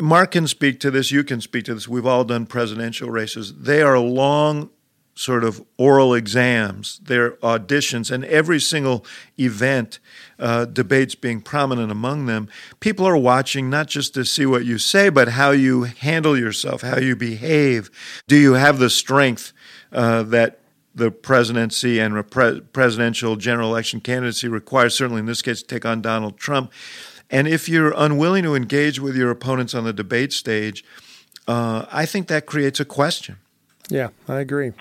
Mark 0.00 0.30
can 0.30 0.48
speak 0.48 0.80
to 0.80 0.90
this. 0.90 1.12
You 1.12 1.22
can 1.22 1.42
speak 1.42 1.66
to 1.66 1.74
this. 1.74 1.86
We've 1.86 2.06
all 2.06 2.24
done 2.24 2.46
presidential 2.46 3.10
races. 3.10 3.54
They 3.54 3.82
are 3.82 3.98
long, 3.98 4.70
sort 5.14 5.44
of 5.44 5.62
oral 5.76 6.14
exams. 6.14 7.00
They're 7.02 7.32
auditions, 7.42 8.10
and 8.10 8.24
every 8.24 8.60
single 8.60 9.04
event, 9.38 9.98
uh, 10.38 10.64
debates 10.64 11.14
being 11.14 11.42
prominent 11.42 11.92
among 11.92 12.24
them. 12.24 12.48
People 12.80 13.06
are 13.06 13.16
watching 13.18 13.68
not 13.68 13.88
just 13.88 14.14
to 14.14 14.24
see 14.24 14.46
what 14.46 14.64
you 14.64 14.78
say, 14.78 15.10
but 15.10 15.28
how 15.28 15.50
you 15.50 15.82
handle 15.82 16.38
yourself, 16.38 16.80
how 16.80 16.98
you 16.98 17.14
behave. 17.14 17.90
Do 18.26 18.36
you 18.36 18.54
have 18.54 18.78
the 18.78 18.88
strength 18.88 19.52
uh, 19.92 20.22
that 20.22 20.60
the 20.94 21.10
presidency 21.10 21.98
and 21.98 22.24
presidential 22.72 23.36
general 23.36 23.68
election 23.68 24.00
candidacy 24.00 24.48
requires? 24.48 24.94
Certainly, 24.94 25.20
in 25.20 25.26
this 25.26 25.42
case, 25.42 25.60
to 25.60 25.66
take 25.66 25.84
on 25.84 26.00
Donald 26.00 26.38
Trump. 26.38 26.72
And 27.30 27.46
if 27.46 27.68
you're 27.68 27.92
unwilling 27.96 28.42
to 28.44 28.54
engage 28.54 28.98
with 29.00 29.16
your 29.16 29.30
opponents 29.30 29.74
on 29.74 29.84
the 29.84 29.92
debate 29.92 30.32
stage, 30.32 30.84
uh, 31.46 31.86
I 31.90 32.06
think 32.06 32.28
that 32.28 32.46
creates 32.46 32.80
a 32.80 32.84
question. 32.84 33.38
Yeah, 33.88 34.08
I 34.28 34.40
agree. 34.40 34.72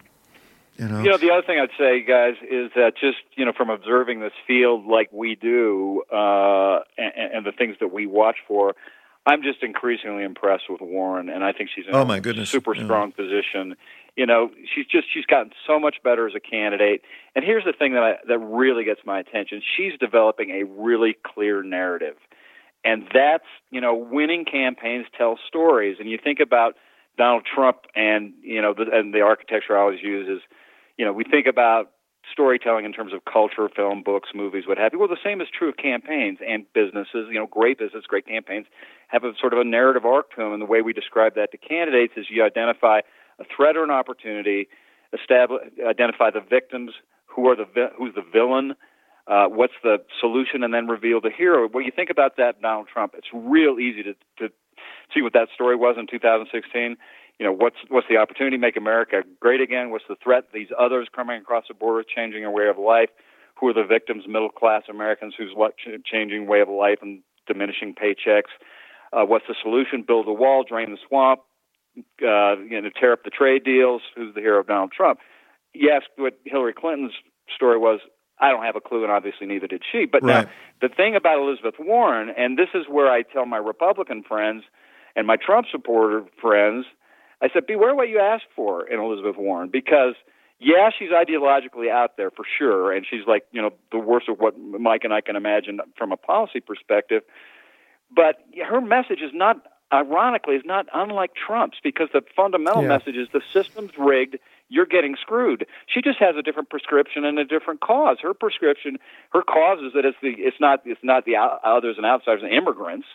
You 0.78 0.88
know? 0.88 1.02
you 1.02 1.10
know, 1.10 1.18
the 1.18 1.32
other 1.32 1.46
thing 1.46 1.60
I'd 1.60 1.70
say, 1.78 2.02
guys, 2.04 2.36
is 2.50 2.72
that 2.76 2.94
just 3.00 3.18
you 3.36 3.44
know, 3.44 3.52
from 3.52 3.70
observing 3.70 4.22
this 4.22 4.32
field 4.48 4.86
like 4.86 5.12
we 5.12 5.36
do, 5.36 6.04
uh, 6.12 6.80
and, 6.98 7.34
and 7.34 7.46
the 7.46 7.52
things 7.52 7.76
that 7.82 7.92
we 7.92 8.06
watch 8.06 8.38
for, 8.48 8.76
I'm 9.26 9.44
just 9.44 9.62
increasingly 9.62 10.24
impressed 10.24 10.70
with 10.70 10.80
Warren, 10.80 11.30
and 11.30 11.44
I 11.44 11.52
think 11.52 11.70
she's 11.76 11.86
in 11.86 11.94
oh 11.94 12.06
my 12.06 12.20
goodness. 12.20 12.50
super 12.50 12.74
yeah. 12.74 12.86
strong 12.86 13.12
position. 13.12 13.76
You 14.16 14.26
know, 14.26 14.52
she's 14.74 14.86
just 14.86 15.08
she's 15.14 15.26
gotten 15.26 15.52
so 15.68 15.80
much 15.80 15.98
better 16.04 16.28
as 16.28 16.34
a 16.34 16.40
candidate. 16.40 17.02
And 17.36 17.44
here's 17.44 17.66
the 17.66 17.74
thing 17.74 17.94
that 17.94 18.04
I, 18.04 18.14
that 18.28 18.40
really 18.40 18.86
gets 18.86 19.02
my 19.06 19.20
attention: 19.20 19.62
she's 19.76 19.94
developing 20.00 20.52
a 20.52 20.64
really 20.64 21.18
clear 21.26 21.62
narrative 21.62 22.16
and 22.84 23.04
that's 23.14 23.46
you 23.72 23.82
know 23.82 23.96
winning 23.96 24.46
campaigns 24.46 25.06
tell 25.18 25.38
stories 25.48 25.98
and 26.00 26.10
you 26.10 26.18
think 26.22 26.40
about 26.40 26.76
Donald 27.18 27.44
Trump 27.46 27.80
and 27.96 28.34
you 28.42 28.62
know 28.62 28.74
the, 28.74 28.86
and 28.92 29.14
the 29.14 29.22
architecture 29.22 29.78
I 29.78 29.82
always 29.82 30.02
use 30.02 30.28
is 30.28 30.42
you 30.98 31.06
know 31.06 31.14
we 31.14 31.24
think 31.24 31.48
about 31.48 31.92
storytelling 32.32 32.86
in 32.86 32.94
terms 32.94 33.14
of 33.14 33.22
culture, 33.26 33.70
film, 33.74 34.04
books, 34.04 34.30
movies, 34.36 34.66
what 34.68 34.78
have 34.78 34.94
you. 34.94 35.00
Well, 35.00 35.08
the 35.08 35.18
same 35.24 35.42
is 35.42 35.48
true 35.58 35.70
of 35.70 35.78
campaigns 35.78 36.38
and 36.46 36.66
businesses. 36.74 37.28
You 37.30 37.40
know, 37.40 37.48
great 37.48 37.80
business, 37.80 38.06
great 38.08 38.28
campaigns 38.28 38.68
have 39.08 39.24
a 39.24 39.32
sort 39.40 39.54
of 39.54 39.60
a 39.60 39.64
narrative 39.64 40.06
arc 40.06 40.32
to 40.32 40.38
them, 40.38 40.54
and 40.54 40.62
the 40.62 40.66
way 40.66 40.82
we 40.82 40.94
describe 40.94 41.36
that 41.36 41.52
to 41.52 41.58
candidates 41.58 42.14
is 42.18 42.28
you 42.30 42.44
identify 42.44 43.00
a 43.40 43.46
threat 43.56 43.78
or 43.78 43.84
an 43.84 43.92
opportunity, 43.92 44.68
establish, 45.14 45.62
identify 45.88 46.30
the 46.30 46.42
victims, 46.42 46.92
who 47.26 47.48
are 47.48 47.56
the 47.56 47.66
who's 47.98 48.14
the 48.16 48.24
villain, 48.34 48.76
uh, 49.30 49.48
what's 49.48 49.74
the 49.84 49.98
solution, 50.20 50.64
and 50.64 50.74
then 50.74 50.88
reveal 50.88 51.22
the 51.22 51.30
hero. 51.30 51.70
When 51.70 51.86
you 51.86 51.92
think 51.96 52.10
about 52.10 52.38
that, 52.38 52.62
Donald 52.62 52.88
Trump, 52.92 53.14
it's 53.16 53.28
real 53.32 53.80
easy 53.80 54.02
to, 54.02 54.14
to 54.40 54.52
see 55.14 55.22
what 55.22 55.34
that 55.34 55.50
story 55.54 55.76
was 55.76 55.98
in 56.00 56.08
2016. 56.08 56.98
You 57.38 57.46
know, 57.46 57.54
what's 57.54 57.78
what's 57.90 58.08
the 58.10 58.18
opportunity 58.18 58.58
make 58.58 58.76
America 58.76 59.22
great 59.40 59.62
again? 59.62 59.92
What's 59.92 60.06
the 60.10 60.16
threat? 60.22 60.46
These 60.52 60.70
others 60.78 61.08
coming 61.16 61.40
across 61.40 61.66
the 61.68 61.76
border, 61.76 62.04
changing 62.04 62.42
their 62.42 62.52
way 62.52 62.68
of 62.68 62.78
life. 62.78 63.10
Who 63.60 63.68
are 63.68 63.74
the 63.74 63.84
victims? 63.84 64.24
Middle 64.28 64.50
class 64.50 64.84
Americans 64.90 65.36
whose 65.38 65.56
changing 66.06 66.48
way 66.48 66.62
of 66.62 66.70
life 66.70 67.00
and 67.02 67.22
diminishing 67.48 67.94
paychecks. 67.94 68.52
Uh, 69.14 69.26
what's 69.26 69.46
the 69.48 69.56
solution? 69.62 70.04
Build 70.06 70.28
a 70.28 70.34
wall, 70.34 70.64
drain 70.68 70.92
the 70.92 70.98
swamp, 71.08 71.42
uh, 72.22 72.58
you 72.58 72.82
know, 72.82 72.90
tear 73.00 73.14
up 73.14 73.24
the 73.24 73.30
trade 73.30 73.64
deals. 73.64 74.02
Who's 74.16 74.34
the 74.34 74.42
hero 74.42 74.60
of 74.60 74.68
Donald 74.68 74.92
Trump? 74.92 75.20
Yes, 75.74 76.02
what 76.18 76.40
Hillary 76.46 76.74
Clinton's 76.74 77.14
story 77.56 77.78
was 77.78 78.00
I 78.40 78.50
don't 78.50 78.64
have 78.64 78.76
a 78.76 78.82
clue, 78.82 79.04
and 79.04 79.12
obviously 79.12 79.48
neither 79.48 79.68
did 79.68 79.84
she. 79.92 80.06
But 80.06 80.24
right. 80.24 80.46
now, 80.46 80.52
the 80.82 80.94
thing 80.94 81.16
about 81.16 81.40
Elizabeth 81.40 81.76
Warren, 81.80 82.30
and 82.30 82.58
this 82.58 82.70
is 82.74 82.86
where 82.88 83.12
I 83.12 83.24
tell 83.24 83.46
my 83.46 83.58
Republican 83.58 84.24
friends 84.24 84.64
and 85.16 85.28
my 85.28 85.36
Trump 85.36 85.68
supporter 85.72 86.24
friends, 86.42 86.86
I 87.42 87.50
said, 87.54 87.68
beware 87.68 87.96
what 87.96 88.10
you 88.10 88.20
ask 88.20 88.44
for 88.56 88.88
in 88.88 89.00
Elizabeth 89.00 89.36
Warren, 89.38 89.70
because 89.70 90.16
yeah, 90.60 90.90
she's 90.98 91.10
ideologically 91.10 91.90
out 91.90 92.18
there 92.18 92.32
for 92.32 92.44
sure, 92.58 92.92
and 92.92 93.06
she's 93.10 93.26
like, 93.26 93.46
you 93.52 93.62
know, 93.62 93.72
the 93.92 93.98
worst 93.98 94.28
of 94.28 94.40
what 94.40 94.60
Mike 94.60 95.02
and 95.06 95.14
I 95.14 95.22
can 95.22 95.36
imagine 95.38 95.80
from 95.98 96.12
a 96.12 96.18
policy 96.18 96.60
perspective. 96.60 97.24
But 98.14 98.44
her 98.70 98.82
message 98.82 99.22
is 99.22 99.32
not, 99.34 99.66
ironically, 99.94 100.56
is 100.56 100.64
not 100.66 100.88
unlike 100.94 101.32
Trump's 101.34 101.78
because 101.82 102.10
the 102.12 102.22
fundamental 102.36 102.82
yeah. 102.82 102.90
message 102.90 103.16
is 103.16 103.30
the 103.32 103.42
system's 103.54 103.92
rigged 103.98 104.38
you're 104.70 104.86
getting 104.86 105.16
screwed. 105.20 105.66
She 105.88 106.02
just 106.02 106.20
has 106.20 106.36
a 106.38 106.42
different 106.42 106.70
prescription 106.70 107.26
and 107.26 107.38
a 107.40 107.46
different 107.46 107.82
cause. 107.82 108.18
Her 108.22 108.34
prescription, 108.34 108.98
her 109.32 109.42
cause 109.42 109.80
is 109.80 109.94
that 109.94 110.06
it's 110.06 110.18
the 110.22 110.30
it's 110.38 110.58
not 110.60 110.82
it's 110.86 111.04
not 111.04 111.26
the 111.26 111.36
others 111.36 111.98
and 111.98 112.06
outsiders 112.06 112.44
and 112.44 112.54
immigrants. 112.54 113.08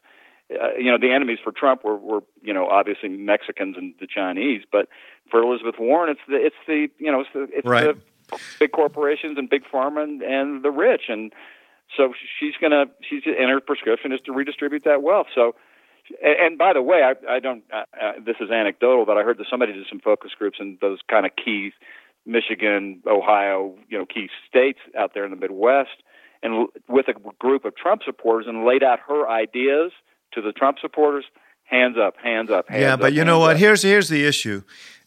Uh, 0.50 0.74
you 0.76 0.90
know, 0.90 0.98
the 0.98 1.10
enemies 1.10 1.38
for 1.42 1.52
Trump 1.52 1.84
were, 1.84 1.96
were 1.96 2.22
you 2.42 2.52
know 2.52 2.66
obviously 2.66 3.08
Mexicans 3.08 3.76
and 3.78 3.94
the 4.00 4.06
Chinese, 4.06 4.62
but 4.70 4.88
for 5.30 5.40
Elizabeth 5.40 5.76
Warren, 5.78 6.10
it's 6.10 6.20
the 6.28 6.36
it's 6.36 6.56
the 6.66 6.88
you 6.98 7.10
know 7.10 7.20
it's 7.20 7.30
the 7.32 7.48
it's 7.52 7.66
right. 7.66 7.96
the 8.30 8.38
big 8.58 8.72
corporations 8.72 9.38
and 9.38 9.48
big 9.48 9.62
pharma 9.72 10.02
and, 10.02 10.22
and 10.22 10.62
the 10.62 10.70
rich, 10.70 11.02
and 11.08 11.32
so 11.96 12.12
she's 12.38 12.54
gonna 12.60 12.86
she's 13.08 13.22
and 13.26 13.48
her 13.48 13.60
prescription 13.60 14.12
is 14.12 14.20
to 14.26 14.32
redistribute 14.32 14.84
that 14.84 15.02
wealth. 15.02 15.28
So 15.34 15.54
and, 16.22 16.36
and 16.40 16.58
by 16.58 16.72
the 16.72 16.82
way, 16.82 17.02
I, 17.02 17.36
I 17.36 17.40
don't. 17.40 17.64
Uh, 17.72 17.84
uh, 18.00 18.12
this 18.24 18.36
is 18.40 18.50
anecdotal, 18.50 19.06
but 19.06 19.16
I 19.16 19.22
heard 19.22 19.38
that 19.38 19.46
somebody 19.50 19.72
did 19.72 19.86
some 19.88 20.00
focus 20.00 20.32
groups 20.38 20.58
in 20.60 20.78
those 20.80 20.98
kind 21.08 21.26
of 21.26 21.32
key 21.36 21.72
Michigan, 22.26 23.02
Ohio, 23.06 23.74
you 23.88 23.98
know, 23.98 24.06
key 24.06 24.28
states 24.48 24.78
out 24.98 25.12
there 25.14 25.24
in 25.24 25.30
the 25.30 25.36
Midwest, 25.36 26.02
and 26.42 26.54
l- 26.54 26.66
with 26.88 27.06
a 27.08 27.14
group 27.38 27.64
of 27.64 27.76
Trump 27.76 28.02
supporters, 28.04 28.46
and 28.48 28.64
laid 28.64 28.82
out 28.82 28.98
her 29.08 29.28
ideas 29.28 29.92
to 30.32 30.40
the 30.40 30.52
Trump 30.52 30.78
supporters. 30.80 31.24
Hands 31.64 31.96
up, 31.98 32.14
hands 32.22 32.50
up, 32.50 32.68
hands 32.68 32.82
yeah, 32.82 32.92
up. 32.92 33.00
Yeah, 33.00 33.02
but 33.06 33.12
you 33.14 33.24
know 33.24 33.38
what? 33.38 33.52
up. 33.52 33.60
Here's 33.60 33.82
here's 33.82 34.08
the 34.08 34.26
issue, 34.26 34.62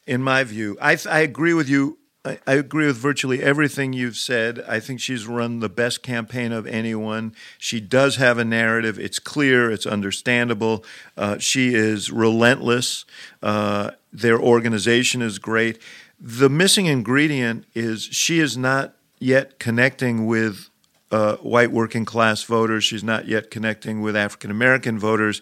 in 0.07 0.21
my 0.21 0.43
view. 0.43 0.77
I 0.81 0.97
I 1.07 1.19
agree 1.19 1.53
with 1.53 1.69
you 1.69 1.99
I, 2.25 2.53
agree 2.53 2.87
with 2.87 2.97
virtually 2.97 3.41
everything 3.41 3.93
you've 3.93 4.17
said. 4.17 4.63
I 4.67 4.79
think 4.79 4.99
she's 4.99 5.25
run 5.25 5.59
the 5.59 5.69
best 5.69 6.03
campaign 6.03 6.51
of 6.51 6.67
anyone. 6.67 7.33
She 7.57 7.79
does 7.79 8.17
have 8.17 8.37
a 8.37 8.45
narrative. 8.45 8.99
It's 8.99 9.19
clear. 9.19 9.71
It's 9.71 9.85
understandable. 9.85 10.83
Uh, 11.15 11.37
she 11.37 11.73
is 11.73 12.11
relentless. 12.11 13.05
Uh, 13.41 13.91
their 14.11 14.39
organization 14.39 15.21
is 15.21 15.39
great. 15.39 15.79
The 16.19 16.49
missing 16.49 16.87
ingredient 16.87 17.65
is 17.73 18.03
she 18.03 18.39
is 18.39 18.57
not 18.57 18.95
yet 19.19 19.59
connecting 19.59 20.25
with 20.25 20.69
uh, 21.11 21.35
white 21.37 21.71
working 21.71 22.05
class 22.05 22.43
voters. 22.43 22.83
She's 22.83 23.03
not 23.03 23.27
yet 23.27 23.51
connecting 23.51 24.01
with 24.01 24.15
African 24.15 24.51
American 24.51 24.99
voters. 24.99 25.41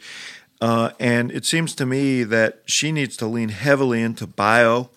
Uh, 0.62 0.92
and 1.00 1.32
it 1.32 1.46
seems 1.46 1.76
to 1.76 1.86
me 1.86 2.24
that 2.24 2.62
she 2.66 2.92
needs 2.92 3.18
to 3.18 3.28
lean 3.28 3.50
heavily 3.50 4.02
into 4.02 4.28
bio 4.28 4.90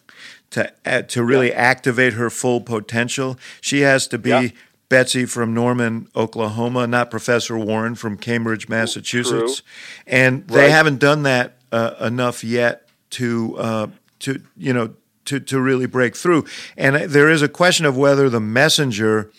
to 0.51 1.03
to 1.09 1.23
really 1.23 1.49
yeah. 1.49 1.57
activate 1.71 2.15
her 2.15 2.31
full 2.31 2.61
potential. 2.61 3.39
She 3.61 3.81
has 3.81 4.07
to 4.09 4.19
be 4.19 4.31
yeah. 4.31 4.49
Betsy 4.89 5.27
from 5.27 5.53
Norman, 5.53 6.09
Oklahoma, 6.17 6.87
not 6.87 7.11
Professor 7.11 7.59
Warren 7.59 7.95
from 7.95 8.17
Cambridge, 8.17 8.69
Massachusetts, 8.69 9.61
True. 9.61 9.67
and 10.07 10.49
they 10.49 10.63
Right. 10.63 10.71
haven't 10.71 10.99
done 10.99 11.25
that 11.25 11.59
uh, 11.71 11.95
enough 12.01 12.43
yet 12.43 12.89
to 13.11 13.57
uh, 13.59 13.87
to 14.21 14.41
you 14.57 14.73
know 14.73 14.95
to 15.27 15.41
to 15.41 15.61
really 15.61 15.87
break 15.87 16.17
through. 16.17 16.45
And 16.77 16.97
uh, 16.97 17.07
there 17.07 17.29
is 17.29 17.43
a 17.43 17.49
question 17.49 17.85
of 17.85 17.97
whether 17.99 18.31
the 18.31 18.41
messenger 18.41 19.31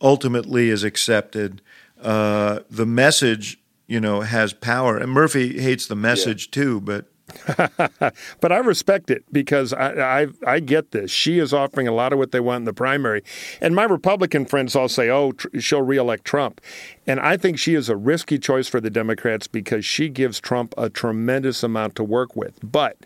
ultimately 0.00 0.70
is 0.70 0.84
accepted. 0.84 1.60
Uh, 2.00 2.60
the 2.70 2.86
message, 2.86 3.58
you 3.88 3.98
know, 3.98 4.20
has 4.20 4.52
power, 4.52 4.96
and 4.98 5.10
Murphy 5.10 5.58
hates 5.60 5.86
the 5.86 5.96
message 5.96 6.50
too, 6.50 6.80
but. 6.80 7.06
but 8.40 8.52
I 8.52 8.58
respect 8.58 9.10
it 9.10 9.24
because 9.32 9.72
I, 9.72 10.22
I 10.22 10.26
I 10.46 10.60
get 10.60 10.90
this. 10.90 11.10
She 11.10 11.38
is 11.38 11.54
offering 11.54 11.88
a 11.88 11.92
lot 11.92 12.12
of 12.12 12.18
what 12.18 12.32
they 12.32 12.40
want 12.40 12.62
in 12.62 12.64
the 12.64 12.72
primary, 12.74 13.22
and 13.60 13.74
my 13.74 13.84
Republican 13.84 14.44
friends 14.44 14.76
all 14.76 14.88
say, 14.88 15.08
"Oh, 15.08 15.32
tr- 15.32 15.58
she'll 15.58 15.82
reelect 15.82 16.24
Trump," 16.24 16.60
and 17.06 17.20
I 17.20 17.36
think 17.36 17.58
she 17.58 17.74
is 17.74 17.88
a 17.88 17.96
risky 17.96 18.38
choice 18.38 18.68
for 18.68 18.80
the 18.80 18.90
Democrats 18.90 19.46
because 19.46 19.84
she 19.84 20.08
gives 20.08 20.40
Trump 20.40 20.74
a 20.78 20.88
tremendous 20.88 21.62
amount 21.62 21.96
to 21.96 22.04
work 22.04 22.34
with. 22.34 22.58
But 22.62 22.96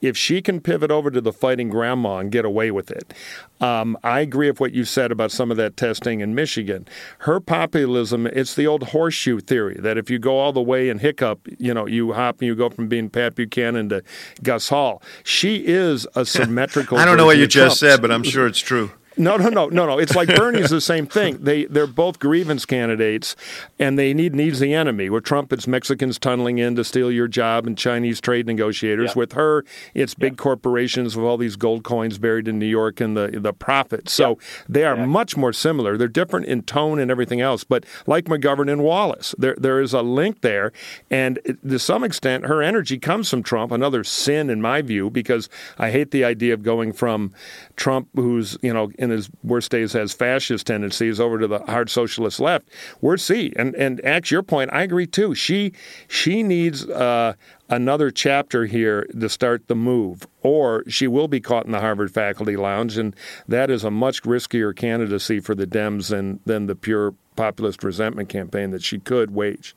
if 0.00 0.16
she 0.16 0.42
can 0.42 0.60
pivot 0.60 0.90
over 0.90 1.10
to 1.10 1.20
the 1.20 1.32
fighting 1.32 1.68
grandma 1.68 2.18
and 2.18 2.30
get 2.30 2.44
away 2.44 2.70
with 2.70 2.90
it, 2.90 3.14
um, 3.60 3.96
I 4.02 4.20
agree 4.20 4.50
with 4.50 4.60
what 4.60 4.72
you 4.72 4.84
said 4.84 5.10
about 5.10 5.32
some 5.32 5.50
of 5.50 5.56
that 5.56 5.76
testing 5.76 6.20
in 6.20 6.34
Michigan. 6.34 6.86
Her 7.20 7.40
populism, 7.40 8.26
it's 8.26 8.54
the 8.54 8.66
old 8.66 8.88
horseshoe 8.88 9.40
theory 9.40 9.76
that 9.80 9.96
if 9.96 10.10
you 10.10 10.18
go 10.18 10.38
all 10.38 10.52
the 10.52 10.62
way 10.62 10.90
and 10.90 11.00
hiccup, 11.00 11.48
you 11.58 11.72
know, 11.72 11.86
you 11.86 12.12
hop 12.12 12.40
and 12.40 12.48
you 12.48 12.54
go 12.54 12.68
from 12.68 12.88
being 12.88 13.08
Pat 13.08 13.34
Buchanan 13.34 13.88
to 13.88 14.02
Gus 14.42 14.68
Hall. 14.68 15.02
She 15.24 15.66
is 15.66 16.06
a 16.14 16.26
symmetrical. 16.26 16.98
I 16.98 17.06
don't 17.06 17.16
know 17.16 17.26
what 17.26 17.38
you 17.38 17.46
just 17.46 17.80
said, 17.80 18.02
but 18.02 18.10
I'm 18.12 18.22
sure 18.22 18.46
it's 18.46 18.60
true. 18.60 18.90
No, 19.16 19.36
no, 19.36 19.48
no, 19.48 19.68
no, 19.68 19.86
no. 19.86 19.98
It's 19.98 20.14
like 20.14 20.28
Bernie's 20.36 20.70
the 20.70 20.80
same 20.80 21.06
thing. 21.06 21.38
They 21.40 21.64
they're 21.64 21.86
both 21.86 22.18
grievance 22.18 22.66
candidates, 22.66 23.34
and 23.78 23.98
they 23.98 24.12
need 24.12 24.34
needs 24.34 24.60
the 24.60 24.74
enemy. 24.74 25.08
Where 25.08 25.20
Trump, 25.20 25.52
it's 25.52 25.66
Mexicans 25.66 26.18
tunneling 26.18 26.58
in 26.58 26.76
to 26.76 26.84
steal 26.84 27.10
your 27.10 27.28
job 27.28 27.66
and 27.66 27.78
Chinese 27.78 28.20
trade 28.20 28.46
negotiators. 28.46 29.10
Yeah. 29.10 29.20
With 29.20 29.32
her, 29.32 29.64
it's 29.94 30.14
big 30.14 30.36
corporations 30.36 31.16
with 31.16 31.24
all 31.24 31.36
these 31.38 31.56
gold 31.56 31.82
coins 31.82 32.18
buried 32.18 32.46
in 32.46 32.58
New 32.58 32.66
York 32.66 33.00
and 33.00 33.16
the 33.16 33.28
the 33.40 33.52
profit. 33.52 34.08
So 34.08 34.38
they 34.68 34.84
are 34.84 34.96
much 35.06 35.36
more 35.36 35.52
similar. 35.52 35.96
They're 35.96 36.08
different 36.08 36.46
in 36.46 36.62
tone 36.62 36.98
and 36.98 37.10
everything 37.10 37.40
else. 37.40 37.64
But 37.64 37.84
like 38.06 38.26
McGovern 38.26 38.70
and 38.70 38.82
Wallace, 38.82 39.34
there 39.38 39.56
there 39.58 39.80
is 39.80 39.94
a 39.94 40.02
link 40.02 40.42
there, 40.42 40.72
and 41.10 41.38
it- 41.44 41.56
to 41.66 41.78
some 41.78 42.04
extent, 42.04 42.46
her 42.46 42.62
energy 42.62 42.98
comes 42.98 43.28
from 43.30 43.42
Trump. 43.42 43.72
Another 43.72 44.04
sin 44.04 44.50
in 44.50 44.60
my 44.60 44.82
view, 44.82 45.08
because 45.10 45.48
I 45.78 45.90
hate 45.90 46.10
the 46.10 46.24
idea 46.24 46.52
of 46.54 46.62
going 46.62 46.92
from 46.92 47.32
Trump, 47.76 48.08
who's 48.14 48.58
you 48.62 48.72
know 48.74 48.90
in 48.98 49.05
his 49.10 49.30
worst 49.42 49.70
days 49.70 49.92
has 49.92 50.12
fascist 50.12 50.66
tendencies, 50.66 51.20
over 51.20 51.38
to 51.38 51.46
the 51.46 51.58
hard 51.60 51.90
socialist 51.90 52.40
left. 52.40 52.68
We're 53.00 53.16
C. 53.16 53.52
And 53.56 53.74
and 53.74 54.04
Ax, 54.04 54.30
your 54.30 54.42
point, 54.42 54.70
I 54.72 54.82
agree 54.82 55.06
too. 55.06 55.34
She 55.34 55.72
she 56.08 56.42
needs 56.42 56.88
uh, 56.88 57.34
another 57.68 58.10
chapter 58.10 58.66
here 58.66 59.04
to 59.18 59.28
start 59.28 59.68
the 59.68 59.74
move, 59.74 60.26
or 60.42 60.84
she 60.88 61.06
will 61.06 61.28
be 61.28 61.40
caught 61.40 61.66
in 61.66 61.72
the 61.72 61.80
Harvard 61.80 62.12
faculty 62.12 62.56
lounge, 62.56 62.98
and 62.98 63.14
that 63.48 63.70
is 63.70 63.84
a 63.84 63.90
much 63.90 64.22
riskier 64.22 64.74
candidacy 64.74 65.40
for 65.40 65.54
the 65.54 65.66
Dems 65.66 66.10
than 66.10 66.40
than 66.44 66.66
the 66.66 66.74
pure 66.76 67.14
populist 67.36 67.84
resentment 67.84 68.28
campaign 68.28 68.70
that 68.70 68.82
she 68.82 68.98
could 68.98 69.32
wage. 69.32 69.74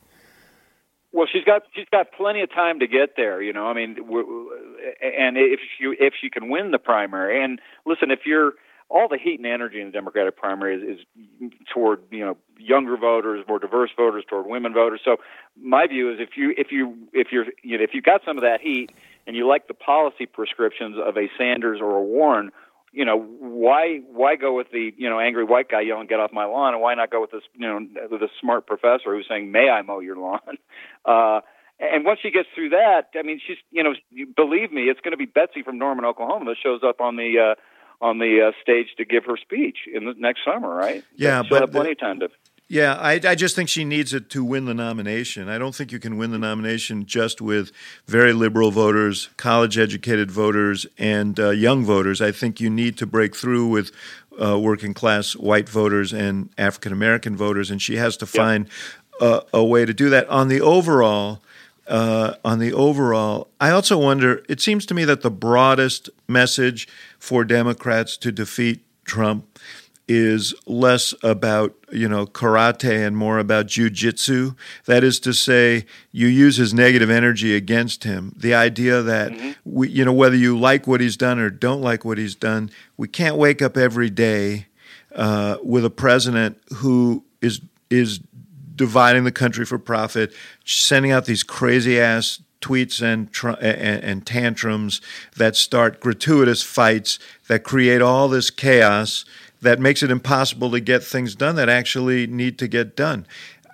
Well, 1.12 1.26
she's 1.30 1.44
got 1.44 1.62
she's 1.74 1.88
got 1.90 2.12
plenty 2.12 2.40
of 2.40 2.50
time 2.50 2.78
to 2.80 2.86
get 2.86 3.16
there. 3.16 3.42
You 3.42 3.52
know, 3.52 3.66
I 3.66 3.74
mean, 3.74 3.96
and 3.98 5.36
if 5.36 5.60
you 5.80 5.94
if 5.98 6.14
she 6.20 6.30
can 6.30 6.48
win 6.48 6.70
the 6.70 6.78
primary, 6.78 7.42
and 7.42 7.60
listen, 7.84 8.10
if 8.10 8.20
you're 8.24 8.52
all 8.90 9.06
the 9.08 9.18
heat 9.18 9.38
and 9.38 9.46
energy 9.46 9.80
in 9.80 9.86
the 9.86 9.92
Democratic 9.92 10.36
primary 10.36 10.74
is, 10.74 10.98
is 10.98 11.50
toward 11.72 12.02
you 12.10 12.24
know 12.24 12.36
younger 12.58 12.96
voters, 12.96 13.44
more 13.48 13.58
diverse 13.58 13.90
voters, 13.96 14.24
toward 14.28 14.46
women 14.46 14.74
voters. 14.74 15.00
So 15.04 15.16
my 15.60 15.86
view 15.86 16.12
is 16.12 16.18
if 16.20 16.30
you 16.36 16.52
if 16.58 16.72
you 16.72 16.98
if 17.12 17.28
you're 17.30 17.46
you 17.62 17.78
know, 17.78 17.84
if 17.84 17.90
you've 17.94 18.04
got 18.04 18.22
some 18.26 18.36
of 18.36 18.42
that 18.42 18.60
heat 18.60 18.90
and 19.26 19.36
you 19.36 19.46
like 19.46 19.68
the 19.68 19.74
policy 19.74 20.26
prescriptions 20.26 20.96
of 20.98 21.16
a 21.16 21.30
Sanders 21.38 21.80
or 21.80 21.96
a 21.96 22.02
Warren, 22.02 22.50
you 22.92 23.04
know 23.04 23.18
why 23.18 24.00
why 24.12 24.34
go 24.34 24.56
with 24.56 24.70
the 24.72 24.92
you 24.96 25.08
know 25.08 25.20
angry 25.20 25.44
white 25.44 25.68
guy 25.68 25.82
yelling 25.82 26.08
get 26.08 26.18
off 26.18 26.32
my 26.32 26.44
lawn 26.44 26.74
and 26.74 26.82
why 26.82 26.94
not 26.94 27.10
go 27.10 27.20
with 27.20 27.30
this 27.30 27.42
you 27.54 27.66
know 27.66 27.78
a 28.12 28.28
smart 28.40 28.66
professor 28.66 29.14
who's 29.14 29.26
saying 29.28 29.52
may 29.52 29.68
I 29.70 29.82
mow 29.82 30.00
your 30.00 30.16
lawn 30.16 30.40
uh 31.04 31.40
and 31.78 32.04
once 32.04 32.18
she 32.20 32.30
gets 32.30 32.48
through 32.54 32.70
that 32.70 33.10
I 33.16 33.22
mean 33.22 33.40
she's 33.46 33.58
you 33.70 33.84
know 33.84 33.94
believe 34.34 34.72
me 34.72 34.82
it's 34.90 35.00
going 35.00 35.12
to 35.12 35.16
be 35.16 35.26
Betsy 35.26 35.62
from 35.62 35.78
Norman 35.78 36.04
Oklahoma 36.04 36.46
that 36.46 36.56
shows 36.60 36.80
up 36.84 37.00
on 37.00 37.14
the 37.14 37.52
uh 37.52 37.54
on 38.00 38.18
the 38.18 38.48
uh, 38.48 38.52
stage 38.62 38.88
to 38.96 39.04
give 39.04 39.24
her 39.24 39.36
speech 39.36 39.78
in 39.92 40.04
the 40.04 40.14
next 40.18 40.44
summer 40.44 40.74
right 40.74 41.04
Yeah, 41.16 41.42
she'll 41.42 41.60
but 41.60 41.72
plenty 41.72 41.92
of 41.92 41.98
time 41.98 42.20
to 42.20 42.30
Yeah, 42.68 42.94
I, 42.94 43.20
I 43.24 43.34
just 43.34 43.56
think 43.56 43.68
she 43.68 43.84
needs 43.84 44.14
it 44.14 44.30
to 44.30 44.44
win 44.44 44.64
the 44.64 44.74
nomination. 44.74 45.48
I 45.48 45.58
don't 45.58 45.74
think 45.74 45.92
you 45.92 45.98
can 45.98 46.16
win 46.16 46.30
the 46.30 46.38
nomination 46.38 47.04
just 47.04 47.40
with 47.40 47.72
very 48.06 48.32
liberal 48.32 48.70
voters, 48.70 49.28
college 49.36 49.76
educated 49.76 50.30
voters, 50.30 50.86
and 50.96 51.38
uh, 51.38 51.50
young 51.50 51.84
voters. 51.84 52.20
I 52.20 52.32
think 52.32 52.60
you 52.60 52.70
need 52.70 52.96
to 52.98 53.06
break 53.06 53.34
through 53.36 53.66
with 53.66 53.90
uh, 54.40 54.58
working 54.58 54.94
class 54.94 55.34
white 55.34 55.68
voters 55.68 56.12
and 56.12 56.50
African 56.56 56.92
American 56.92 57.36
voters, 57.36 57.70
and 57.70 57.82
she 57.82 57.96
has 57.96 58.16
to 58.18 58.26
find 58.26 58.68
a, 59.20 59.42
a 59.52 59.64
way 59.64 59.84
to 59.84 59.92
do 59.92 60.08
that. 60.10 60.28
On 60.28 60.48
the 60.48 60.60
overall, 60.60 61.42
uh, 61.90 62.36
on 62.44 62.60
the 62.60 62.72
overall, 62.72 63.50
I 63.60 63.70
also 63.70 63.98
wonder. 63.98 64.44
It 64.48 64.60
seems 64.60 64.86
to 64.86 64.94
me 64.94 65.04
that 65.04 65.22
the 65.22 65.30
broadest 65.30 66.08
message 66.28 66.86
for 67.18 67.44
Democrats 67.44 68.16
to 68.18 68.30
defeat 68.30 68.84
Trump 69.04 69.58
is 70.06 70.54
less 70.66 71.14
about 71.22 71.74
you 71.92 72.08
know 72.08 72.26
karate 72.26 73.04
and 73.06 73.16
more 73.16 73.40
about 73.40 73.66
jujitsu. 73.66 74.56
That 74.86 75.02
is 75.02 75.18
to 75.20 75.32
say, 75.32 75.84
you 76.12 76.28
use 76.28 76.56
his 76.56 76.72
negative 76.72 77.10
energy 77.10 77.56
against 77.56 78.04
him. 78.04 78.34
The 78.36 78.54
idea 78.54 79.02
that 79.02 79.32
we, 79.64 79.88
you 79.88 80.04
know, 80.04 80.12
whether 80.12 80.36
you 80.36 80.58
like 80.58 80.86
what 80.86 81.00
he's 81.00 81.16
done 81.16 81.40
or 81.40 81.50
don't 81.50 81.82
like 81.82 82.04
what 82.04 82.18
he's 82.18 82.36
done, 82.36 82.70
we 82.96 83.08
can't 83.08 83.36
wake 83.36 83.60
up 83.60 83.76
every 83.76 84.10
day 84.10 84.66
uh, 85.14 85.56
with 85.62 85.84
a 85.84 85.90
president 85.90 86.58
who 86.76 87.24
is 87.40 87.60
is 87.90 88.20
dividing 88.80 89.24
the 89.24 89.30
country 89.30 89.66
for 89.66 89.78
profit, 89.78 90.32
sending 90.64 91.12
out 91.12 91.26
these 91.26 91.42
crazy 91.42 92.00
ass 92.00 92.40
tweets 92.62 93.02
and, 93.02 93.30
tr- 93.30 93.60
and 93.60 94.02
and 94.02 94.26
tantrums 94.26 95.02
that 95.36 95.54
start 95.54 96.00
gratuitous 96.00 96.62
fights 96.62 97.18
that 97.48 97.62
create 97.62 98.00
all 98.00 98.26
this 98.26 98.48
chaos 98.48 99.26
that 99.60 99.78
makes 99.78 100.02
it 100.02 100.10
impossible 100.10 100.70
to 100.70 100.80
get 100.80 101.04
things 101.04 101.34
done 101.34 101.56
that 101.56 101.68
actually 101.68 102.26
need 102.26 102.58
to 102.58 102.66
get 102.66 102.96
done. 102.96 103.26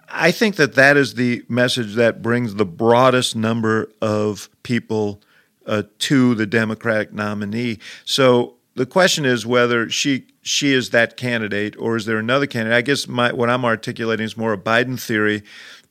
I 0.08 0.32
think 0.32 0.56
that 0.56 0.74
that 0.74 0.96
is 0.96 1.14
the 1.14 1.44
message 1.48 1.94
that 1.94 2.20
brings 2.20 2.56
the 2.56 2.66
broadest 2.66 3.36
number 3.36 3.88
of 4.02 4.48
people 4.64 5.20
uh, 5.68 5.84
to 6.00 6.34
the 6.34 6.46
Democratic 6.46 7.12
nominee. 7.12 7.78
So 8.04 8.55
the 8.76 8.86
question 8.86 9.24
is 9.24 9.44
whether 9.46 9.88
she 9.90 10.26
she 10.42 10.72
is 10.72 10.90
that 10.90 11.16
candidate 11.16 11.74
or 11.78 11.96
is 11.96 12.04
there 12.06 12.18
another 12.18 12.46
candidate? 12.46 12.76
I 12.76 12.82
guess 12.82 13.08
my, 13.08 13.32
what 13.32 13.50
I'm 13.50 13.64
articulating 13.64 14.24
is 14.24 14.36
more 14.36 14.52
a 14.52 14.58
Biden 14.58 15.00
theory. 15.00 15.42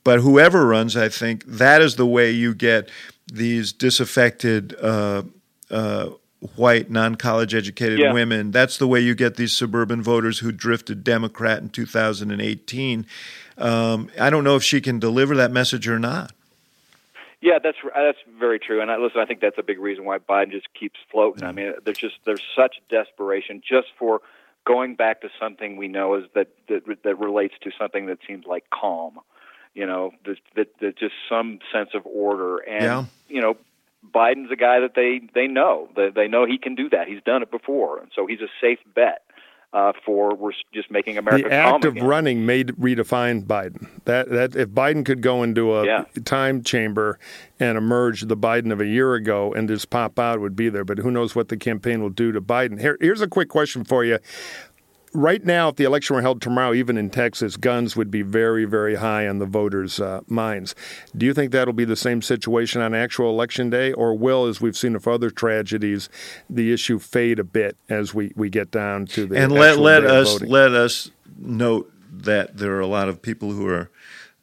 But 0.05 0.19
whoever 0.21 0.65
runs, 0.67 0.95
I 0.95 1.09
think 1.09 1.43
that 1.45 1.81
is 1.81 1.95
the 1.95 2.05
way 2.05 2.31
you 2.31 2.53
get 2.53 2.89
these 3.33 3.73
disaffected 3.73 4.75
uh, 4.79 5.23
uh, 5.69 6.09
white, 6.55 6.91
non-college 6.91 7.55
educated 7.55 7.99
Yeah. 7.99 8.13
women. 8.13 8.51
That's 8.51 8.77
the 8.77 8.87
way 8.87 8.99
you 8.99 9.15
get 9.15 9.35
these 9.35 9.51
suburban 9.51 10.03
voters 10.03 10.39
who 10.39 10.51
drifted 10.51 11.03
Democrat 11.03 11.61
in 11.61 11.69
2018. 11.69 13.05
Um, 13.57 14.09
I 14.19 14.29
don't 14.29 14.43
know 14.43 14.55
if 14.55 14.63
she 14.63 14.79
can 14.79 14.99
deliver 14.99 15.35
that 15.35 15.51
message 15.51 15.87
or 15.87 15.97
not. 15.99 16.33
Yeah, 17.41 17.59
that's 17.63 17.77
uh, 17.83 18.01
that's 18.01 18.17
very 18.39 18.59
true. 18.59 18.81
And 18.81 18.89
I, 18.89 18.97
listen, 18.97 19.19
I 19.19 19.25
think 19.25 19.41
that's 19.41 19.57
a 19.57 19.63
big 19.63 19.79
reason 19.79 20.05
why 20.05 20.17
Biden 20.17 20.51
just 20.51 20.67
keeps 20.73 20.99
floating. 21.11 21.43
I 21.43 21.47
mm-hmm. 21.47 21.55
mean, 21.55 21.73
there's 21.83 21.97
just 21.97 22.15
there's 22.25 22.43
such 22.55 22.77
desperation 22.89 23.61
just 23.67 23.87
for 23.97 24.21
going 24.65 24.95
back 24.95 25.21
to 25.21 25.29
something 25.39 25.77
we 25.77 25.87
know 25.87 26.15
is 26.15 26.25
that 26.33 26.47
that 26.69 26.83
that 27.03 27.19
relates 27.19 27.53
to 27.63 27.71
something 27.77 28.07
that 28.07 28.19
seems 28.27 28.45
like 28.45 28.65
calm. 28.73 29.19
You 29.73 29.85
know, 29.85 30.11
that 30.25 30.37
that, 30.55 30.67
that 30.79 30.97
just 30.97 31.13
some 31.29 31.59
sense 31.71 31.89
of 31.93 32.05
order. 32.05 32.57
And 32.57 32.83
Yeah. 32.83 33.05
you 33.27 33.41
know, 33.41 33.57
Biden's 34.13 34.51
a 34.51 34.55
guy 34.55 34.79
that 34.79 34.95
they 34.95 35.21
they 35.33 35.47
know 35.47 35.89
they, 35.95 36.09
they 36.09 36.27
know 36.27 36.45
he 36.45 36.57
can 36.57 36.75
do 36.75 36.89
that. 36.89 37.07
He's 37.07 37.21
done 37.23 37.41
it 37.41 37.51
before, 37.51 37.99
and 37.99 38.11
so 38.15 38.25
he's 38.25 38.41
a 38.41 38.49
safe 38.61 38.79
bet. 38.93 39.21
Uh, 39.75 39.91
for 40.05 40.33
we're 40.35 40.53
just 40.73 40.89
making 40.89 41.17
America 41.17 41.49
the 41.49 41.53
act 41.53 41.83
of 41.83 41.97
again. 41.97 42.07
running 42.07 42.45
made 42.45 42.69
redefine 42.79 43.43
Biden. 43.43 43.89
That 44.05 44.29
that 44.29 44.55
if 44.55 44.69
Biden 44.69 45.05
could 45.05 45.21
go 45.21 45.43
into 45.43 45.73
a 45.73 45.85
Yeah. 45.85 46.05
time 46.23 46.63
chamber 46.63 47.19
and 47.59 47.77
emerge 47.77 48.21
the 48.21 48.37
Biden 48.37 48.71
of 48.71 48.79
a 48.79 48.85
year 48.85 49.15
ago 49.15 49.53
and 49.53 49.67
just 49.67 49.89
pop 49.89 50.17
out 50.17 50.39
would 50.39 50.55
be 50.55 50.69
there. 50.69 50.85
But 50.85 50.99
who 50.99 51.11
knows 51.11 51.35
what 51.35 51.49
the 51.49 51.57
campaign 51.57 52.01
will 52.01 52.09
do 52.09 52.31
to 52.31 52.39
Biden? 52.39 52.79
Here, 52.79 52.97
here's 53.01 53.19
a 53.19 53.27
quick 53.27 53.49
question 53.49 53.83
for 53.83 54.05
you. 54.05 54.19
Right 55.15 55.45
now, 55.45 55.69
if 55.69 55.77
the 55.77 55.85
election 55.85 56.15
were 56.15 56.21
held 56.21 56.41
tomorrow, 56.41 56.73
even 56.73 56.97
in 56.97 57.09
Texas, 57.09 57.55
guns 57.55 57.95
would 57.95 58.11
be 58.11 58.21
very, 58.21 58.65
very 58.65 58.95
high 58.95 59.27
on 59.27 59.39
the 59.39 59.45
voters' 59.45 59.99
uh, 59.99 60.21
minds. 60.27 60.75
Do 61.15 61.25
you 61.25 61.33
think 61.33 61.51
that'll 61.51 61.73
be 61.73 61.85
the 61.85 61.95
same 61.95 62.21
situation 62.21 62.81
on 62.81 62.93
actual 62.93 63.29
election 63.29 63.69
day, 63.69 63.93
or 63.93 64.13
will, 64.13 64.45
as 64.45 64.59
we've 64.59 64.75
seen 64.75 64.93
with 64.93 65.07
other 65.07 65.29
tragedies, 65.29 66.09
the 66.49 66.73
issue 66.73 66.99
fade 66.99 67.39
a 67.39 67.45
bit 67.45 67.77
as 67.87 68.13
we, 68.13 68.33
we 68.35 68.49
get 68.49 68.71
down 68.71 69.05
to 69.07 69.25
the 69.25 69.37
and 69.37 69.53
let 69.53 69.77
let 69.77 70.01
day 70.01 70.07
of 70.07 70.11
us 70.11 70.41
let 70.41 70.73
us 70.73 71.11
note 71.37 71.91
that 72.11 72.57
there 72.57 72.75
are 72.75 72.81
a 72.81 72.87
lot 72.87 73.07
of 73.07 73.21
people 73.21 73.51
who 73.51 73.67
are 73.67 73.89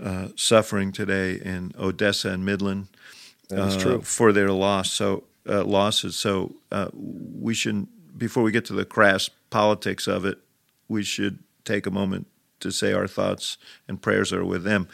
uh, 0.03 0.29
suffering 0.37 0.91
today 0.91 1.35
in 1.35 1.73
Odessa 1.79 2.31
and 2.31 2.45
Midland 2.45 2.89
That's 3.49 3.77
true. 3.77 4.01
for 4.01 4.33
their 4.33 4.51
loss. 4.51 4.91
So 4.91 5.25
uh, 5.47 5.65
losses. 5.65 6.17
So 6.17 6.55
uh, 6.71 6.89
we 6.95 7.55
shouldn't 7.55 7.91
before 8.19 8.43
we 8.43 8.53
get 8.53 8.65
to 8.67 8.73
the 8.73 8.85
crass 8.85 9.31
politics 9.51 10.07
of 10.07 10.25
it, 10.25 10.39
we 10.93 11.03
should 11.03 11.39
take 11.65 11.87
a 11.87 11.91
moment 11.91 12.27
to 12.61 12.71
say 12.71 12.93
our 12.93 13.07
thoughts 13.09 13.59
and 13.89 14.01
prayers 14.01 14.33
are 14.33 14.45
with 14.45 14.63
them. 14.63 14.87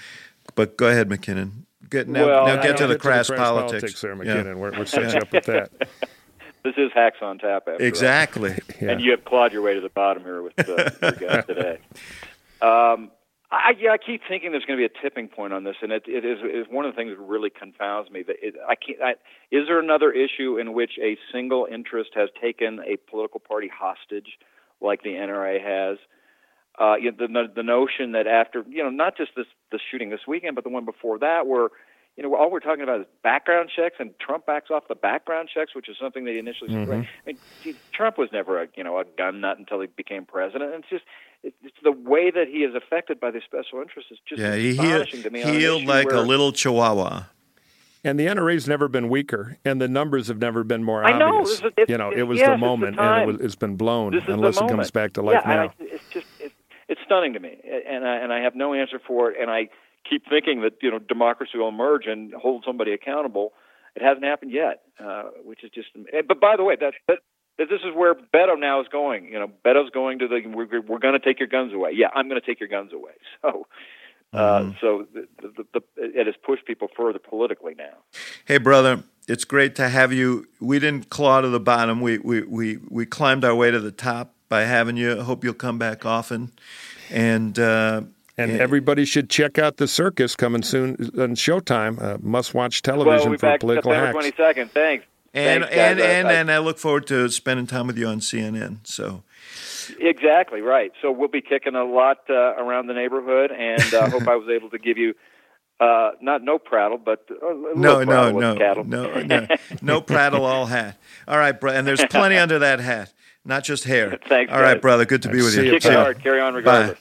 But 0.55 0.77
go 0.77 0.89
ahead, 0.89 1.09
McKinnon. 1.09 1.65
Get 1.91 2.09
now, 2.09 2.27
Well, 2.27 2.47
now 2.47 2.57
get 2.63 2.77
to 2.79 2.85
don't 2.85 2.89
the 2.91 2.99
crass, 2.99 3.29
politics. 3.31 4.01
there, 4.01 4.15
Yeah. 4.15 4.23
McKinnon. 4.43 4.57
We're, 4.57 4.79
we're 4.79 4.85
setting 4.87 5.11
you 5.11 5.19
up 5.19 5.33
with 5.33 5.45
that. 5.45 5.71
This 6.65 6.75
is 6.77 6.91
hacks 6.93 7.19
on 7.23 7.39
tap. 7.39 7.63
After 7.69 7.73
all. 7.75 7.79
Exactly. 7.81 8.59
Yeah. 8.83 8.91
and 8.91 9.01
you 9.01 9.13
have 9.13 9.25
clawed 9.25 9.53
your 9.53 9.63
way 9.63 9.75
to 9.75 9.81
the 9.81 9.89
bottom 9.89 10.23
here 10.25 10.43
with 10.43 10.59
uh, 10.59 10.91
your 11.01 11.13
guys 11.13 11.45
today. 11.47 11.79
Um, 12.61 13.11
I, 13.51 13.75
yeah, 13.79 13.93
I 13.93 13.97
keep 13.97 14.21
thinking 14.29 14.51
there's 14.51 14.65
going 14.67 14.79
to 14.79 14.87
be 14.89 14.93
a 14.93 15.01
tipping 15.03 15.29
point 15.29 15.53
on 15.55 15.65
this, 15.65 15.77
and 15.81 15.91
it, 15.93 16.03
it 16.07 16.25
is, 16.25 16.39
is 16.41 16.67
one 16.71 16.85
of 16.85 16.93
the 16.93 16.97
things 16.97 17.17
that 17.17 17.23
really 17.23 17.49
confounds 17.49 18.11
me. 18.11 18.23
That 18.25 18.37
it, 18.43 18.57
I 18.69 18.75
can't. 18.75 19.01
I, 19.01 19.11
is 19.51 19.67
there 19.69 19.79
another 19.79 20.11
issue 20.13 20.59
in 20.59 20.75
which 20.75 20.93
a 21.01 21.17
single 21.33 21.67
interest 21.71 22.11
has 22.15 22.29
taken 22.43 22.81
a 22.87 22.97
political 23.09 23.41
party 23.41 23.71
hostage, 23.75 24.39
like 24.81 25.03
the 25.03 25.11
NRA 25.11 25.63
has? 25.63 25.99
Uh, 26.79 26.95
you 26.95 27.11
know, 27.11 27.17
the 27.27 27.53
the 27.57 27.63
notion 27.63 28.13
that 28.13 28.27
after 28.27 28.65
you 28.69 28.83
know 28.85 28.91
not 28.91 29.17
just 29.17 29.33
this 29.37 29.47
the 29.73 29.81
shooting 29.91 30.11
this 30.11 30.21
weekend, 30.29 30.55
but 30.55 30.63
the 30.65 30.71
one 30.71 30.85
before 30.85 31.19
that, 31.19 31.47
where 31.47 31.69
you 32.17 32.23
know 32.23 32.35
all 32.37 32.51
we're 32.53 32.61
talking 32.61 32.83
about 32.83 33.01
is 33.01 33.07
background 33.25 33.69
checks, 33.75 33.97
and 33.99 34.11
Trump 34.21 34.47
backs 34.47 34.71
off 34.71 34.85
the 34.89 34.95
background 34.95 35.49
checks, 35.53 35.75
which 35.75 35.89
is 35.89 35.97
something 36.01 36.25
that 36.25 36.33
he 36.33 36.39
initially. 36.39 36.71
I 36.77 36.85
mean, 37.27 37.39
gee, 37.65 37.75
Trump 37.93 38.17
was 38.17 38.29
never 38.33 38.63
a 38.63 38.69
you 38.77 38.85
know 38.85 38.99
a 38.99 39.05
gun 39.05 39.41
nut 39.41 39.59
until 39.59 39.81
he 39.81 39.89
became 39.89 40.25
president. 40.25 40.73
And 40.73 40.85
it's 40.85 40.91
just 40.91 41.05
it's 41.43 41.77
the 41.83 41.93
way 41.93 42.31
that 42.31 42.47
he 42.49 42.59
is 42.59 42.75
affected 42.75 43.19
by 43.19 43.31
the 43.33 43.41
special 43.45 43.81
interests 43.81 44.11
is 44.13 44.19
just 44.29 44.41
Yeah, 44.41 44.55
he 44.55 44.71
astonishing 44.71 45.23
to 45.25 45.31
me. 45.31 45.43
healed 45.43 45.85
like 45.85 46.11
a 46.13 46.21
little 46.21 46.53
chihuahua. 46.53 47.25
And 48.05 48.19
the 48.19 48.27
NRA's 48.27 48.69
never 48.69 48.87
been 48.89 49.09
weaker, 49.09 49.59
and 49.65 49.81
the 49.81 49.89
numbers 49.89 50.29
have 50.29 50.39
never 50.39 50.63
been 50.63 50.85
more 50.85 51.05
I 51.05 51.19
know, 51.19 51.39
obvious. 51.41 51.49
this 51.49 51.59
is- 51.59 51.65
it's- 51.77 51.89
you 51.89 51.99
know, 51.99 52.11
it 52.13 52.23
was 52.23 52.39
yes, 52.39 52.47
the 52.49 52.53
it's 52.53 52.61
the 52.61 52.67
moment, 52.67 52.99
and 52.99 53.23
it 53.23 53.27
was, 53.27 53.41
it's 53.41 53.57
been 53.57 53.77
blown 53.77 54.15
unless 54.29 54.57
it 54.61 54.69
comes 54.69 54.91
back 54.91 55.15
to 55.15 55.23
life 55.23 55.43
yeah, 55.45 55.55
now. 55.55 55.63
I, 55.65 55.71
it's 55.81 56.09
just 56.11 56.27
it's, 56.41 56.55
it's 56.89 57.01
stunning 57.05 57.33
to 57.35 57.41
me, 57.41 57.59
and 57.89 58.07
I, 58.07 58.17
and 58.17 58.33
I 58.33 58.41
have 58.41 58.55
no 58.55 58.73
answer 58.73 59.01
for 59.05 59.31
it. 59.33 59.41
And 59.41 59.51
I 59.51 59.69
keep 60.09 60.23
thinking 60.29 60.61
that 60.63 60.75
you 60.81 60.91
know 60.91 60.99
democracy 61.01 61.59
will 61.59 61.69
emerge 61.69 62.07
and 62.07 62.33
hold 62.35 62.63
somebody 62.65 62.93
accountable. 62.93 63.53
It 63.97 64.03
hasn't 64.03 64.25
happened 64.25 64.53
yet, 64.53 64.83
uh, 65.03 65.25
which 65.45 65.65
is 65.65 65.71
just. 65.71 65.89
eh, 66.13 66.23
But 66.27 66.41
by 66.41 66.57
the 66.57 66.63
way, 66.65 66.77
that 66.81 66.95
that. 67.09 67.19
that 67.59 67.69
This 67.69 67.81
is 67.81 67.93
where 67.97 68.15
Beto 68.15 68.57
now 68.59 68.81
is 68.81 68.87
going. 68.93 69.25
You 69.33 69.41
know, 69.41 69.51
Beto's 69.65 69.91
going 69.91 70.21
to 70.21 70.29
the. 70.29 70.41
We're, 70.47 70.81
we're 70.83 71.01
going 71.01 71.15
to 71.15 71.25
take 71.25 71.41
your 71.41 71.49
guns 71.49 71.73
away. 71.75 71.91
Yeah, 71.95 72.07
I'm 72.15 72.29
going 72.29 72.41
to 72.41 72.47
take 72.47 72.61
your 72.61 72.69
guns 72.69 72.93
away. 72.93 73.13
So, 73.43 73.67
uh, 74.33 74.73
so 74.81 75.07
the, 75.15 75.27
the, 75.41 75.65
the, 75.75 75.81
it 75.97 76.27
has 76.27 76.37
pushed 76.45 76.67
people 76.67 76.89
further 76.97 77.19
politically 77.19 77.75
now. 77.77 77.95
Hey, 78.45 78.59
brother, 78.59 79.03
it's 79.27 79.45
great 79.45 79.75
to 79.77 79.89
have 79.89 80.13
you. 80.13 80.47
We 80.61 80.79
didn't 80.79 81.11
claw 81.11 81.41
to 81.41 81.49
the 81.49 81.61
bottom. 81.61 82.01
We 82.01 82.19
we 82.19 82.43
we 82.43 82.79
we 82.89 83.07
climbed 83.07 83.45
our 83.45 83.55
way 83.55 83.71
to 83.71 83.81
the 83.81 83.93
top 83.93 84.35
by 84.49 84.63
having 84.63 84.97
you. 84.97 85.21
I 85.21 85.23
hope 85.25 85.45
you'll 85.45 85.55
come 85.55 85.79
back 85.79 86.05
often. 86.07 86.53
And 87.11 87.59
uh, 87.59 88.03
And 88.37 88.53
Yeah. 88.53 88.59
everybody 88.59 89.05
should 89.05 89.29
check 89.31 89.59
out 89.59 89.79
the 89.79 89.89
circus 89.89 90.37
coming 90.37 90.63
soon 90.63 90.91
on 91.19 91.35
Showtime. 91.35 92.01
Uh, 92.01 92.19
must-watch 92.21 92.83
television 92.83 93.17
well, 93.17 93.25
we'll 93.25 93.33
be 93.33 93.37
for 93.39 93.47
back 93.47 93.61
political 93.61 93.91
September 93.91 94.07
hacks. 94.07 94.15
twenty 94.15 94.37
second. 94.37 94.71
Thanks. 94.73 95.05
and 95.35 95.65
Thanks, 95.65 95.77
and 95.77 96.01
and, 96.01 96.29
I- 96.29 96.33
and 96.35 96.51
I 96.53 96.59
look 96.59 96.79
forward 96.79 97.07
to 97.09 97.29
spending 97.31 97.67
time 97.67 97.87
with 97.87 97.99
you 97.99 98.07
on 98.07 98.21
CNN. 98.21 98.79
So 98.87 99.23
Exactly 99.99 100.61
right. 100.61 100.93
So 101.03 101.11
we'll 101.11 101.29
be 101.29 101.41
kicking 101.43 101.75
a 101.75 101.85
lot 101.85 102.19
uh, 102.29 102.35
around 102.57 102.87
the 102.87 102.95
neighborhood, 102.95 103.51
and 103.51 103.83
I 103.95 103.99
uh, 103.99 104.11
hope 104.11 104.29
I 104.29 104.37
was 104.37 104.49
able 104.49 104.71
to 104.71 104.79
give 104.79 104.99
you 104.99 105.15
uh, 105.81 106.11
not 106.21 106.43
no 106.43 106.59
prattle, 106.59 106.99
but 106.99 107.25
a 107.31 107.55
little 107.55 107.77
no, 107.77 108.01
no, 108.01 108.07
prattle 108.07 108.33
with 108.35 108.43
no, 108.43 108.57
cattle. 108.57 108.85
no, 108.85 109.21
no, 109.23 109.47
no 109.81 110.01
prattle, 110.01 110.45
all 110.45 110.67
hat. 110.67 110.97
All 111.27 111.39
right, 111.39 111.59
bro. 111.59 111.73
And 111.73 111.87
there's 111.87 112.05
plenty 112.07 112.37
under 112.37 112.59
that 112.61 112.81
hat, 112.81 113.13
not 113.45 113.65
just 113.65 113.85
hair. 113.85 114.19
Thanks, 114.29 114.53
All 114.53 114.61
right, 114.61 114.75
guys. 114.75 114.83
brother. 114.83 115.05
Good 115.05 115.23
to 115.23 115.29
be 115.29 115.39
with 115.39 115.53
See 115.53 115.61
you. 115.61 115.67
you, 115.67 115.73
Kick 115.81 115.87
it 115.87 115.95
hard, 115.95 116.21
carry 116.23 116.41
on 116.41 116.55
regardless. 116.55 116.99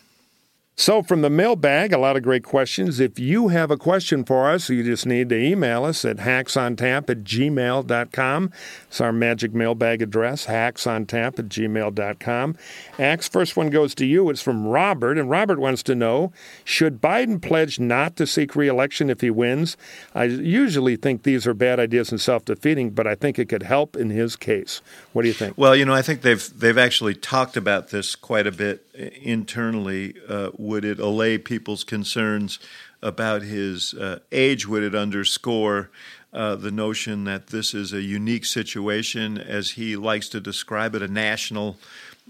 So, 0.80 1.01
from 1.01 1.23
the 1.23 1.30
mailbag, 1.32 1.91
a 1.91 1.97
lot 1.97 2.17
of 2.17 2.21
great 2.21 2.43
questions. 2.43 2.99
If 2.99 3.17
you 3.17 3.47
have 3.47 3.71
a 3.71 3.78
question 3.78 4.23
for 4.23 4.47
us, 4.47 4.69
you 4.69 4.84
just 4.84 5.07
need 5.07 5.30
to 5.30 5.36
email 5.36 5.84
us 5.86 6.05
at 6.05 6.17
hacksontap 6.17 7.09
at 7.09 7.23
gmail.com. 7.23 8.51
It's 8.88 9.01
our 9.01 9.11
magic 9.11 9.55
mailbag 9.55 10.03
address, 10.03 10.45
hacksontap 10.45 11.39
at 11.39 11.49
gmail.com. 11.49 12.57
Axe, 12.99 13.28
first 13.28 13.57
one 13.57 13.71
goes 13.71 13.95
to 13.95 14.05
you. 14.05 14.30
It's 14.30 14.43
from 14.43 14.67
Robert, 14.67 15.17
and 15.17 15.32
Robert 15.32 15.57
wants 15.57 15.82
to 15.82 15.95
know 15.95 16.32
Should 16.63 17.01
Biden 17.01 17.41
pledge 17.41 17.80
not 17.80 18.15
to 18.17 18.28
seek 18.28 18.55
reelection 18.55 19.09
if 19.09 19.21
he 19.21 19.32
wins? 19.32 19.78
I 20.13 20.25
usually 20.25 20.95
think 20.95 21.23
these 21.23 21.47
are 21.47 21.55
bad 21.55 21.80
ideas 21.80 22.11
and 22.11 22.21
self 22.21 22.45
defeating, 22.45 22.91
but 22.91 23.07
I 23.07 23.15
think 23.15 23.39
it 23.39 23.49
could 23.49 23.63
help 23.63 23.95
in 23.95 24.11
his 24.11 24.36
case. 24.36 24.82
What 25.13 25.23
do 25.23 25.28
you 25.28 25.34
think? 25.34 25.57
Well, 25.57 25.75
you 25.75 25.86
know, 25.86 25.95
I 25.95 26.03
think 26.03 26.21
they've 26.21 26.47
they've 26.59 26.78
actually 26.78 27.15
talked 27.15 27.57
about 27.57 27.89
this 27.89 28.15
quite 28.15 28.45
a 28.45 28.51
bit 28.51 28.88
internally. 28.97 30.13
Uh, 30.28 30.49
would 30.68 30.84
it 30.84 30.99
allay 30.99 31.38
people's 31.38 31.84
concerns 31.84 32.59
about 33.01 33.41
his 33.41 33.93
uh, 33.93 34.20
age? 34.32 34.68
Would 34.68 34.84
it 34.84 34.93
underscore 34.93 35.89
uh, 36.34 36.55
the 36.55 36.72
notion 36.72 37.24
that 37.24 37.47
this 37.47 37.74
is 37.74 37.93
a 37.93 38.01
unique 38.01 38.45
situation, 38.45 39.38
as 39.38 39.72
he 39.72 39.95
likes 39.95 40.28
to 40.30 40.39
describe 40.39 40.93
it, 40.93 41.01
a 41.01 41.07
national 41.07 41.78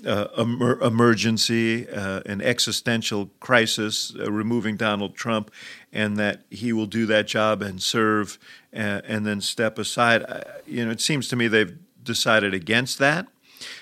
uh, 0.05 0.27
emer- 0.37 0.79
emergency, 0.81 1.89
uh, 1.89 2.21
an 2.25 2.41
existential 2.41 3.31
crisis, 3.39 4.13
uh, 4.19 4.31
removing 4.31 4.77
Donald 4.77 5.15
Trump, 5.15 5.49
and 5.91 6.17
that 6.17 6.43
he 6.51 6.71
will 6.71 6.85
do 6.85 7.07
that 7.07 7.25
job 7.25 7.63
and 7.63 7.81
serve 7.81 8.37
uh, 8.73 9.01
and 9.05 9.25
then 9.25 9.41
step 9.41 9.79
aside. 9.79 10.23
I, 10.23 10.43
you 10.67 10.85
know, 10.85 10.91
it 10.91 11.01
seems 11.01 11.27
to 11.29 11.35
me 11.35 11.47
they've 11.47 11.77
decided 12.03 12.53
against 12.53 12.99
that 12.99 13.27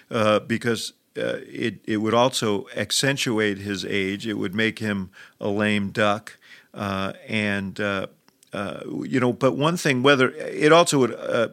uh, 0.09 0.39
because 0.39 0.93
uh, 1.17 1.39
it 1.47 1.79
it 1.85 1.97
would 1.97 2.13
also 2.13 2.67
accentuate 2.75 3.59
his 3.59 3.85
age. 3.85 4.27
It 4.27 4.35
would 4.35 4.53
make 4.53 4.79
him 4.79 5.11
a 5.39 5.47
lame 5.47 5.89
duck, 5.89 6.37
uh, 6.73 7.13
and 7.27 7.79
uh, 7.79 8.07
uh, 8.53 8.81
you 9.03 9.19
know. 9.19 9.33
But 9.33 9.53
one 9.53 9.77
thing, 9.77 10.03
whether 10.03 10.31
it 10.31 10.71
also 10.71 10.99
would 10.99 11.13
uh, 11.13 11.49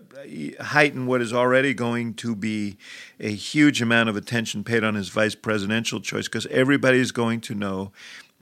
heighten 0.60 1.06
what 1.06 1.20
is 1.20 1.32
already 1.32 1.74
going 1.74 2.14
to 2.14 2.34
be 2.34 2.76
a 3.20 3.32
huge 3.32 3.80
amount 3.80 4.08
of 4.08 4.16
attention 4.16 4.64
paid 4.64 4.84
on 4.84 4.94
his 4.94 5.08
vice 5.08 5.34
presidential 5.34 6.00
choice, 6.00 6.26
because 6.26 6.46
everybody 6.46 6.98
is 6.98 7.12
going 7.12 7.40
to 7.42 7.54
know 7.54 7.92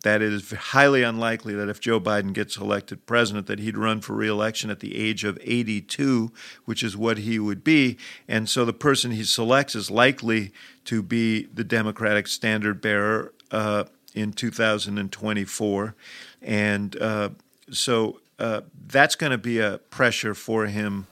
that 0.03 0.23
it 0.23 0.33
is 0.33 0.51
highly 0.51 1.03
unlikely 1.03 1.55
that 1.55 1.69
if 1.69 1.81
Joe 1.81 2.01
Biden 2.01 2.33
gets 2.33 2.57
elected 2.57 3.07
president, 3.07 3.47
that 3.47 3.59
he'd 3.59 3.77
run 3.77 4.01
for 4.01 4.15
reelection 4.15 4.71
at 4.71 4.81
the 4.81 4.97
age 4.97 5.25
of 5.25 5.39
82, 5.43 6.33
which 6.65 6.83
is 6.83 6.97
what 6.97 7.19
he 7.19 7.39
would 7.39 7.63
be. 7.63 7.99
And 8.27 8.49
so 8.49 8.65
the 8.65 8.73
person 8.73 9.11
he 9.11 9.25
selects 9.25 9.75
is 9.75 9.91
likely 9.91 10.53
to 10.91 11.05
be 11.05 11.45
the 11.55 11.63
Democratic 11.63 12.27
standard 12.27 12.81
bearer 12.81 13.33
uh, 13.53 13.85
in 14.13 14.33
2024. 14.33 15.95
And 16.43 17.01
uh, 17.01 17.31
so 17.71 18.21
uh, 18.41 18.63
that's 18.89 19.15
going 19.15 19.31
to 19.31 19.39
be 19.39 19.61
a 19.61 19.79
pressure 19.91 20.35
for 20.35 20.67
him 20.67 21.07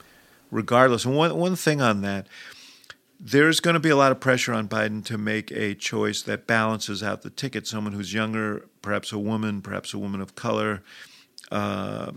regardless. 0.51 1.05
And 1.05 1.15
one, 1.15 1.33
one 1.37 1.55
thing 1.55 1.79
on 1.79 2.01
that, 2.01 2.27
there's 3.21 3.61
going 3.61 3.75
to 3.75 3.79
be 3.79 3.87
a 3.87 3.95
lot 3.95 4.11
of 4.11 4.19
pressure 4.19 4.51
on 4.51 4.67
Biden 4.67 5.01
to 5.05 5.17
make 5.17 5.49
a 5.51 5.75
choice 5.75 6.21
that 6.23 6.45
balances 6.45 7.01
out 7.01 7.21
the 7.21 7.29
ticket. 7.29 7.65
Someone 7.65 7.93
who's 7.93 8.13
younger, 8.13 8.65
perhaps 8.81 9.13
a 9.13 9.17
woman, 9.17 9.61
perhaps 9.61 9.93
a 9.93 9.97
woman 9.97 10.19
of 10.19 10.35
color. 10.35 10.83
Uh, 11.53 12.11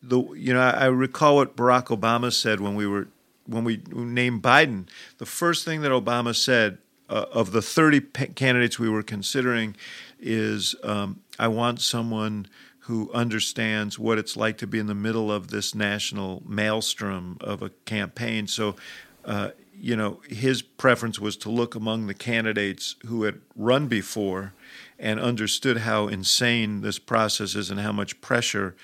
the 0.00 0.22
you 0.34 0.54
know 0.54 0.60
I, 0.60 0.70
I 0.70 0.84
recall 0.86 1.34
what 1.34 1.56
Barack 1.56 1.86
Obama 1.86 2.32
said 2.32 2.60
when 2.60 2.76
we 2.76 2.86
were 2.86 3.08
when 3.46 3.64
we 3.64 3.80
named 3.92 4.42
Biden. 4.42 4.86
The 5.18 5.26
first 5.26 5.64
thing 5.64 5.82
that 5.82 5.90
Obama 5.90 6.34
said 6.34 6.78
uh, 7.08 7.26
of 7.32 7.52
the 7.52 7.62
30 7.62 8.00
p- 8.00 8.26
candidates 8.28 8.78
we 8.78 8.88
were 8.88 9.02
considering 9.02 9.76
is 10.18 10.74
um, 10.82 11.20
I 11.38 11.48
want 11.48 11.80
someone 11.80 12.48
who 12.80 13.10
understands 13.12 13.98
what 13.98 14.18
it's 14.18 14.36
like 14.36 14.58
to 14.58 14.66
be 14.66 14.78
in 14.78 14.86
the 14.86 14.94
middle 14.94 15.30
of 15.30 15.48
this 15.48 15.74
national 15.74 16.42
maelstrom 16.46 17.38
of 17.40 17.62
a 17.62 17.70
campaign. 17.84 18.46
So. 18.46 18.76
Uh, 19.24 19.50
you 19.78 19.94
know, 19.94 20.20
his 20.28 20.62
preference 20.62 21.18
was 21.18 21.36
to 21.36 21.50
look 21.50 21.74
among 21.74 22.06
the 22.06 22.14
candidates 22.14 22.96
who 23.06 23.24
had 23.24 23.40
run 23.54 23.88
before 23.88 24.54
and 24.98 25.20
understood 25.20 25.78
how 25.78 26.08
insane 26.08 26.80
this 26.80 26.98
process 26.98 27.54
is 27.54 27.70
and 27.70 27.80
how 27.80 27.92
much 27.92 28.18
pressure 28.20 28.74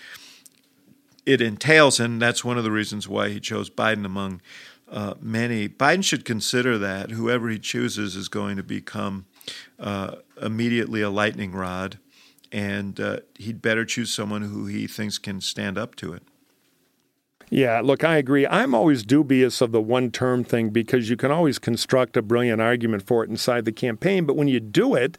it 1.26 1.40
entails. 1.40 2.00
And 2.00 2.20
that's 2.20 2.44
one 2.44 2.58
of 2.58 2.64
the 2.64 2.70
reasons 2.70 3.08
why 3.08 3.28
he 3.28 3.40
chose 3.40 3.70
Biden 3.70 4.04
among 4.04 4.40
uh, 4.90 5.14
many. 5.20 5.68
Biden 5.68 6.04
should 6.04 6.24
consider 6.24 6.78
that 6.78 7.10
whoever 7.10 7.48
he 7.48 7.58
chooses 7.58 8.14
is 8.14 8.28
going 8.28 8.56
to 8.56 8.62
become 8.62 9.24
uh, 9.78 10.16
immediately 10.40 11.00
a 11.00 11.10
lightning 11.10 11.52
rod, 11.52 11.98
and 12.52 13.00
uh, 13.00 13.20
he'd 13.36 13.62
better 13.62 13.84
choose 13.84 14.12
someone 14.12 14.42
who 14.42 14.66
he 14.66 14.86
thinks 14.86 15.18
can 15.18 15.40
stand 15.40 15.78
up 15.78 15.94
to 15.96 16.12
it. 16.12 16.22
Yeah, 17.54 17.82
look, 17.82 18.02
I 18.02 18.16
agree. 18.16 18.46
I'm 18.46 18.74
always 18.74 19.02
dubious 19.02 19.60
of 19.60 19.72
the 19.72 19.80
one 19.82 20.10
term 20.10 20.42
thing 20.42 20.70
because 20.70 21.10
you 21.10 21.18
can 21.18 21.30
always 21.30 21.58
construct 21.58 22.16
a 22.16 22.22
brilliant 22.22 22.62
argument 22.62 23.02
for 23.02 23.22
it 23.22 23.28
inside 23.28 23.66
the 23.66 23.72
campaign. 23.72 24.24
But 24.24 24.36
when 24.36 24.48
you 24.48 24.58
do 24.58 24.94
it, 24.94 25.18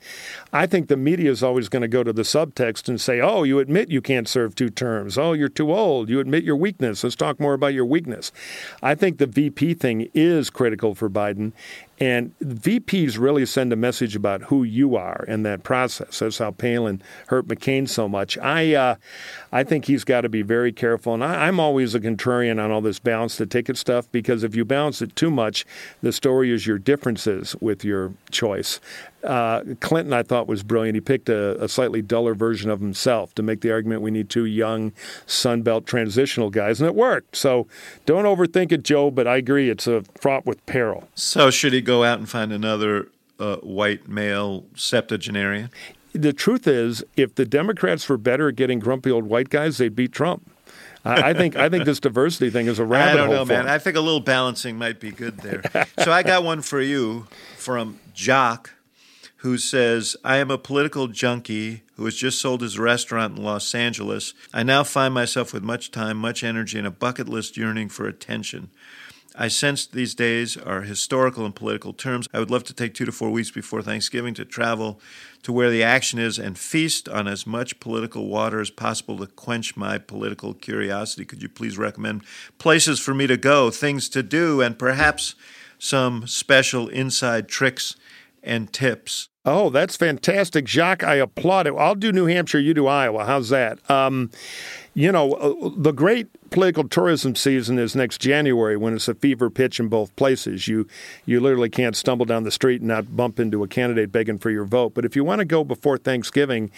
I 0.51 0.65
think 0.65 0.87
the 0.87 0.97
media 0.97 1.29
is 1.29 1.43
always 1.43 1.69
going 1.69 1.83
to 1.83 1.87
go 1.87 2.01
to 2.03 2.11
the 2.11 2.23
subtext 2.23 2.89
and 2.89 2.99
say, 2.99 3.21
oh, 3.21 3.43
you 3.43 3.59
admit 3.59 3.91
you 3.91 4.01
can't 4.01 4.27
serve 4.27 4.55
two 4.55 4.71
terms. 4.71 5.15
Oh, 5.15 5.33
you're 5.33 5.47
too 5.47 5.71
old. 5.71 6.09
You 6.09 6.19
admit 6.19 6.43
your 6.43 6.55
weakness. 6.55 7.03
Let's 7.03 7.15
talk 7.15 7.39
more 7.39 7.53
about 7.53 7.75
your 7.75 7.85
weakness. 7.85 8.31
I 8.81 8.95
think 8.95 9.19
the 9.19 9.27
VP 9.27 9.75
thing 9.75 10.09
is 10.15 10.49
critical 10.49 10.95
for 10.95 11.11
Biden. 11.11 11.51
And 11.99 12.37
VPs 12.39 13.19
really 13.19 13.45
send 13.45 13.71
a 13.71 13.75
message 13.75 14.15
about 14.15 14.43
who 14.43 14.63
you 14.63 14.95
are 14.95 15.23
in 15.27 15.43
that 15.43 15.63
process. 15.63 16.19
That's 16.19 16.39
how 16.39 16.51
Palin 16.51 17.01
hurt 17.27 17.47
McCain 17.47 17.87
so 17.87 18.09
much. 18.09 18.37
I, 18.39 18.73
uh, 18.73 18.95
I 19.51 19.63
think 19.63 19.85
he's 19.85 20.03
got 20.03 20.21
to 20.21 20.29
be 20.29 20.41
very 20.41 20.71
careful. 20.71 21.13
And 21.13 21.23
I, 21.23 21.47
am 21.47 21.59
always 21.59 21.93
a 21.93 21.99
contrarian 21.99 22.61
on 22.61 22.71
all 22.71 22.81
this 22.81 22.99
balance 22.99 23.37
the 23.37 23.45
ticket 23.45 23.77
stuff 23.77 24.11
because 24.11 24.43
if 24.43 24.55
you 24.55 24.65
balance 24.65 25.01
it 25.01 25.15
too 25.15 25.29
much, 25.29 25.65
the 26.01 26.11
story 26.11 26.51
is 26.51 26.65
your 26.65 26.79
differences 26.79 27.55
with 27.61 27.85
your 27.85 28.13
choice. 28.31 28.79
Uh, 29.23 29.63
Clinton, 29.79 30.11
I 30.11 30.23
thought, 30.23 30.47
was 30.47 30.63
brilliant. 30.63 30.95
He 30.95 31.01
picked 31.01 31.29
a, 31.29 31.63
a, 31.63 31.69
slightly 31.69 32.01
duller 32.01 32.35
version 32.35 32.69
of 32.69 32.81
himself 32.81 33.33
to 33.35 33.43
make 33.43 33.61
the 33.61 33.71
argument 33.71 34.01
we 34.01 34.11
need 34.11 34.29
two 34.29 34.43
young 34.43 34.91
Sunbelt 35.25 35.85
transitional 35.85 36.49
guys, 36.49 36.81
and 36.81 36.87
it 36.87 36.95
worked. 36.95 37.37
So 37.37 37.67
don't 38.05 38.25
overthink 38.25 38.73
it, 38.73 38.83
Joe, 38.83 39.11
but 39.11 39.25
I 39.25 39.37
agree 39.37 39.69
it's 39.69 39.87
a 39.87 40.03
fraught 40.15 40.45
with 40.45 40.65
peril. 40.65 41.07
So 41.15 41.51
should 41.51 41.71
he 41.71 41.79
go 41.79 42.03
out 42.03 42.19
and 42.19 42.27
find 42.27 42.51
another 42.51 43.07
uh, 43.39 43.57
white 43.57 44.09
male 44.09 44.65
septuagenarian? 44.75 45.69
The 46.11 46.33
truth 46.33 46.67
is, 46.67 47.03
if 47.15 47.35
the 47.35 47.45
Democrats 47.45 48.07
were 48.09 48.17
better 48.17 48.49
at 48.49 48.55
getting 48.55 48.79
grumpy 48.79 49.09
old 49.09 49.25
white 49.25 49.49
guys, 49.49 49.77
they'd 49.77 49.95
beat 49.95 50.11
Trump. 50.11 50.49
I, 51.05 51.33
think 51.33 51.55
I 51.55 51.67
think 51.69 51.85
this 51.85 51.99
diversity 51.99 52.49
thing 52.49 52.67
is 52.67 52.79
a 52.79 52.85
rabbit 52.85 53.19
hole. 53.19 53.31
I 53.31 53.35
don't 53.35 53.47
know, 53.47 53.55
man. 53.55 53.67
I 53.67 53.77
think 53.77 53.97
a 53.97 54.01
little 54.01 54.21
balancing 54.21 54.77
might 54.77 54.99
be 54.99 55.11
good 55.11 55.37
there. 55.37 55.61
so 55.99 56.11
I 56.11 56.23
got 56.23 56.43
one 56.43 56.61
for 56.61 56.81
you 56.81 57.27
from 57.57 57.99
Jock 58.13 58.71
who 59.43 59.57
says, 59.57 60.15
I 60.23 60.37
am 60.37 60.49
a 60.49 60.57
political 60.57 61.07
junkie 61.09 61.83
who 61.97 62.05
has 62.05 62.15
just 62.15 62.39
sold 62.39 62.61
his 62.61 62.79
restaurant 62.79 63.37
in 63.37 63.43
Los 63.43 63.75
Angeles. 63.75 64.33
I 64.53 64.63
now 64.63 64.85
find 64.85 65.13
myself 65.13 65.51
with 65.51 65.61
much 65.61 65.91
time, 65.91 66.15
much 66.15 66.45
energy, 66.45 66.77
and 66.77 66.87
a 66.87 66.91
bucket 66.91 67.27
list 67.27 67.57
yearning 67.57 67.89
for 67.89 68.07
attention. 68.07 68.69
I 69.35 69.49
sense 69.49 69.85
these 69.85 70.15
days 70.15 70.55
are 70.55 70.83
historical 70.83 71.43
and 71.43 71.53
political 71.53 71.91
terms. 71.91 72.29
I 72.33 72.39
would 72.39 72.51
love 72.51 72.63
to 72.63 72.73
take 72.73 72.93
two 72.93 73.03
to 73.03 73.11
four 73.11 73.31
weeks 73.31 73.51
before 73.51 73.81
Thanksgiving 73.81 74.33
to 74.35 74.45
travel 74.45 75.01
to 75.41 75.51
where 75.51 75.69
the 75.69 75.83
action 75.83 76.19
is 76.19 76.39
and 76.39 76.57
feast 76.57 77.09
on 77.09 77.27
as 77.27 77.45
much 77.45 77.81
political 77.81 78.27
water 78.27 78.61
as 78.61 78.69
possible 78.69 79.17
to 79.17 79.27
quench 79.27 79.75
my 79.75 79.97
political 79.97 80.53
curiosity. 80.53 81.25
Could 81.25 81.43
you 81.43 81.49
please 81.49 81.77
recommend 81.77 82.23
places 82.59 82.97
for 82.97 83.13
me 83.13 83.27
to 83.27 83.35
go, 83.35 83.71
things 83.71 84.07
to 84.09 84.23
do, 84.23 84.61
and 84.61 84.79
perhaps 84.79 85.35
some 85.77 86.27
special 86.27 86.87
inside 86.87 87.49
tricks 87.49 87.97
and 88.41 88.71
tips? 88.71 89.27
Oh, 89.45 89.69
that's 89.69 89.97
fantastic, 89.97 90.65
Jacques. 90.67 91.03
I 91.03 91.15
applaud 91.15 91.67
it. 91.67 91.73
I'll 91.77 91.95
do 91.95 92.11
New 92.13 92.27
Hampshire, 92.27 92.59
you 92.59 92.73
do 92.73 92.87
Iowa. 92.87 93.25
How's 93.25 93.49
that? 93.49 93.77
Um, 93.91 94.31
you 94.93 95.11
know, 95.11 95.33
uh, 95.33 95.69
the 95.75 95.91
great 95.91 96.27
political 96.53 96.87
tourism 96.87 97.35
season 97.35 97.79
is 97.79 97.95
next 97.95 98.21
January 98.21 98.77
when 98.77 98.93
it's 98.93 99.07
a 99.07 99.15
fever 99.15 99.49
pitch 99.49 99.79
in 99.79 99.87
both 99.87 100.15
places. 100.15 100.67
You 100.67 100.87
you 101.25 101.39
literally 101.39 101.69
can't 101.69 101.95
stumble 101.95 102.25
down 102.25 102.43
the 102.43 102.51
street 102.51 102.81
and 102.81 102.87
not 102.87 103.17
bump 103.17 103.39
into 103.39 103.63
a 103.63 103.67
candidate 103.67 104.11
begging 104.11 104.37
for 104.37 104.51
your 104.51 104.63
vote. 104.63 104.93
But 104.93 105.03
if 105.03 105.15
you 105.15 105.23
want 105.23 105.39
to 105.39 105.45
go 105.45 105.63
before 105.63 105.97
Thanksgiving, 105.97 106.69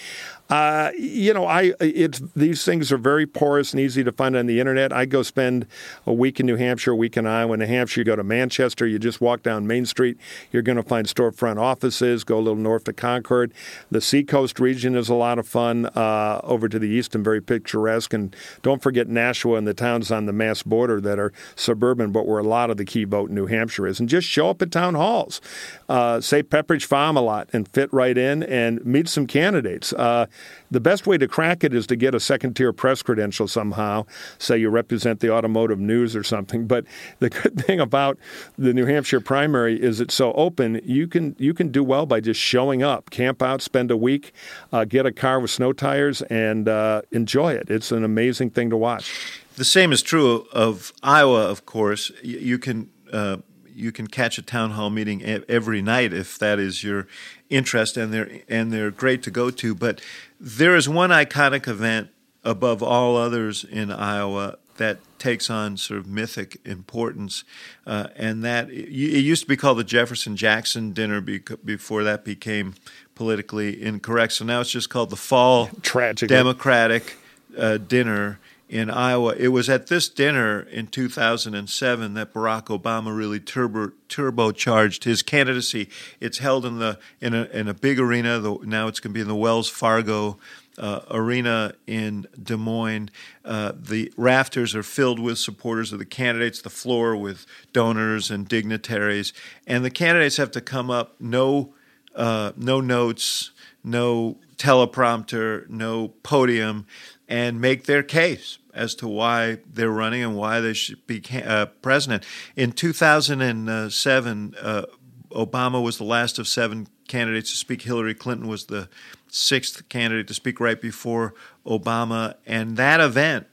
uh, 0.49 0.91
you 0.97 1.33
know, 1.33 1.45
I 1.45 1.73
it's 1.81 2.21
these 2.35 2.63
things 2.63 2.91
are 2.91 2.97
very 2.97 3.25
porous 3.25 3.73
and 3.73 3.81
easy 3.81 4.03
to 4.03 4.13
find 4.13 4.35
on 4.37 4.45
the 4.45 4.61
internet. 4.61 4.93
I 4.93 5.05
go 5.05 5.23
spend 5.23 5.67
a 6.07 6.13
week 6.13 6.39
in 6.39 6.45
New 6.45 6.55
Hampshire, 6.55 6.91
a 6.91 6.95
week 6.95 7.17
in 7.17 7.27
Iowa. 7.27 7.53
In 7.53 7.59
New 7.59 7.65
Hampshire, 7.65 7.99
you 7.99 8.05
go 8.05 8.15
to 8.15 8.23
Manchester, 8.23 8.87
you 8.87 8.97
just 8.97 9.19
walk 9.19 9.43
down 9.43 9.67
Main 9.67 9.85
Street. 9.85 10.17
You're 10.53 10.61
going 10.61 10.77
to 10.77 10.83
find 10.83 11.05
storefront 11.05 11.57
offices. 11.57 12.23
Go 12.23 12.37
a 12.37 12.39
little 12.39 12.55
north 12.55 12.85
to 12.85 12.93
Concord. 12.93 13.53
The 13.91 13.99
Seacoast 13.99 14.59
region 14.59 14.95
is 14.95 15.09
a 15.09 15.15
lot 15.15 15.37
of 15.37 15.47
fun. 15.47 15.87
Uh, 15.87 16.39
over 16.43 16.69
to 16.69 16.79
the 16.79 16.87
east 16.87 17.13
and 17.13 17.23
very 17.23 17.41
picturesque. 17.41 18.13
And 18.13 18.33
don't 18.61 18.81
forget 18.81 19.09
Nashua 19.09 19.64
the 19.65 19.73
towns 19.73 20.11
on 20.11 20.25
the 20.25 20.33
Mass 20.33 20.63
border 20.63 21.01
that 21.01 21.19
are 21.19 21.33
suburban, 21.55 22.11
but 22.11 22.25
where 22.25 22.39
a 22.39 22.43
lot 22.43 22.69
of 22.69 22.77
the 22.77 22.85
key 22.85 23.03
vote 23.03 23.29
in 23.29 23.35
New 23.35 23.47
Hampshire 23.47 23.87
is. 23.87 23.99
And 23.99 24.07
just 24.07 24.27
show 24.27 24.49
up 24.49 24.61
at 24.61 24.71
town 24.71 24.95
halls. 24.95 25.41
Uh, 25.89 26.21
say 26.21 26.43
Pepperidge 26.43 26.85
Farm 26.85 27.17
a 27.17 27.21
lot 27.21 27.49
and 27.53 27.67
fit 27.67 27.91
right 27.93 28.17
in 28.17 28.43
and 28.43 28.83
meet 28.85 29.07
some 29.07 29.27
candidates. 29.27 29.93
Uh, 29.93 30.27
the 30.71 30.79
best 30.79 31.07
way 31.07 31.17
to 31.17 31.27
crack 31.27 31.63
it 31.63 31.73
is 31.73 31.87
to 31.87 31.95
get 31.95 32.15
a 32.15 32.19
second 32.19 32.55
tier 32.55 32.73
press 32.73 33.01
credential 33.01 33.47
somehow. 33.47 34.05
Say 34.37 34.57
you 34.57 34.69
represent 34.69 35.19
the 35.19 35.31
automotive 35.31 35.79
news 35.79 36.15
or 36.15 36.23
something. 36.23 36.67
But 36.67 36.85
the 37.19 37.29
good 37.29 37.59
thing 37.65 37.79
about 37.79 38.17
the 38.57 38.73
New 38.73 38.85
Hampshire 38.85 39.19
primary 39.19 39.81
is 39.81 40.01
it's 40.01 40.15
so 40.15 40.33
open. 40.33 40.81
You 40.83 41.07
can 41.07 41.35
you 41.39 41.53
can 41.53 41.69
do 41.69 41.83
well 41.83 42.05
by 42.05 42.19
just 42.19 42.39
showing 42.39 42.83
up, 42.83 43.09
camp 43.09 43.41
out, 43.41 43.61
spend 43.61 43.91
a 43.91 43.97
week, 43.97 44.33
uh, 44.71 44.85
get 44.85 45.05
a 45.05 45.11
car 45.11 45.39
with 45.39 45.51
snow 45.51 45.73
tires, 45.73 46.21
and 46.23 46.67
uh, 46.67 47.01
enjoy 47.11 47.53
it. 47.53 47.69
It's 47.69 47.91
an 47.91 48.03
amazing 48.03 48.51
thing 48.51 48.69
to 48.69 48.77
watch. 48.77 49.41
The 49.55 49.65
same 49.65 49.93
is 49.93 50.01
true 50.01 50.47
of 50.51 50.91
Iowa, 51.01 51.49
of 51.49 51.65
course. 51.65 52.11
You 52.21 52.59
can 52.59 52.89
uh, 53.13 53.37
you 53.75 53.91
can 53.91 54.07
catch 54.07 54.37
a 54.37 54.41
town 54.41 54.71
hall 54.71 54.89
meeting 54.89 55.23
every 55.23 55.81
night 55.81 56.13
if 56.13 56.39
that 56.39 56.59
is 56.59 56.83
your 56.83 57.07
interest, 57.49 57.97
and 57.97 58.13
they're 58.13 58.41
and 58.47 58.71
they're 58.71 58.91
great 58.91 59.21
to 59.23 59.31
go 59.31 59.51
to. 59.51 59.75
But 59.75 60.01
there 60.39 60.75
is 60.75 60.87
one 60.87 61.09
iconic 61.09 61.67
event 61.67 62.09
above 62.43 62.81
all 62.81 63.17
others 63.17 63.63
in 63.63 63.91
Iowa 63.91 64.57
that 64.77 64.99
takes 65.19 65.49
on 65.49 65.77
sort 65.77 65.99
of 65.99 66.07
mythic 66.07 66.59
importance, 66.65 67.43
uh, 67.85 68.07
and 68.15 68.43
that 68.43 68.69
it 68.69 68.89
used 68.89 69.43
to 69.43 69.47
be 69.47 69.57
called 69.57 69.77
the 69.77 69.83
Jefferson 69.83 70.35
Jackson 70.35 70.91
dinner 70.91 71.21
before 71.21 72.03
that 72.03 72.25
became 72.25 72.75
politically 73.15 73.81
incorrect. 73.81 74.33
So 74.33 74.45
now 74.45 74.61
it's 74.61 74.69
just 74.69 74.89
called 74.89 75.09
the 75.09 75.15
Fall 75.15 75.69
Tragic 75.81 76.29
Democratic 76.29 77.17
uh, 77.57 77.77
Dinner 77.77 78.39
in 78.67 78.89
Iowa. 78.89 79.35
It 79.37 79.49
was 79.49 79.69
at 79.69 79.87
this 79.87 80.09
dinner 80.09 80.61
in 80.61 80.87
2007 80.87 82.13
that 82.15 82.33
Barack 82.33 82.65
Obama 82.65 83.15
really 83.15 83.39
turbo, 83.39 83.91
turbocharged 84.09 85.03
his 85.03 85.21
candidacy. 85.21 85.89
It's 86.19 86.39
held 86.39 86.65
in 86.65 86.79
the 86.79 86.99
in 87.21 87.33
a, 87.33 87.43
in 87.45 87.67
a 87.67 87.73
big 87.73 87.99
arena. 87.99 88.39
The, 88.39 88.57
now 88.63 88.87
it's 88.87 88.99
going 88.99 89.11
to 89.11 89.13
be 89.13 89.21
in 89.21 89.27
the 89.27 89.35
Wells 89.35 89.69
Fargo 89.69 90.37
uh, 90.77 91.01
arena 91.11 91.73
in 91.85 92.27
Des 92.41 92.57
Moines. 92.57 93.09
Uh, 93.43 93.73
the 93.79 94.11
rafters 94.17 94.75
are 94.75 94.83
filled 94.83 95.19
with 95.19 95.37
supporters 95.37 95.93
of 95.93 95.99
the 95.99 96.05
candidates, 96.05 96.61
the 96.61 96.69
floor 96.69 97.15
with 97.15 97.45
donors 97.71 98.31
and 98.31 98.47
dignitaries, 98.47 99.31
and 99.67 99.85
the 99.85 99.91
candidates 99.91 100.37
have 100.37 100.51
to 100.51 100.61
come 100.61 100.89
up 100.89 101.15
no 101.19 101.73
uh, 102.15 102.53
no 102.55 102.79
notes, 102.79 103.51
no 103.83 104.37
teleprompter, 104.57 105.69
no 105.69 106.09
podium 106.23 106.87
and 107.27 107.59
make 107.59 107.85
their 107.85 108.03
case 108.03 108.57
as 108.73 108.93
to 108.95 109.07
why 109.07 109.59
they're 109.71 109.89
running 109.89 110.21
and 110.21 110.35
why 110.35 110.59
they 110.59 110.73
should 110.73 111.05
be 111.07 111.23
uh, 111.43 111.65
president. 111.81 112.23
In 112.55 112.71
2007, 112.71 114.55
uh, 114.61 114.85
Obama 115.31 115.81
was 115.81 115.97
the 115.97 116.03
last 116.03 116.37
of 116.37 116.47
seven 116.47 116.87
candidates 117.07 117.51
to 117.51 117.57
speak. 117.57 117.83
Hillary 117.83 118.13
Clinton 118.13 118.47
was 118.47 118.65
the 118.65 118.89
sixth 119.27 119.87
candidate 119.89 120.27
to 120.27 120.33
speak 120.33 120.59
right 120.59 120.79
before 120.79 121.33
Obama. 121.65 122.35
And 122.45 122.77
that 122.77 122.99
event 122.99 123.47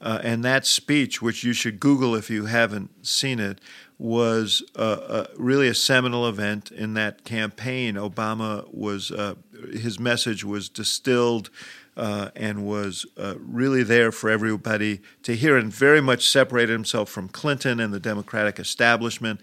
uh, 0.00 0.20
and 0.22 0.44
that 0.44 0.66
speech, 0.66 1.20
which 1.20 1.44
you 1.44 1.52
should 1.52 1.80
Google 1.80 2.14
if 2.14 2.30
you 2.30 2.46
haven't 2.46 3.06
seen 3.06 3.38
it, 3.38 3.60
was 3.98 4.62
uh, 4.76 5.26
really 5.36 5.68
a 5.68 5.74
seminal 5.74 6.26
event 6.26 6.70
in 6.70 6.94
that 6.94 7.24
campaign. 7.24 7.96
Obama 7.96 8.72
was 8.72 9.10
uh, 9.10 9.34
his 9.72 10.00
message 10.00 10.42
was 10.42 10.70
distilled 10.70 11.50
uh, 11.96 12.30
and 12.34 12.64
was 12.64 13.06
uh, 13.16 13.34
really 13.38 13.82
there 13.82 14.12
for 14.12 14.30
everybody 14.30 15.00
to 15.22 15.34
hear 15.34 15.56
and 15.56 15.72
very 15.72 16.00
much 16.00 16.28
separated 16.28 16.72
himself 16.72 17.10
from 17.10 17.28
Clinton 17.28 17.80
and 17.80 17.92
the 17.92 18.00
Democratic 18.00 18.58
establishment. 18.58 19.40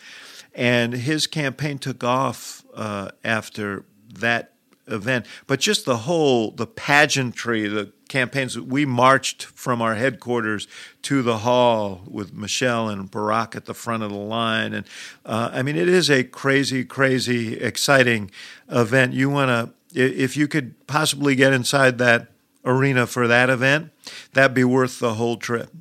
And 0.56 0.94
his 0.94 1.28
campaign 1.28 1.78
took 1.78 2.04
off 2.04 2.64
uh, 2.74 3.10
after 3.24 3.86
that 4.14 4.54
event. 4.88 5.26
But 5.46 5.60
just 5.60 5.86
the 5.86 5.98
whole, 5.98 6.52
the 6.52 6.66
pageantry, 6.66 7.68
the 7.68 7.92
campaigns, 8.08 8.58
we 8.58 8.86
marched 8.86 9.44
from 9.44 9.82
our 9.82 9.96
headquarters 9.96 10.68
to 11.04 11.22
the 11.22 11.40
hall 11.40 12.02
with 12.08 12.34
Michelle 12.34 12.90
and 12.90 13.12
Barack 13.12 13.56
at 13.56 13.66
the 13.66 13.74
front 13.74 14.04
of 14.04 14.12
the 14.12 14.18
line. 14.18 14.74
And 14.74 14.86
uh, 15.26 15.52
I 15.54 15.62
mean, 15.62 15.76
it 15.76 15.90
is 15.90 16.10
a 16.10 16.24
crazy, 16.24 16.86
crazy, 16.86 17.58
exciting 17.58 18.32
event. 18.70 19.14
You 19.14 19.30
want 19.30 19.50
to, 19.50 19.74
if 19.94 20.36
you 20.38 20.48
could 20.48 20.88
possibly 20.88 21.36
get 21.36 21.54
inside 21.54 21.98
that 21.98 22.32
arena 22.68 23.08
for 23.08 23.28
that 23.28 23.50
event, 23.50 23.92
that'd 24.34 24.54
be 24.54 24.64
worth 24.64 25.00
the 25.00 25.16
whole 25.16 25.38
trip. 25.38 25.72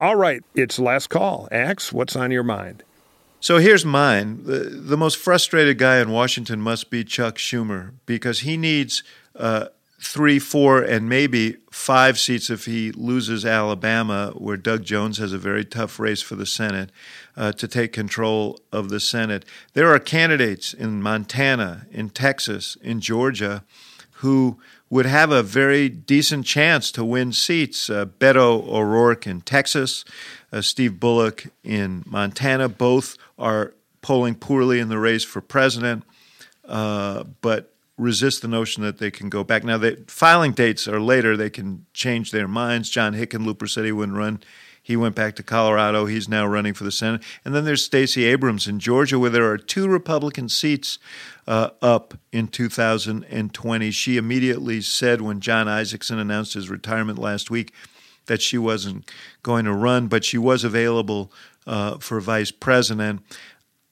All 0.00 0.16
right, 0.16 0.42
it's 0.54 0.78
last 0.78 1.08
call. 1.08 1.48
Axe, 1.50 1.92
what's 1.92 2.16
on 2.16 2.30
your 2.30 2.42
mind? 2.42 2.84
So 3.40 3.58
here's 3.58 3.84
mine. 3.84 4.44
The, 4.44 4.58
the 4.58 4.96
most 4.96 5.16
frustrated 5.16 5.78
guy 5.78 6.00
in 6.00 6.10
Washington 6.10 6.60
must 6.60 6.90
be 6.90 7.04
Chuck 7.04 7.36
Schumer 7.36 7.92
because 8.06 8.40
he 8.40 8.56
needs 8.56 9.02
uh, 9.34 9.66
three, 10.00 10.38
four, 10.38 10.82
and 10.82 11.08
maybe 11.08 11.56
five 11.70 12.18
seats 12.18 12.50
if 12.50 12.66
he 12.66 12.92
loses 12.92 13.44
Alabama, 13.44 14.32
where 14.36 14.56
Doug 14.56 14.84
Jones 14.84 15.18
has 15.18 15.32
a 15.32 15.38
very 15.38 15.64
tough 15.64 15.98
race 15.98 16.22
for 16.22 16.34
the 16.34 16.46
Senate 16.46 16.90
uh, 17.36 17.52
to 17.52 17.68
take 17.68 17.92
control 17.92 18.58
of 18.72 18.88
the 18.88 19.00
Senate. 19.00 19.44
There 19.74 19.92
are 19.92 19.98
candidates 19.98 20.74
in 20.74 21.02
Montana, 21.02 21.86
in 21.90 22.10
Texas, 22.10 22.76
in 22.82 23.00
Georgia 23.00 23.64
who 24.20 24.58
would 24.88 25.06
have 25.06 25.30
a 25.30 25.42
very 25.42 25.88
decent 25.88 26.46
chance 26.46 26.92
to 26.92 27.04
win 27.04 27.32
seats. 27.32 27.90
Uh, 27.90 28.06
Beto 28.06 28.66
O'Rourke 28.68 29.26
in 29.26 29.40
Texas, 29.40 30.04
uh, 30.52 30.60
Steve 30.60 31.00
Bullock 31.00 31.46
in 31.64 32.04
Montana, 32.06 32.68
both 32.68 33.16
are 33.38 33.74
polling 34.00 34.36
poorly 34.36 34.78
in 34.78 34.88
the 34.88 34.98
race 34.98 35.24
for 35.24 35.40
president, 35.40 36.04
uh, 36.68 37.24
but 37.40 37.72
resist 37.98 38.42
the 38.42 38.48
notion 38.48 38.82
that 38.82 38.98
they 38.98 39.10
can 39.10 39.28
go 39.28 39.42
back. 39.42 39.64
Now, 39.64 39.78
the 39.78 40.04
filing 40.06 40.52
dates 40.52 40.86
are 40.86 41.00
later; 41.00 41.36
they 41.36 41.50
can 41.50 41.86
change 41.92 42.30
their 42.30 42.46
minds. 42.46 42.88
John 42.88 43.14
Hickenlooper 43.14 43.68
said 43.68 43.84
he 43.84 43.92
wouldn't 43.92 44.16
run. 44.16 44.40
He 44.86 44.96
went 44.96 45.16
back 45.16 45.34
to 45.34 45.42
Colorado. 45.42 46.06
He's 46.06 46.28
now 46.28 46.46
running 46.46 46.72
for 46.72 46.84
the 46.84 46.92
Senate. 46.92 47.20
And 47.44 47.52
then 47.52 47.64
there's 47.64 47.84
Stacey 47.84 48.22
Abrams 48.22 48.68
in 48.68 48.78
Georgia, 48.78 49.18
where 49.18 49.30
there 49.30 49.50
are 49.50 49.58
two 49.58 49.88
Republican 49.88 50.48
seats 50.48 51.00
uh, 51.48 51.70
up 51.82 52.14
in 52.30 52.46
2020. 52.46 53.90
She 53.90 54.16
immediately 54.16 54.80
said 54.80 55.22
when 55.22 55.40
John 55.40 55.66
Isakson 55.66 56.20
announced 56.20 56.54
his 56.54 56.70
retirement 56.70 57.18
last 57.18 57.50
week 57.50 57.72
that 58.26 58.40
she 58.40 58.58
wasn't 58.58 59.10
going 59.42 59.64
to 59.64 59.72
run, 59.72 60.06
but 60.06 60.24
she 60.24 60.38
was 60.38 60.62
available 60.62 61.32
uh, 61.66 61.98
for 61.98 62.20
vice 62.20 62.52
president. 62.52 63.22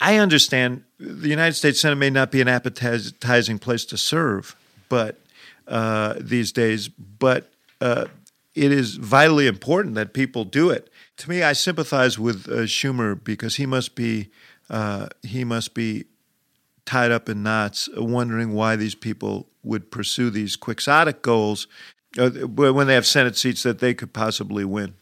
I 0.01 0.19
understand 0.19 0.85
the 1.01 1.29
United 1.29 1.55
States 1.55 1.81
Senate 1.81 1.97
may 1.97 2.11
not 2.11 2.31
be 2.31 2.41
an 2.41 2.47
appetizing 2.47 3.59
place 3.59 3.85
to 3.87 3.99
serve, 3.99 4.55
but 4.89 5.19
uh, 5.67 6.15
these 6.21 6.53
days, 6.53 6.87
but 6.87 7.51
uh, 7.81 8.05
it 8.55 8.73
is 8.73 8.97
vitally 8.97 9.47
important 9.47 9.95
that 9.97 10.15
people 10.15 10.45
do 10.45 10.71
it. 10.71 10.91
To 11.19 11.31
me, 11.31 11.43
I 11.43 11.53
sympathize 11.53 12.19
with 12.19 12.49
uh, 12.49 12.63
Schumer 12.63 13.23
because 13.23 13.57
he 13.57 13.67
must 13.67 13.95
be 13.95 14.31
uh, 14.71 15.09
he 15.23 15.45
must 15.45 15.75
be 15.75 16.07
tied 16.87 17.11
up 17.11 17.29
in 17.29 17.43
knots, 17.43 17.89
wondering 17.97 18.53
why 18.53 18.77
these 18.77 18.95
people 18.95 19.49
would 19.63 19.91
pursue 19.91 20.31
these 20.31 20.57
quixotic 20.57 21.23
goals 21.23 21.67
uh, 22.19 22.31
when 22.31 22.87
they 22.87 22.95
have 22.95 23.07
Senate 23.07 23.37
seats 23.37 23.63
that 23.63 23.79
they 23.79 23.95
could 23.95 24.13
possibly 24.13 24.65
win. 24.65 24.95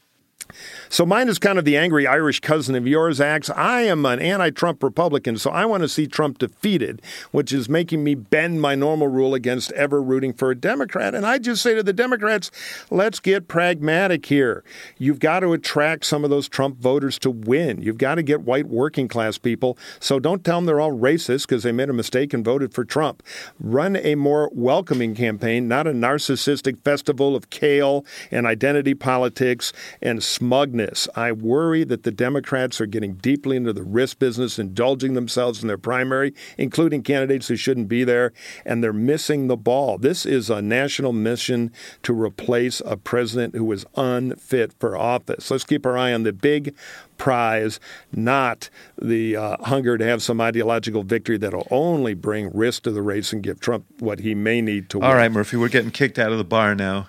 So 0.89 1.07
mine 1.07 1.29
is 1.29 1.39
kind 1.39 1.59
of 1.59 1.65
the 1.65 1.77
angry 1.77 2.07
Irish 2.07 2.41
cousin 2.41 2.75
of 2.75 2.87
yours, 2.87 3.21
Axe. 3.21 3.51
I 3.51 3.83
am 3.83 4.05
an 4.07 4.21
anti 4.21 4.51
Trump 4.51 4.83
Republican, 4.83 5.39
so 5.39 5.51
I 5.51 5.65
want 5.65 5.83
to 5.83 5.89
see 5.89 6.07
Trump 6.07 6.39
defeated, 6.39 7.03
which 7.31 7.53
is 7.53 7.69
making 7.69 8.05
me 8.05 8.15
bend 8.15 8.61
my 8.61 8.75
normal 8.75 9.09
rule 9.09 9.35
against 9.35 9.73
ever 9.73 10.03
rooting 10.03 10.33
for 10.33 10.51
a 10.51 10.55
Democrat. 10.55 11.15
And 11.15 11.27
I 11.27 11.39
just 11.39 11.63
say 11.63 11.75
to 11.75 11.83
the 11.83 11.93
Democrats, 11.93 12.51
let's 12.91 13.21
get 13.21 13.49
pragmatic 13.49 14.27
here. 14.27 14.65
You've 14.99 15.21
got 15.21 15.41
to 15.41 15.53
attract 15.53 16.05
some 16.05 16.25
of 16.25 16.31
those 16.31 16.49
Trump 16.49 16.79
voters 16.79 17.19
to 17.21 17.31
win. 17.31 17.81
You've 17.83 17.99
got 17.99 18.17
to 18.17 18.23
get 18.23 18.43
white 18.43 18.67
working 18.67 19.09
class 19.09 19.39
people. 19.39 19.79
So 20.01 20.19
don't 20.19 20.45
tell 20.45 20.59
them 20.59 20.67
they're 20.67 20.81
all 20.81 20.97
racist 20.97 21.49
because 21.49 21.63
they 21.63 21.73
made 21.73 21.91
a 21.91 21.95
mistake 21.95 22.35
and 22.35 22.45
voted 22.45 22.75
for 22.75 22.85
Trump. 22.85 23.23
Run 23.61 23.97
a 23.97 24.15
more 24.15 24.51
welcoming 24.53 25.15
campaign, 25.15 25.69
not 25.69 25.87
a 25.87 25.93
narcissistic 25.93 26.81
festival 26.81 27.37
of 27.37 27.51
kale 27.51 28.05
and 28.31 28.47
identity 28.47 28.95
politics 28.95 29.73
and 30.01 30.23
smugness. 30.33 31.09
I 31.15 31.33
worry 31.33 31.85
that 31.85 32.03
the 32.03 32.11
Democrats 32.11 32.81
are 32.81 32.87
getting 32.87 33.15
deeply 33.15 33.57
into 33.57 33.73
the 33.73 33.83
risk 33.83 34.19
business, 34.19 34.59
indulging 34.59 35.15
themselves 35.15 35.63
in 35.63 35.69
their 35.69 35.79
primary, 35.79 36.35
including 36.57 37.03
candidates 37.03 37.49
who 37.49 37.57
shouldn't 37.57 37.89
be 37.89 38.05
there, 38.05 38.33
and 38.65 38.83
they're 38.83 38.93
missing 38.93 39.49
the 39.49 39.57
ball. 39.57 39.99
This 39.99 40.25
is 40.25 40.51
a 40.51 40.63
national 40.63 41.13
mission 41.13 41.71
to 42.03 42.13
replace 42.13 42.81
a 42.85 42.97
president 42.97 43.55
who 43.55 43.71
is 43.73 43.85
unfit 43.97 44.73
for 44.79 44.97
office. 44.97 45.51
Let's 45.51 45.65
keep 45.65 45.85
our 45.87 45.97
eye 45.97 46.13
on 46.13 46.23
the 46.23 46.33
big 46.33 46.75
prize, 47.19 47.79
not 48.11 48.69
the 49.01 49.37
uh, 49.37 49.57
hunger 49.65 49.97
to 49.97 50.05
have 50.05 50.23
some 50.23 50.41
ideological 50.41 51.05
victory 51.05 51.39
that'll 51.39 51.69
only 51.71 52.15
bring 52.15 52.51
risk 52.53 52.83
to 52.83 52.91
the 52.91 53.03
race 53.03 53.33
and 53.33 53.43
give 53.43 53.61
Trump 53.61 53.85
what 54.01 54.21
he 54.21 54.35
may 54.35 54.61
need 54.61 54.89
to 54.91 54.97
All 54.97 55.03
win. 55.03 55.11
All 55.11 55.17
right, 55.17 55.31
Murphy, 55.31 55.57
we're 55.57 55.69
getting 55.69 55.93
kicked 55.93 56.19
out 56.19 56.33
of 56.33 56.39
the 56.39 56.45
bar 56.45 56.75
now. 56.75 57.09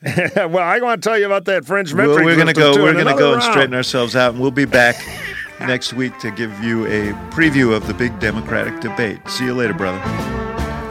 well, 0.36 0.58
I 0.58 0.78
want 0.80 1.02
to 1.02 1.08
tell 1.08 1.18
you 1.18 1.26
about 1.26 1.46
that 1.46 1.64
French. 1.64 1.92
Well, 1.92 2.08
we're 2.08 2.36
going 2.36 2.46
to 2.46 2.52
go. 2.52 2.80
We're 2.80 2.92
going 2.92 3.06
to 3.06 3.14
go 3.14 3.34
and 3.34 3.42
straighten 3.42 3.74
ourselves 3.74 4.14
out, 4.14 4.32
and 4.32 4.40
we'll 4.40 4.52
be 4.52 4.64
back 4.64 4.96
next 5.60 5.92
week 5.92 6.16
to 6.20 6.30
give 6.30 6.62
you 6.62 6.86
a 6.86 7.12
preview 7.30 7.74
of 7.74 7.86
the 7.88 7.94
big 7.94 8.18
Democratic 8.20 8.80
debate. 8.80 9.18
See 9.28 9.46
you 9.46 9.54
later, 9.54 9.74
brother. 9.74 9.98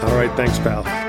All 0.06 0.16
right, 0.16 0.32
thanks, 0.36 0.60
pal. 0.60 1.07